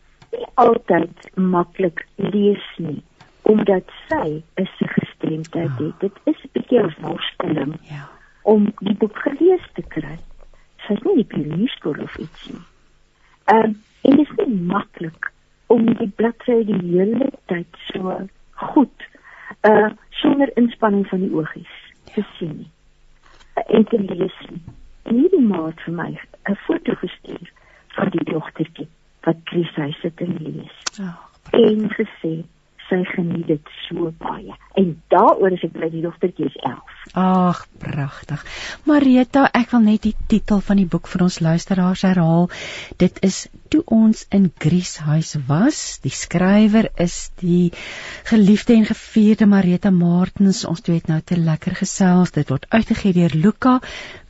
[0.54, 3.04] altyd maklik lees nie
[3.42, 6.00] omdat sy 'n gestremdheid het.
[6.00, 7.78] Dit is 'n bietjie 'n worsteling.
[7.82, 8.10] Ja.
[8.42, 10.18] Om die boek gelees te kry.
[10.78, 12.66] Sy is nie die pionierskool of iets nie.
[13.46, 15.34] Ehm um, en dit is nie maklik
[15.68, 18.18] om die bladsy die hele tyd so
[18.70, 19.10] goed
[19.70, 19.90] uh
[20.22, 21.76] sonder inspanning van die oogies
[22.14, 22.72] te sien nie.
[23.56, 24.62] Uh, en te lees nie.
[25.04, 26.10] En hierdie maat vir my
[26.50, 27.52] 'n foto gestuur
[27.98, 28.88] van die dogtertjie
[29.26, 30.76] wat Chris hy sit en lees.
[31.02, 31.18] Oh,
[31.52, 32.34] en gesê
[32.90, 34.54] sy geniet dit so baie.
[34.80, 36.96] En daaroor is ek bly die dogtertjie is 11.
[37.22, 38.46] Ag, pragtig.
[38.90, 42.50] Marita, ek wil net die titel van die boek vir ons luisteraars herhaal.
[43.02, 43.46] Dit is
[43.76, 45.78] Toe ons in Grieshuis was.
[46.04, 47.74] Die skrywer is die
[48.30, 50.62] geliefde en gevierde Marita Martens.
[50.70, 52.32] Ons twee het nou te lekker gesels.
[52.36, 53.80] Dit word uitgegee deur Luka,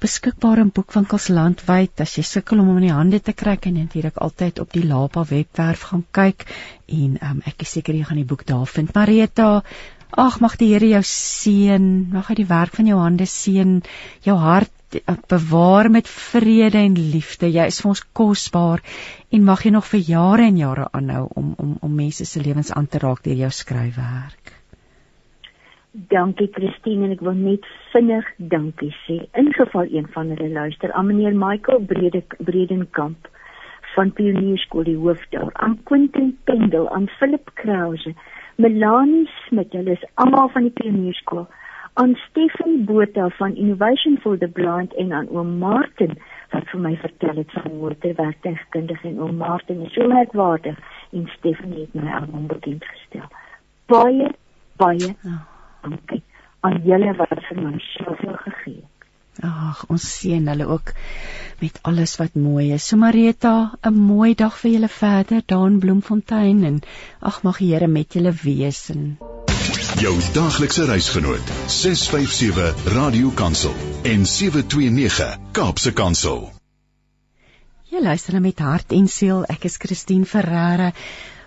[0.06, 1.99] beskikbaar in boekwinkels landwyd.
[2.06, 4.72] As jy sukkel om hom in die hande te kry, kan jy natuurlik altyd op
[4.77, 6.48] die Lapa webwerf gaan kyk
[6.86, 8.94] en um, ek is seker jy gaan die boek daar vind.
[8.95, 9.64] Marita,
[10.15, 13.72] Ag mag die Here jou seën, mag hy die werk van jou hande seën,
[14.23, 17.49] jou hart eh, bewaar met vrede en liefde.
[17.52, 18.84] Jy is vir ons kosbaar
[19.36, 22.72] en mag jy nog vir jare en jare aanhou om om om mense se lewens
[22.72, 24.44] aan te raak deur jou skryfwerk.
[25.95, 29.22] Dankie Christine en ek wil net vinnig dankie sê.
[29.39, 33.30] In geval een van hulle luister aan meneer Michael Brede Bredenkamp
[33.93, 38.11] van Pionierskool die hoof daar, aan Quentin Pendel, aan Philip Krause
[38.59, 41.47] Melanie Smit, hulle is almal van die pionierskool,
[41.99, 46.19] aan Stefan Botha van Innovation for the Blind en aan oom Martin
[46.51, 50.80] wat vir my vertel het van motorwerktuigkundige en oom Martin is so merkwaardig
[51.15, 53.27] en Stefan het my aan hom bekend gestel.
[53.88, 54.31] Baie
[54.76, 55.43] baie ja.
[55.85, 56.23] Dankie
[56.65, 58.91] aan julle wat vir my soveel gegee het.
[59.43, 60.93] Ag, ons seën hulle ook
[61.59, 62.87] met alles wat mooi is.
[62.87, 66.81] So Marita, 'n mooi dag vir julle verder daar in Bloemfontein en
[67.19, 69.17] ag mag die Here met julle wees en
[69.99, 76.51] jou daglikse reisgenoot 657 Radio Kansel en 729 Kaapse Kansel.
[77.91, 79.45] Jy luister nou met hart en siel.
[79.45, 80.91] Ek is Christine Ferreira.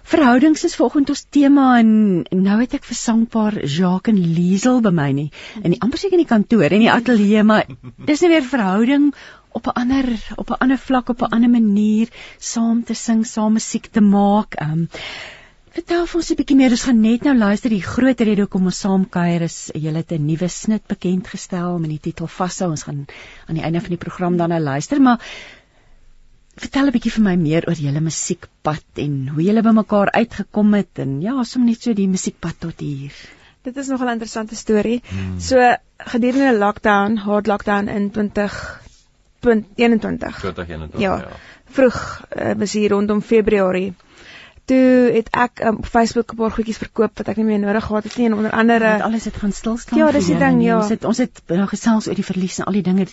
[0.08, 1.88] Verhoudings is volgens ons tema en
[2.32, 5.26] nou het ek vir sangpaar Jacques en Liesel by my nie
[5.60, 8.46] in die amper seker in die kantoor en die ateljee maar dis nie nou weer
[8.48, 9.10] verhouding
[9.58, 10.06] op 'n ander
[10.36, 12.08] op 'n ander vlak op 'n ander manier
[12.38, 14.56] saam te sing, saam musiek te maak.
[14.62, 14.88] Um,
[15.76, 16.70] vertel vir ons 'n bietjie meer.
[16.70, 20.12] Ons gaan net nou luister die groot rede hoekom ons saam kuier is jy het
[20.12, 22.70] 'n nuwe snit bekend gestel met die titel Vashou.
[22.70, 23.06] Ons gaan
[23.46, 25.20] aan die einde van die program dan nou luister, maar
[26.58, 31.02] vertel 'n bietjie vir my meer oor julle musiekpad en hoe julle bymekaar uitgekom het
[31.04, 33.12] en ja, som net so die musiekpad tot hier.
[33.62, 35.02] Dit is nog 'n interessante storie.
[35.08, 35.40] Hmm.
[35.40, 38.82] So gedurende die lockdown, hard lockdown in 2021.
[39.40, 41.00] 2021.
[41.00, 41.16] Ja.
[41.16, 41.28] ja.
[41.70, 43.94] Vroeg uh, was hier rondom Februarie.
[44.64, 47.84] Toe het ek um, op Facebook 'n paar goedjies verkoop wat ek nie meer nodig
[47.84, 49.98] gehad het nie en onder andere ja, alles het gaan stil staan.
[49.98, 50.76] Ja, dis die ding, ja.
[50.76, 53.06] Ons het ons het nou gesels oor die verlies en al die dinge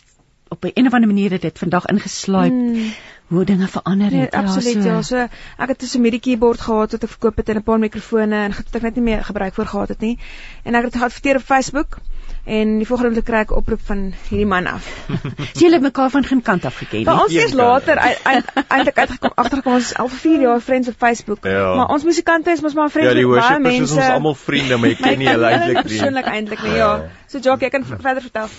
[0.48, 2.52] op 'n of ander manier het dit vandag ingesluip.
[2.52, 2.92] Hmm
[3.28, 4.14] hoe dinge verander het.
[4.14, 5.16] Nee, absoluut ja, so.
[5.16, 5.28] ja.
[5.28, 8.36] So ek het 'n MIDI keyboard gehad wat ek verkoop het en 'n paar mikrofone
[8.36, 10.20] en het ek net nie meer gebruik voor gehad het nie.
[10.64, 11.98] En ek het dit geadverteer op Facebook
[12.46, 14.86] en die volgende oomblik kry ek oproep van hierdie man af.
[15.58, 17.06] Sien julle mekaar van geen kant af geken nie.
[17.06, 20.98] Maar ons is later eintlik uitgekom agterkom ons is al vir 4 jaar vriende op
[20.98, 21.44] Facebook.
[21.44, 21.76] Ja.
[21.76, 23.76] Maar ons musikante is mos maar vriende ja, met baie mense.
[23.76, 25.84] Ja, ons is almal vriende, maar ek ken nie hulle eintlik nie.
[25.84, 26.92] Persoonlik eintlik nie, ja.
[26.96, 27.10] ja.
[27.28, 28.50] So Jock, ek kan verder vertel.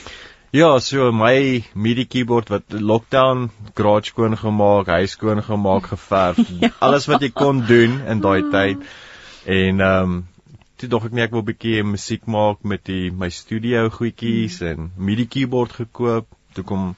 [0.50, 6.70] Ja, so my MIDI keyboard wat lockdown garage skoon gemaak, huis skoon gemaak, geverf, ja.
[6.78, 8.86] alles wat jy kon doen in daai tyd.
[9.44, 10.24] En ehm um,
[10.76, 14.60] toe dog ek net ek wil 'n bietjie musiek maak met die my studio goedjies
[14.60, 14.66] mm.
[14.68, 16.28] en MIDI keyboard gekoop.
[16.52, 16.94] Toe kom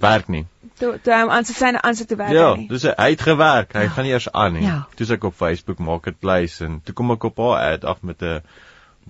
[0.00, 0.46] werk nie.
[0.80, 2.66] Toe toe hom aan sy syne aan sy te werk ja, nie.
[2.68, 3.76] Ja, dis hy het gewerk.
[3.76, 3.92] Hy ja.
[3.94, 4.64] gaan nie eers aan nie.
[4.64, 4.78] Ja.
[4.96, 8.40] Toe ek op Facebook Marketplace en toe kom ek op haar ad af met 'n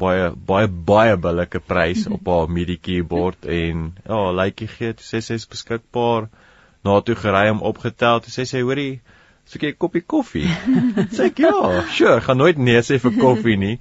[0.00, 5.38] baie baie baie billike prys op haar MIDI keyboard en ja, lykie gee, sê sy
[5.40, 6.28] is beskikbaar.
[6.86, 9.00] Na toe gery om opgetel, sê sy hoorie,
[9.50, 10.46] soek jy 'n koppie koffie?
[11.16, 13.76] sê ek ja, sure, gaan nooit nee sê vir koffie nie.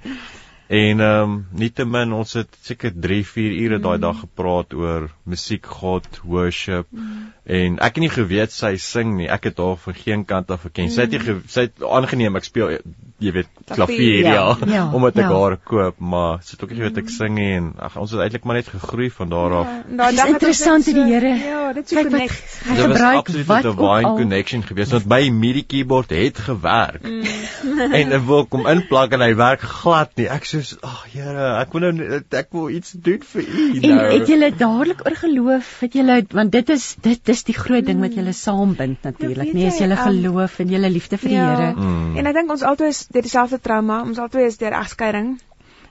[0.68, 5.64] En ehm um, nietemin ons het seker 3, 4 ure daai dag gepraat oor musiek,
[5.64, 6.90] God, worship.
[6.92, 7.30] Mm.
[7.48, 9.28] En ek het nie geweet sy sing nie.
[9.32, 10.90] Ek het haar van geen kant af geken.
[10.90, 10.94] Mm.
[10.96, 12.74] Sy het nie sy het aangeneem ek speel
[13.18, 14.42] jy weet klavier ja, ja,
[14.76, 15.30] ja omdat ek ja.
[15.34, 18.44] haar koop, maar sit ook nie weet ek sing nie en ag ons het eintlik
[18.46, 19.72] maar net gegroei van daar af.
[19.72, 22.44] Ja, nou, het ons interessant hoe die so- Here Ja, dit so connect.
[22.68, 27.02] hy Dit gebruik wat 'n al connection geweest want my MIDI keyboard het gewerk.
[27.02, 27.24] Mm.
[27.98, 30.28] en ek wil kom inplak en hy werk glad nie.
[30.28, 34.06] Ek soos ag Here, ek wil nou ek wil iets doen vir u En nou.
[34.12, 35.74] het julle dadelik oor geloof?
[35.80, 39.44] Het julle want dit is dit is die groot ding wat julle saambind Ja, natuurlik.
[39.44, 41.56] weet Nee, is julle um, geloof en julle liefde vir die Ja.
[41.56, 41.74] Here.
[41.74, 42.16] Mm.
[42.16, 45.38] En ek dink ons albei is deur dieselfde trauma, ons albei is deur egskeiding.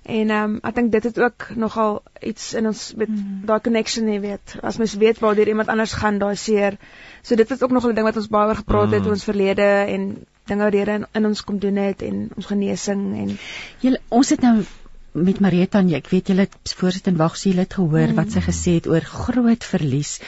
[0.08, 3.42] En ehm um, ek dink dit het ook nogal iets in ons met Hmm.
[3.46, 4.56] daai connection, jy weet.
[4.64, 6.78] As mens weet waar deur iemand anders gaan, daai seer.
[7.22, 9.06] So dit is ook nogal 'n ding wat ons baie oor gepraat het Mm.
[9.06, 12.30] oor ons verlede en dinge wat die Here in, in ons kom doen het en
[12.36, 13.38] ons genesing en
[13.82, 14.64] Julle ons het nou
[15.14, 18.16] met Marita en jy, ek weet julle het voorsit en wag sy het gehoor Mm.
[18.16, 20.20] wat sy gesê het oor groot verlies.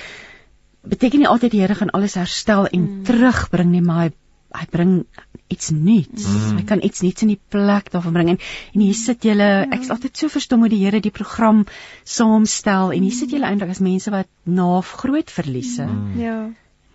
[0.83, 3.03] Beteken nie altyd die Here gaan alles herstel en Mm.
[3.03, 4.11] terugbring nie, maar hy
[4.51, 5.05] hy bring
[5.47, 6.25] iets nuuts.
[6.25, 6.57] Mm.
[6.57, 8.39] Hy kan iets nuuts in die plek daarvan bring en
[8.73, 9.61] en hier sit julle, Ja.
[9.71, 11.65] ek is altyd so verstom hoe die Here die program
[12.05, 16.19] saamstel en hier sit julle eintlik as mense wat na groot verliese Mm.
[16.19, 16.49] ja.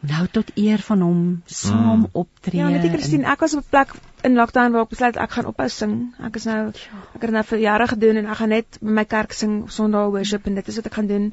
[0.04, 2.08] nou tot eer van hom saam Mm.
[2.12, 2.58] optree.
[2.60, 3.94] Ja, net die Christine, ek was op 'n plek
[4.24, 6.12] in lockdown waar ek besluit ek gaan ophou sing.
[6.22, 6.68] Ek is nou
[7.14, 10.10] ek het nou vir jare gedoen en ek gaan net by my kerk sing Sondag
[10.10, 11.32] worship en dit is wat ek gaan doen.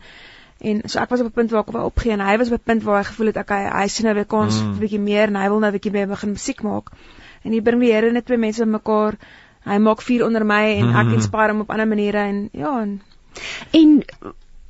[0.62, 2.60] En so ek was op 'n punt waar ek wou opgee en hy was op
[2.60, 4.60] 'n punt waar hy gevoel het ek hy, hy sien nou weer kans Mm.
[4.60, 6.92] vir 'n bietjie meer en hy wil nou 'n bietjie meer begin musiek maak.
[7.44, 9.18] En hier bring die Here net twee mense bymekaar.
[9.66, 11.14] Hy maak vuur onder my en ek Mhm.
[11.14, 13.02] inspireer hom op ander maniere en ja, en
[13.72, 14.04] en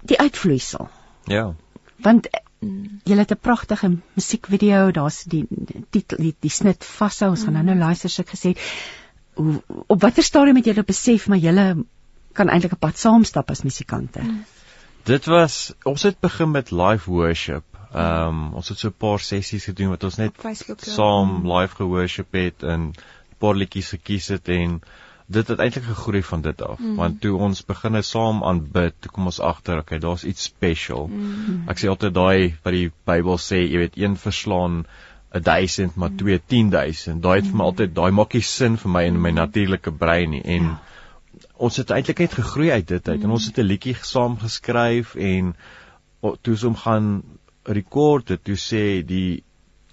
[0.04, 0.90] die uitvloeisel.
[1.26, 1.54] Ja.
[1.98, 5.48] Want eh, mm, jy het 'n pragtige musiekvideo, daar's die
[5.90, 7.30] titel die, die snit vashou.
[7.30, 8.60] Ons gaan nou nou luister soos ek gesê het.
[9.34, 11.86] Hoe op watter stadium het julle besef maar julle
[12.34, 14.20] kan eintlik 'n pad saamstap as musikante?
[15.04, 17.64] Dit was ons het begin met live worship.
[17.92, 20.54] Ehm um, ons het so 'n paar sessies gedoen wat ons net ja.
[20.78, 24.82] saam live geworship het en 'n paar liedjies gekies het en
[25.26, 26.80] dit het eintlik gegroei van dit af.
[26.80, 26.88] Mm.
[26.88, 26.96] Mm.
[26.96, 31.08] Want toe ons begine saam aanbid, toe kom ons agter, okay, daar's iets special.
[31.08, 31.64] Mm.
[31.68, 34.86] Ek sê altyd daai wat die Bybel sê, jy weet, een verslaan
[35.34, 37.24] 'n 1000 maar twee 10000.
[37.24, 40.30] Daai het vir my altyd daai maak nie sin vir my in my natuurlike brein
[40.30, 40.80] nie en ja.
[41.62, 45.16] Ons het eintlik net gegroei uit dit uit en ons het 'n liedjie saam geskryf
[45.16, 45.54] en
[46.22, 47.08] o, toe ons hom gaan
[47.64, 49.44] rekord het, toe sê die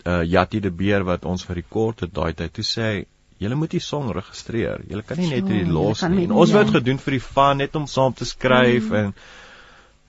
[0.06, 3.06] uh Jatti de Beer wat ons gerekord het daai tyd, toe sê hy
[3.38, 4.80] Julle moet die song registreer.
[4.90, 6.24] Julle kan nie net hierdie los nie.
[6.26, 6.78] En ons wou dit ja.
[6.80, 8.94] gedoen vir die fun, net om saam te skryf mm.
[8.94, 9.12] en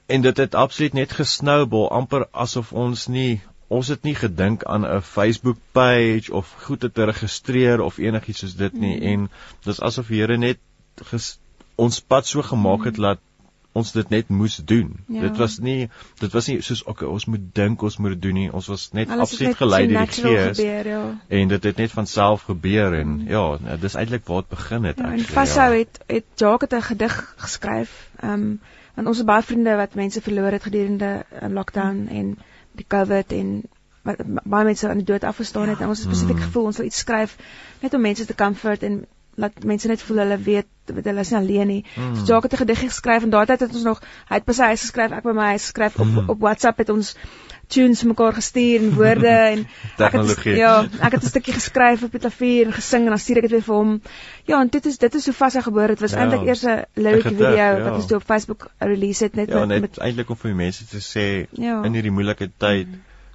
[0.09, 4.87] en dit het absoluut net gesnowball amper asof ons nie ons het nie gedink aan
[4.87, 9.05] 'n Facebook page of goed te registreer of enigiets soos dit nie mm.
[9.11, 9.29] en
[9.69, 10.57] dis asof die Here net
[11.11, 11.37] ges,
[11.85, 13.25] ons pad so gemaak het dat
[13.77, 14.95] ons dit net moes doen.
[15.07, 15.21] Ja.
[15.27, 15.89] Dit was nie
[16.19, 18.47] dit was nie soos okay, ons moet dink ons moet doen nie.
[18.51, 21.01] Ons was net Alles absoluut net gelei deur die Gees ja.
[21.39, 24.89] en dit het net van self gebeur en ja, nou, dis eintlik waar dit begin
[24.89, 27.95] het Ja, en actually, vashou het het Jacques het 'n gedig geskryf.
[28.19, 28.59] Ehm um,
[28.95, 32.37] want ons het baie vriende wat mense verloor het gedurende um, lockdown en
[32.71, 33.61] die COVID en
[34.03, 36.43] wat baie mense aan die dood afgestaan het en ons het spesifiek Mm.
[36.43, 37.37] gevoel ons wil iets skryf
[37.79, 41.29] net om mense te comfort en laat mense net voel hulle weet weet hulle is
[41.31, 41.85] nie alleen nie.
[41.95, 42.15] Mm.
[42.15, 43.99] So Jacques het 'n gedig geskryf en daai tyd het ons nog
[44.29, 46.29] hy het by sy huis geskryf, ek by my huis geskryf op Mm.
[46.29, 47.15] op WhatsApp het ons
[47.67, 50.55] tunes mekaar gestuur en woorde en Tegnologie.
[50.55, 53.41] ja, ek het 'n stukkie geskryf op die klavier en gesing en dan stuur ek
[53.41, 54.01] dit weer vir hom.
[54.45, 55.87] Ja, en dit is dit is hoe vas hy het.
[55.87, 56.17] Dit was Ja.
[56.17, 57.81] eintlik eers 'n lyric Gedig, video ja.
[57.83, 60.49] wat ons toe op Facebook release het net Ja, met, net met eintlik om vir
[60.51, 61.83] die mense te sê Ja.
[61.83, 62.87] in hierdie moeilike tyd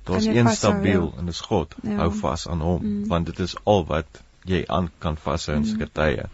[0.05, 1.19] daar's Kan jy een vashou, stabiel ja.
[1.19, 1.75] en dis God.
[1.83, 1.97] Ja.
[1.97, 3.07] Hou vas aan hom Mm.
[3.09, 4.07] want dit is al wat
[4.45, 5.69] jy aan kan vashou in Mm.
[5.69, 6.25] sulke tye.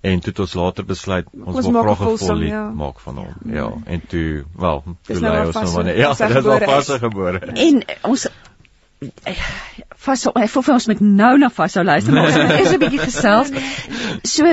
[0.00, 2.70] En toe het ons later besluit ons, Ons wil graag 'n vol lied ja.
[2.70, 3.34] maak van hom.
[3.44, 3.54] Ja.
[3.54, 6.42] Ja, en toe wel, toe nou lei ons nou maar net ja, dit is al
[6.42, 6.86] gebore is.
[6.86, 7.38] vas gebore.
[7.38, 8.26] En ons
[9.96, 12.78] vashou ek voel vir ons met nou na vashou luister maar ons moet eers 'n
[12.78, 13.50] bietjie gesels.
[14.34, 14.44] So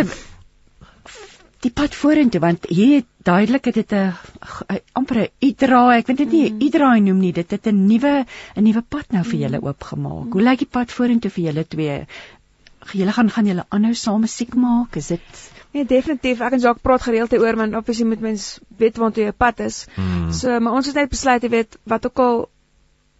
[1.65, 4.13] die pad vorentoe want hier het duidelik het dit 'n
[4.93, 8.25] amper 'n uitdraai, ek weet dit nie 'n uitdraai noem nie, dit het 'n nuwe
[8.55, 10.33] 'n nuwe pad nou vir julle oopgemaak.
[10.33, 12.05] Hoe lyk die pad vorentoe vir julle twee?
[12.93, 14.95] Julle gaan gaan julle aanhou saam musiek maak?
[14.95, 15.45] Is dit
[15.75, 16.39] Nee, definitief.
[16.39, 19.59] Ek en Jacques praat gereeld hieroor, want obviously moet mens weet waartoe jy op pad
[19.59, 19.85] is.
[19.95, 20.29] Mm.
[20.31, 22.37] So, maar ons het net besluit, jy weet, wat ook al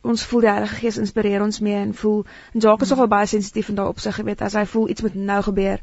[0.08, 2.22] ons voel die Heilige Gees inspireer ons mee en voel
[2.54, 5.04] en Jacques is nogal baie sensitief in daai opsig, jy weet, as hy voel iets
[5.04, 5.82] moet nou gebeur.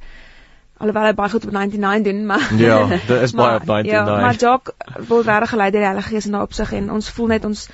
[0.78, 3.92] Alhoewel hy baie goed op 99 doen, maar Ja, dit is baie op maar, 99.
[3.92, 7.10] Ja, maar Jacques wil regtig gelei deur die Heilige Gees in daai opsig en ons
[7.18, 7.66] voel net ons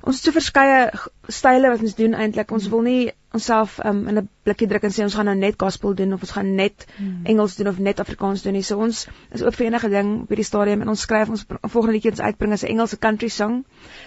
[0.00, 0.90] ons het so verskeie
[1.28, 2.52] style wat ons doen eintlik.
[2.56, 3.02] Ons wil nie
[3.32, 6.20] onsself um, in 'n blikkie druk en sê ons gaan nou net gospel doen of
[6.20, 7.20] ons gaan net hmm.
[7.24, 8.62] Engels doen of net Afrikaans doen nie.
[8.62, 11.92] So ons is oop vir enige ding op hierdie stadium en ons skryf ons volgende
[11.92, 13.64] liedjie ons uitbring as 'n Engelse country song.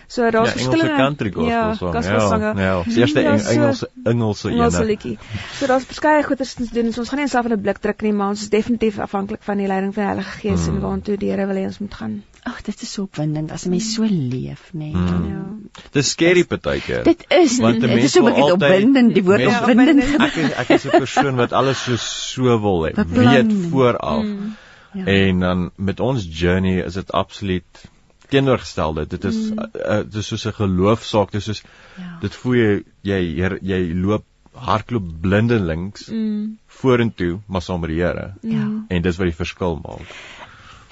[0.08, 1.94] So daar's ja, verskillende Engelse country gospel ja, song.
[1.94, 2.54] gospel songe.
[2.56, 2.84] Ja, ja.
[2.84, 4.86] Die eerste Ja, ja, so- Engelse Engelse Engelse ene.
[4.86, 5.18] liedjie.
[5.60, 6.92] So daar's verskeie goeders te doen.
[6.94, 9.42] So ons gaan nie onsself in 'n blik druk nie, maar ons is definitief afhanklik
[9.44, 10.76] van die leiding van die Heilige Gees Hmm.
[10.76, 12.24] en waartoe die Here wil hê ons moet gaan.
[12.44, 14.92] Ag, dit is so opwindend as 'n mens so leef, nê.
[14.92, 14.94] Nee.
[14.94, 15.28] Mm.
[15.30, 15.80] Ja.
[15.92, 17.04] Dis scary partykeer.
[17.04, 20.04] Dit is Want dit is so altyd- opwindend, die woord mens- opwindend.
[20.28, 22.92] Ek is ek is 'n persoon wat alles so so wil hê.
[22.96, 24.24] Weet vooraf.
[24.24, 24.56] Mm.
[24.94, 25.06] Ja.
[25.06, 27.86] En dan met ons journey is dit absoluut
[28.30, 29.08] teenoorgestelde.
[29.08, 29.60] Dit is Mm.
[29.76, 31.32] uh, dit is soos 'n geloofsaak.
[31.32, 31.64] Dit is soos
[31.98, 32.18] Ja.
[32.22, 36.58] dit voel jy jy, jy loop hardloop blindelings Mm.
[36.68, 38.34] vorentoe maar saam met die Here.
[38.42, 38.68] Ja.
[38.88, 40.08] En dis wat die verskil maak.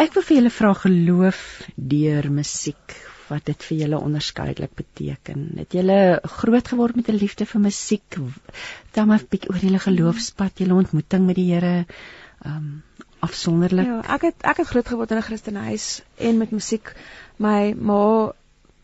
[0.02, 1.40] Ek wil vir julle vra geloof
[1.76, 2.94] deur musiek
[3.28, 5.44] wat dit vir julle onderskeidelik beteken.
[5.60, 5.98] Het julle
[6.40, 8.18] groot geword met 'n liefde vir musiek?
[8.98, 11.86] Dan maar 'n bietjie oor julle geloofspad, julle ontmoeting met die Here.
[12.45, 12.84] Um
[13.19, 13.86] afsonderlik.
[13.86, 16.95] Ja, ek het ek het groot geword in 'n Christenhuis en met musiek.
[17.38, 18.34] My ma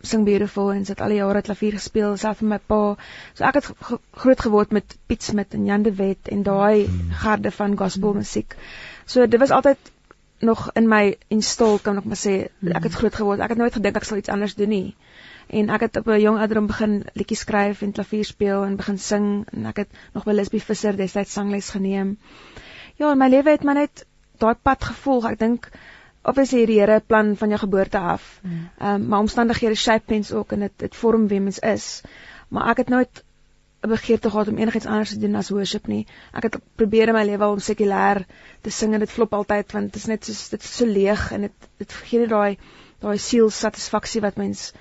[0.01, 2.95] sing beautiful en sy het al die jare klavier gespeel self met my pa.
[3.33, 3.71] So ek het
[4.11, 8.55] groot geword met Piet Smit en Jan de Wet en daai garde van gospel musiek.
[9.05, 9.77] So dit was altyd
[10.39, 12.35] nog in my install kan ek maar sê
[12.69, 13.41] ek het groot geword.
[13.41, 14.95] Ek het nooit gedink ek sal iets anders doen nie.
[15.47, 18.97] En ek het op 'n jong ouderdom begin liedjies skryf en klavier speel en begin
[18.97, 22.17] sing en ek het nog by Lisbie Visser destyds sangles geneem.
[22.95, 24.05] Ja, en my lewe het maar net
[24.37, 25.25] daai pad gevolg.
[25.25, 25.69] Ek dink
[26.21, 28.39] obviously die Here plan van jou geboorte af.
[28.43, 28.69] Mm.
[28.79, 32.01] Ehm um, maar omstandighede shape mens ook en dit dit vorm wie mens is.
[32.47, 33.23] Maar ek het nooit
[33.83, 36.05] 'n begeerte gehad om enigiets anders te doen as worship nie.
[36.33, 38.23] Ek het probeer in my lewe om sekulêr
[38.61, 41.31] te sing en dit flop altyd want dit is net so dit is so leeg
[41.31, 42.57] en dit dit gee nie daai
[42.99, 44.71] daai sielsatisfaksie wat mens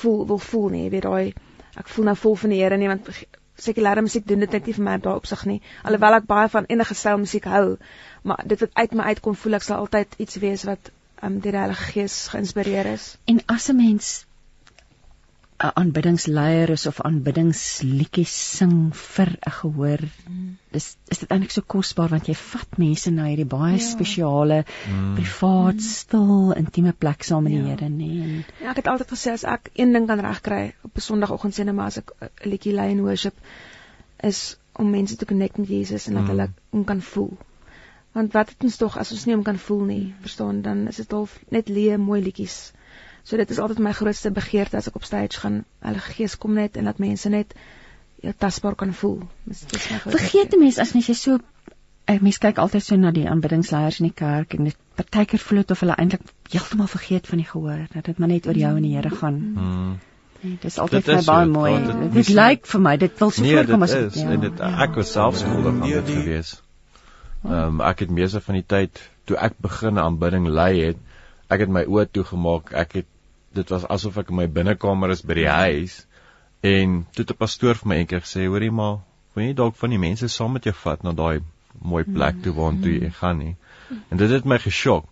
[0.00, 0.84] voel wil voel nie.
[0.84, 1.34] Jy weet daai
[1.76, 3.10] ek voel nou vol van die Here nie want
[3.66, 5.60] sekulêre musiek doen dit net nie vir my daai opsig nie.
[5.82, 7.76] Alhoewel ek baie van enige styl musiek hou,
[8.22, 10.90] maar dit wat uit my uitkom voel ek sal altyd iets wees wat
[11.22, 13.16] um, deur die Heilige Gees geïnspireer is.
[13.24, 14.26] En as 'n mens
[15.58, 20.02] 'n aanbiddingsleier is of aanbiddingsliedjies sing vir 'n gehoor,
[20.72, 23.84] dis is dit eintlik so kosbaar want jy vat mense na hierdie baie Ja.
[23.86, 25.14] spesiale, Mm.
[25.14, 27.68] privaat, stil, intieme plek saam met die Ja.
[27.76, 28.22] Here, nê.
[28.22, 31.54] En Ja, ek het altyd gesê as ek een ding kan regkry op 'n Sondagoggend
[31.58, 33.34] sê net maar as ek 'n liedjie lei in worship
[34.22, 36.28] is om mense te connect met Jesus en dat Mm.
[36.28, 37.36] hulle hom kan voel.
[38.12, 40.96] Want wat het ons tog as ons nie hom kan voel nie, verstaan, dan is
[40.96, 42.72] dit half net leë mooi liedjies.
[43.26, 46.54] So dit is altyd my grootste begeerte as ek op stage gaan, hulle gees kom
[46.54, 47.54] net en laat mense net
[48.22, 49.20] ja tasbaar kan voel.
[49.50, 51.38] Dis dis my grootste vergeet 'n mens as mens jy so
[52.08, 55.58] 'n mens kyk altyd so na die aanbiddingsleiers in die kerk en dit partykeer voel
[55.58, 56.22] dit of hulle eintlik
[56.52, 59.34] heeltemal vergeet van die gehoor, dat dit maar net oor jou en die Here gaan.
[59.54, 59.98] Mm.
[60.42, 61.72] Nee, dis altyd Dit vir my is baie so, mooi.
[61.72, 64.30] want dit- Dit lyk vir my dit wil so Nee, voorkom dit as is ja,
[64.30, 64.70] en dit ja.
[64.84, 66.62] ek was self skuldig aan dit gewees.
[67.44, 70.96] Ehm um, ek het meeste van die tyd toe ek begin aanbidding lei het,
[71.50, 72.72] ek het my oë toegemaak.
[72.72, 73.06] Ek het
[73.56, 75.96] dit was asof ek in my binnekamer is by die huis
[76.66, 78.98] en toe het 'n pastoor vir my eendag gesê, "Hoorie maar,
[79.34, 81.40] wil jy nie dalk van die mense saam met jou vat na daai
[81.82, 83.56] mooi plek toe waartoe jy gaan nie?"
[84.10, 85.04] En dit het my geskok.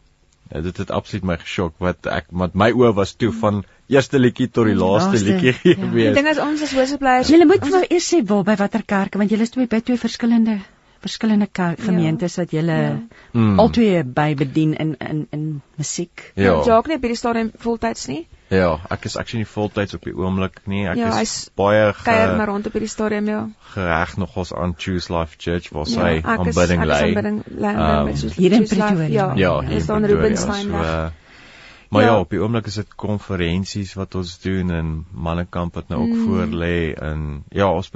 [0.53, 4.19] Ja, dit het absoluut my geskok wat ek want my oë was toe van eerste
[4.19, 5.59] liedjie tot die laaste Laaste, liedjie ja.
[5.65, 6.15] Die gewees.
[6.15, 7.29] ding is ons as worshipleiers.
[7.29, 9.81] Julle moet vir my eers sê waar by watter kerke want julle is twee by
[9.81, 10.59] twee verskillende
[11.05, 11.85] verskillende kerk, Ja.
[11.85, 12.99] gemeentes wat julle Ja.
[13.33, 13.59] Mm.
[13.61, 16.33] albei by bedien in in in musiek.
[16.35, 16.63] Ja.
[16.65, 18.27] Jacques nie op hierdie stadium voltyds nie.
[18.49, 20.87] Ja, ek is actually nie voltyds op die oomblik nie.
[20.87, 23.49] Ek Ja, is baie Kuier maar ge, rond op hierdie stadium ja.
[23.75, 27.03] gereg nogals aan Choose Life Church waar sy ja, ek is- aanbidding ek is lei.
[27.09, 29.09] aanbidding lei soos- hier in Pretoria.
[29.09, 30.81] Ja, Ja, hier is in dan Rubenstein so, weg.
[30.85, 31.09] uh,
[31.91, 32.09] Maar ja.
[32.09, 32.21] Ja.
[32.21, 36.25] op die oomblik is dit konferensies wat ons doen en mannekamp wat nou ook Mm.
[36.27, 37.91] voor lê en ja, ons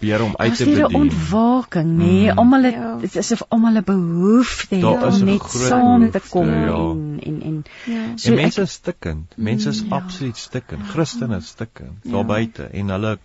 [0.00, 1.00] probeer om uit Daar's te weer 'n bedien.
[1.00, 2.04] ontwaking, nê?
[2.04, 2.32] Nee.
[2.32, 2.38] Mm.
[2.38, 2.96] Almal het Ja.
[3.00, 6.74] dit is of almal 'n behoefte het is om net saam te kom ja.
[6.74, 8.16] en en en Ja.
[8.16, 9.32] so en mense ek- is stikkend.
[9.36, 9.96] Mense is Ja.
[9.96, 10.82] absoluut stikkend.
[10.86, 12.10] Christene is stikkend Ja.
[12.12, 13.18] daar buite en hulle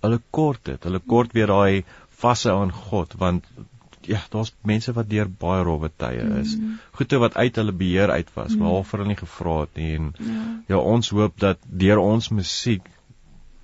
[0.00, 0.82] hulle kort dit.
[0.84, 3.44] Hulle kort weer daai vasse aan God want
[4.00, 6.56] ja, daar's mense wat deur baie rowwe tye is.
[6.56, 6.78] Mm.
[6.92, 10.14] Goeie wat uit hulle beheer uit was, maar waarvoor hulle nie gevra het nie en
[10.18, 10.24] Ja.
[10.66, 12.82] ja, ons hoop dat deur ons musiek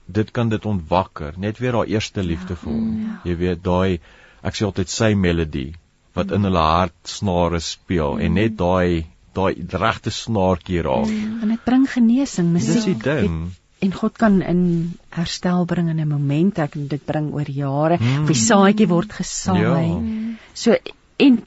[0.09, 2.89] dit kan dit ontwakker, net weer daai eerste liefde vir hom.
[3.05, 3.21] Ja.
[3.31, 4.01] Jy weet daai
[4.43, 5.75] ek sê altyd sy melodie
[6.15, 9.05] wat in hulle hart snare speel en net daai
[9.35, 9.55] daai
[9.85, 11.07] regte snaartjie raak.
[11.43, 12.85] en dit bring genesing, Dis musiek.
[12.85, 13.45] die ding.
[13.49, 17.99] het- En God kan in herstel bring in 'n oomblik, ek dit bring oor jare.
[18.01, 18.23] Mm.
[18.23, 19.87] Of die saadjie word gesaai.
[19.87, 20.37] Ja.
[20.55, 20.75] So
[21.19, 21.45] en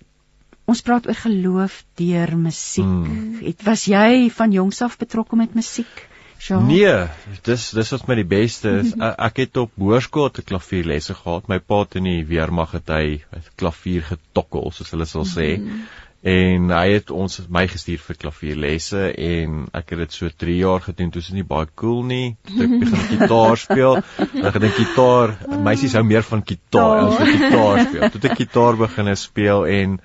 [0.65, 2.85] ons praat oor geloof deur musiek.
[2.85, 3.39] Mm.
[3.41, 6.07] Het was jy van jongs af betrokke met musiek?
[6.41, 6.61] Sjoe.
[6.65, 6.93] Nee,
[7.45, 8.93] dis dis wat my die beste is.
[9.07, 11.49] Ek, ek het op hoërskool te klavierlesse gehad.
[11.51, 13.03] My pa het in die weermag het hy
[13.61, 15.51] klavier getokkel, soos hulle sal sê.
[15.59, 15.83] Mm.
[16.31, 20.83] En hy het ons my gestuur vir klavierlesse en ek het dit so 3 jaar
[20.85, 21.13] gedoen.
[21.13, 22.35] Dit was nie baie cool nie.
[22.49, 25.37] Toe ek begin gitaar speel, dan gedink gitaar,
[25.69, 28.09] meisies hou meer van gitaar as van gitaar speel.
[28.13, 29.97] Toe ek gitaar begin speel en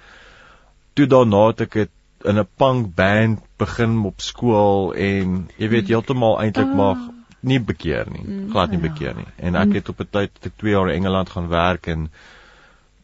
[0.97, 1.97] toe daarna het ek dit
[2.27, 6.97] in 'n punk band begin op skool en jy weet heeltemal eintlik maar
[7.41, 9.29] nie bekeer nie, glad nie bekeer nie.
[9.39, 12.11] En ek het op 'n tyd het ek 2 jaar in Engeland gaan werk en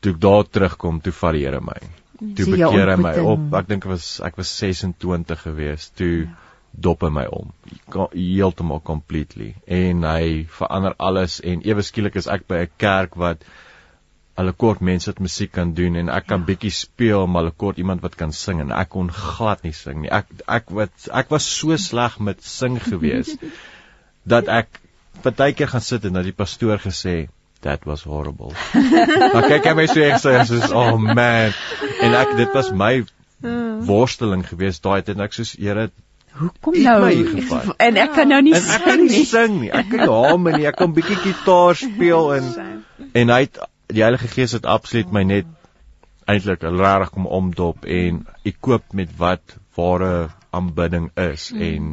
[0.01, 1.81] toe ek daar terugkom, toe vat die Here my.
[2.23, 3.55] Toe Sien jou bekeer hy my op.
[3.55, 5.91] Ek dink ek was ek was 26 gewees.
[5.99, 6.29] Toe
[6.73, 7.53] dop hy my om.
[8.13, 9.55] Heeltemal completely.
[9.67, 13.45] En hy verander alles en ewe skielik is ek by 'n kerk wat
[14.41, 16.49] hulle kort mense wat musiek kan doen en ek kan ja.
[16.53, 20.03] bietjie speel maar hulle kort iemand wat kan sing en ek kon glad nie sing
[20.05, 20.11] nie.
[20.11, 23.35] Ek ek wat ek was so sleg met sing gewees
[24.35, 24.81] dat ek
[25.23, 27.17] partykeer gaan sit en dat die pastoor gesê
[27.63, 28.55] that was horrible.
[29.35, 31.53] maar kyk hy my so ek sê soos oh man
[32.01, 32.95] en ek dit was my
[33.87, 35.91] worsteling gewees daai tyd en ek soos Here
[36.33, 37.11] Hoekom nou?
[37.77, 39.27] En ek kan nou nie en ek kan sing nie nie.
[39.29, 39.69] sing nie.
[39.69, 40.65] Ek kan nie hamer nie.
[40.71, 42.47] Ek kan bietjie gitaar speel en
[43.21, 43.61] en hy het
[43.93, 45.49] die Heilige Gees het absoluut my net
[46.31, 51.63] eintlik regtig kom omdop en ek koop met wat ware aanbidding is mm.
[51.69, 51.91] en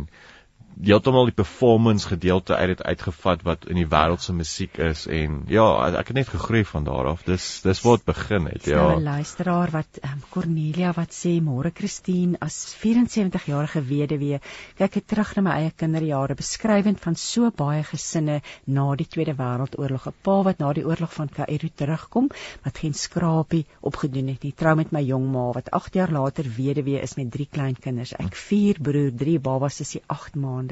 [0.80, 5.65] heeltemal die performance gedeelte uit dit uitgevat wat in die wêreldse musiek is en ja
[5.99, 7.26] ek het net gegroei van daar af.
[7.27, 8.76] Dis dis waar dit begin het Ja.
[8.76, 14.39] Nou 'n ja luisteraar wat um, Cornelia wat sê môre Christine as 74-jarige weduwee
[14.77, 19.35] kyk ek terug na my eie kinderjare beskrywend van so baie gesinne na die Tweede
[19.35, 20.07] Wêreldoorlog.
[20.07, 22.30] 'n pa wat na die oorlog van Kaïro terugkom
[22.64, 26.45] wat geen skrapie opgedoen het nie trou met my jong ma wat 8 jaar later
[26.57, 28.14] weduwee is met drie kleinkinders.
[28.14, 30.69] Ek vier broer drie babas is die 8 maande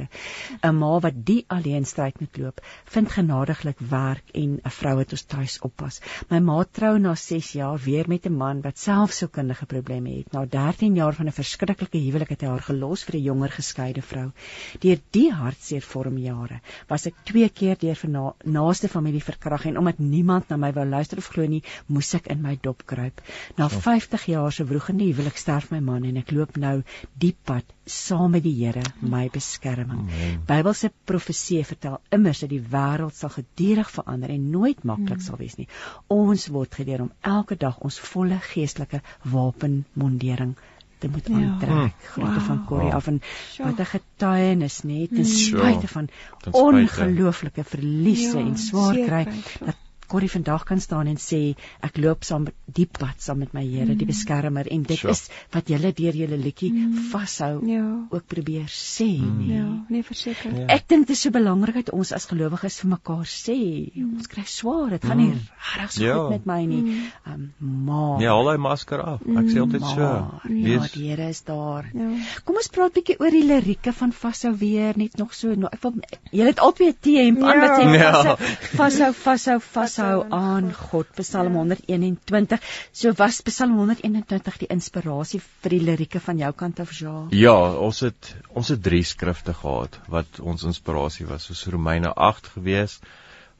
[0.61, 5.11] 'n ma wat die alleen stryd moet loop vind genadiglik werk en 'n vrou wat
[5.11, 9.11] ons tuis oppas my ma trou na 6 jaar weer met 'n man wat self
[9.11, 10.31] sielkundige probleme het.
[10.31, 14.01] Na 13 jaar van 'n verskriklike huwelik het hy haar gelos vir 'n jonger geskeide
[14.01, 14.31] vrou.
[14.79, 19.99] Deur die hartseer vormjare was ek twee keer deur na, naaste familie verkrag en omdat
[19.99, 23.21] niemand na my wou luister of glo nie, moes ek in my dop kruip.
[23.57, 26.83] Na 50 jaar se wrogende huwelik sterf my man en ek loop nou
[27.13, 30.09] die pad saam met die Here, my beskerming.
[30.47, 35.55] Bybelse profeseë vertel immers dat die wêreld sal gedurig verander en nooit maklik sal wees
[35.57, 35.67] nie.
[36.11, 40.55] Ons word geleer om elke dag ons volle geestelike wapenmondering
[40.99, 41.35] te moet Ja.
[41.35, 41.93] aantrek.
[42.13, 43.21] Groete van Corrie af en
[43.63, 46.09] wat 'n getuienis net ten spyte van
[46.51, 49.65] ongelooflike verliese Ja, en swaar kry ja.
[49.65, 49.75] dat
[50.07, 53.63] Corrie vandag kan staan en sê ek loop saam met die pad saam met my
[53.67, 55.11] Here die beskermer en dit Sure.
[55.11, 56.71] is wat julle deur julle liedjie
[57.11, 57.83] vashou Ja.
[58.09, 59.55] ook probeer sê nie.
[59.57, 60.51] Ja, nee verseker.
[60.59, 60.65] Ja.
[60.75, 63.57] Ek dink dit is so belangrik dat ons as gelowiges vir mekaar sê,
[64.03, 65.33] ons kry swaar, dit gaan nie
[65.75, 66.17] regtig so Ja.
[66.17, 67.01] goed met my nie.
[67.27, 71.07] Um, maar nee haal hy masker af ek sê altyd so maar, ja, wees die
[71.09, 71.85] Here is daar.
[71.93, 72.09] Ja.
[72.45, 75.53] Kom ons praat bietjie oor die lirieke van vashou weer net nog so.
[75.55, 75.93] Nou, ek wil
[76.31, 78.35] julle het albei 'n T-hemp aan wat sê Ja.
[78.77, 81.07] vashou, vashou, vashou, vashou aan God.
[81.15, 82.59] Psalm 121.
[82.91, 87.27] So was Psalm 121 die inspirasie vir die lirieke van jou kant af, Ja.
[87.31, 91.43] Ja, ons het ons het drie skrifte gehad wat ons inspirasie was.
[91.43, 92.99] Soos Romeine 8 gewees,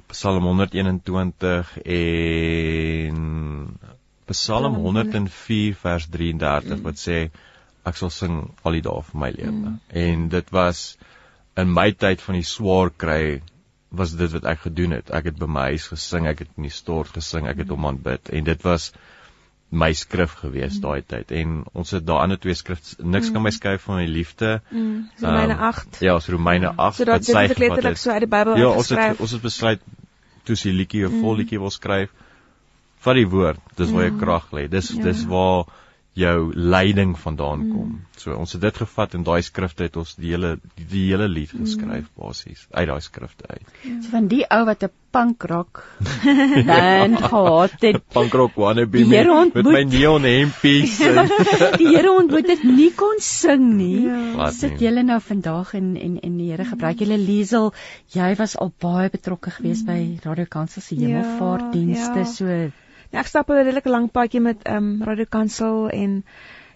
[0.08, 3.80] Psalm 121 en
[4.28, 7.30] Psalm 104 vers 33 wat sê
[7.86, 9.78] ek sal sing al die dae van my lewe.
[9.90, 10.98] En dit was
[11.58, 13.42] in my tyd van die swaar kry
[13.90, 15.10] was dit wat ek gedoen het.
[15.16, 17.86] Ek het by my huis gesing, ek het in die stort gesing, ek het hom
[17.86, 18.92] aanbid en dit was
[19.70, 23.52] my skrif gewees daai tyd en ons het daai ander twee skrif niks kan my
[23.52, 24.62] skei van my liefde.
[24.72, 25.98] Mm, Romeine Ehm, 8.
[26.02, 28.90] Ja, ons Romeine 8 So dat dit is letterlik so uit die Bybel Ja, ons
[28.90, 29.82] het ons het besluit
[30.48, 32.10] toe sy liedjie 'n vol liedjie wil skryf
[33.04, 33.60] vat die woord.
[33.76, 34.68] Dis waar jou krag lê.
[34.70, 35.04] Dis Ja.
[35.04, 35.66] dis waar
[36.18, 37.90] jou leiding vandaan kom.
[38.18, 41.28] So ons het dit gevat en daai skrifte het ons die hele die, die hele
[41.30, 43.68] lied geskryf basies uit daai skrifte uit.
[44.02, 45.84] So van die ou wat 'n punk rock
[46.70, 49.74] band gehad het, Punkrock wannabe Die met, Here met ontmoet.
[49.74, 51.30] my neon hempies en
[51.78, 54.08] die Here ontmoet dit nie kon sing nie.
[54.34, 57.74] Glad Sit julle nou vandag en en en die Here gebruik julle Liesel.
[58.14, 62.26] Jy was al baie betrokke geweest by Radio Kansel se Ja, hemelvaartdienste ja.
[62.26, 62.46] so
[63.12, 66.24] Ja, ek stap 'n redelike lang paadjie met ehm um, Radio Kansel en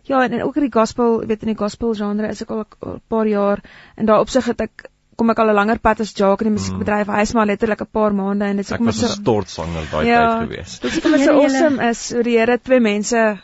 [0.04, 2.66] ja, en, en ook in die gospel, weet in die gospel genre is ek al
[2.66, 3.62] 'n paar jaar
[3.96, 6.58] en daar opsig het ek kom ek al 'n langer pad as Jacques in die
[6.60, 7.08] musiekbedryf.
[7.08, 9.86] Hy is maar letterlik 'n paar maande en dit is ek was 'n so stortsanger
[9.92, 10.40] daai Ja.
[10.40, 10.80] tyd gewees.
[10.80, 13.40] Dit is dit so awesome is hoe die Here twee mense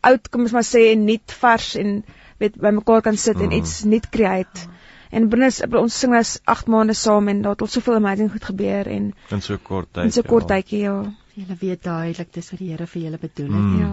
[0.00, 2.04] oud kom ons maar sê en nuut vars en
[2.38, 4.68] weet by mekaar kan sit en iets nuut create.
[5.10, 8.44] En Brunnus ons sing as 8 maande saam en daar het al soveel amazing goed
[8.44, 10.04] gebeur en in so kort tyd.
[10.04, 11.02] in so kort tydjie ja.
[11.38, 13.64] Julle weet duidelik dis wat die Here vir julle bedoel het.
[13.64, 13.80] Mm.
[13.80, 13.90] Ja.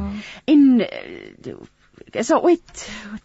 [0.54, 1.58] En uh,
[2.12, 2.82] is daar ooit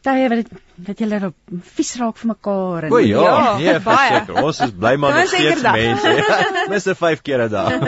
[0.06, 0.50] tye wat dit
[0.88, 4.12] dat julle op vies raak vir mekaar en O ja, Ja, nee, baie.
[4.14, 4.42] verseker.
[4.44, 6.12] Ons is bly maar nog steeds mense.
[6.72, 7.78] Minste 5 keer 'n dag.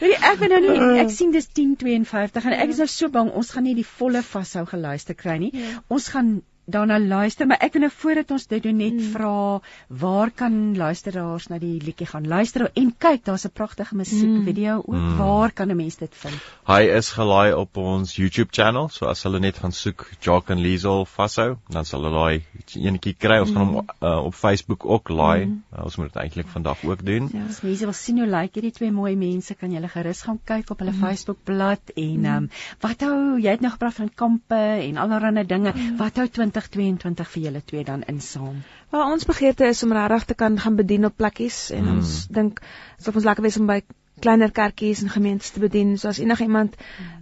[0.00, 3.08] Weet jy, ek weet nou nie ek sien dis 10:52 en ek is nou so
[3.08, 5.52] bang ons gaan nie die volle vashou geluister kry nie.
[5.54, 5.82] Ja.
[5.88, 9.10] Ons gaan daarna luister, maar ek wil nou voordat ons dit doen net Mm.
[9.12, 14.76] vra waar kan luisteraars na die liedjie gaan luister en kyk, daar's 'n pragtige musiekvideo
[14.86, 14.94] ook.
[14.94, 15.16] Mm.
[15.16, 16.34] Waar kan 'n mens dit vind?
[16.66, 20.60] Hy is gelaai op ons YouTube channel, so as hulle net gaan soek Jock and
[20.60, 22.44] Liesel vashou, dan sal hulle daai
[22.74, 23.40] enetjie kry.
[23.40, 25.42] Ons gaan hom uh, op Facebook ook laai.
[25.72, 27.28] Uh, ons moet dit eintlik vandag ook doen.
[27.32, 27.44] Ja.
[27.48, 30.70] As mense wil sien hoe lyk hierdie twee mooi mense, kan jy gerus gaan kyk
[30.70, 34.96] op hulle Facebookblad en ehm um, wat hou jy het nou gepraat van kampe en
[34.96, 35.72] allerlei dinge.
[35.96, 36.26] Wat hou
[36.68, 38.62] 2022 vir julle twee dan in saam?
[38.90, 41.96] Maar ons begeerte is om regtig te kan gaan bedien op plekkies en Mm.
[41.96, 43.82] ons dink dit sal ons lekker wees om by
[44.20, 45.98] kleiner kerkies en gemeentes te bedien.
[45.98, 46.74] So as enige iemand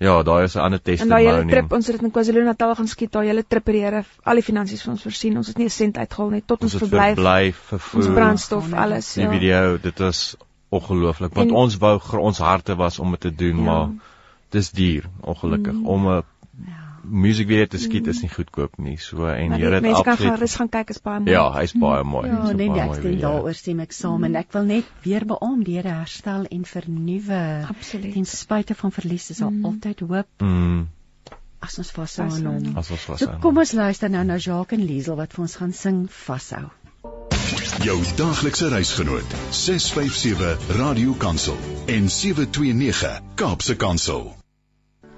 [0.00, 2.88] Ja, daar is 'n ander En daai hele trip, ons het dit in KwaZulu-Natal gaan
[2.88, 5.36] skiet, daai hele trip het die Here al die finansies vir ons voorsien.
[5.36, 8.78] Ons het nie 'n sent uitgehaal nie tot ons, ons verblyf, ons vervoer, brandstof, Oh,
[8.78, 9.14] alles.
[9.14, 9.30] die ja.
[9.30, 10.36] video, dit was
[10.70, 13.62] ongelooflik want En- ons wou ons harte was om dit te doen, Ja.
[13.62, 13.88] maar
[14.50, 15.86] dis duur, ongelukkig Mm.
[15.86, 16.22] om 'n Ja.
[17.04, 18.96] Musiekvideo te skiet is nie goedkoop nie.
[18.98, 21.32] So en Maar jy het mense kan absoluut gerus gaan kyk, is baie mooi.
[21.32, 22.28] Ja, hy's baie mooi.
[22.28, 23.20] Ja, Hy's 'n nee, ek mooi stem video.
[23.28, 27.66] daaroor stem ek saam en ek wil net weer beamoen die Here herstel en vernuwe.
[27.68, 28.12] Absoluut.
[28.14, 29.64] Ten spyte van verlies is daar Mm.
[29.64, 30.88] altyd hoop Mm,
[31.60, 32.76] as ons vashou aan Vashou hom.
[32.76, 33.18] as ons was.
[33.20, 36.70] So kom ons luister nou na Jacques en Liesel wat vir ons gaan sing vashou.
[37.84, 41.56] Jou daaglikse reisgenoot 657 Radio Kansel
[41.86, 44.34] en 729 Kaapse Kansel.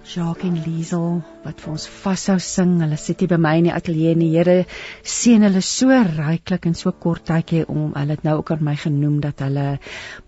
[0.03, 2.75] Jacques en Liesel wat vir ons vashou sing.
[2.83, 4.57] Hulle sit hier by my in die ateljee en die Here
[5.15, 8.75] seën hulle so ryklik en so kort tydjie om hulle het nou ook aan my
[8.83, 9.67] genoem dat hulle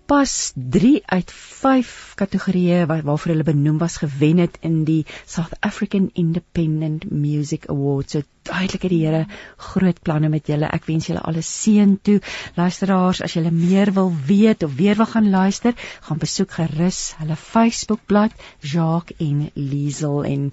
[0.05, 5.55] pas 3 uit 5 kategorieë wat waarvoor hulle benoem was gewen het in die South
[5.59, 8.11] African Independent Music Awards.
[8.13, 9.25] So duidelik het die Here
[9.57, 10.69] groot planne met julle.
[10.69, 12.19] Ek wens julle alles seën toe.
[12.55, 15.73] Luisteraars, as julle meer wil weet of weer wil gaan luister,
[16.07, 20.51] gaan besoek gerus hulle Facebookblad Jacques en Liesel en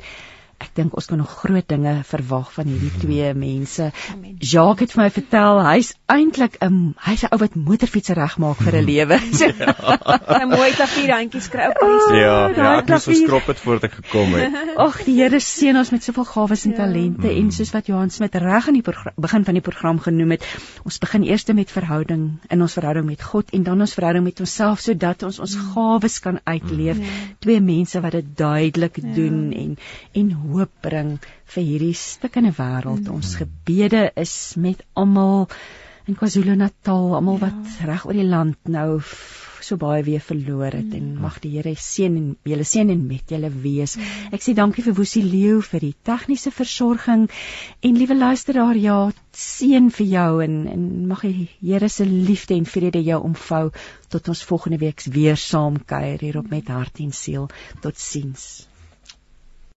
[0.62, 3.90] ek dink ons kan nog groot dinge verwag van hierdie twee mense.
[4.12, 4.36] Amen.
[4.38, 8.76] Jacques het vir my vertel hy's eintlik 'n hy's 'n ou wat motorfietsse regmaak vir
[8.80, 9.18] 'n lewe.
[9.38, 13.84] So, 'n mooi klavierhandjies kry op die Ja, daai ja, ek moes geskrop het voordat
[13.90, 14.52] ek gekom het.
[14.86, 16.76] Ag, die Here seën ons met soveel gawes en Ja.
[16.76, 17.36] talente Mm.
[17.38, 18.82] en soos wat Johan Smit reg aan die
[19.16, 20.44] begin van die program genoem het,
[20.84, 24.40] ons begin eers met verhouding in ons verhouding met God en dan ons verhouding met
[24.40, 26.96] onsself sodat ons ons gawes kan uitleef.
[26.98, 27.04] Ja.
[27.40, 29.14] Twee mense wat dit duidelik Ja.
[29.14, 29.76] doen en
[30.12, 31.14] en hoop bring
[31.54, 33.08] vir hierdie stikkende wêreld.
[33.12, 35.48] Ons gebede is met almal
[36.06, 37.46] in KwaZulu-Natal, almal Ja.
[37.48, 39.00] wat reg oor die land nou
[39.62, 43.30] so baie weer verloor het en mag die Here seën en julle seën en met
[43.30, 43.96] julle wees.
[44.32, 47.28] Ek sê dankie vir Woesie Leeu vir die tegniese versorging
[47.82, 52.66] en liewe luisteraar, ja, seën vir jou en en mag die Here se liefde en
[52.66, 53.70] vrede jou omvou
[54.10, 57.48] tot ons volgende week weer saam kuier hier op met hart en siel.
[57.80, 58.66] Totsiens.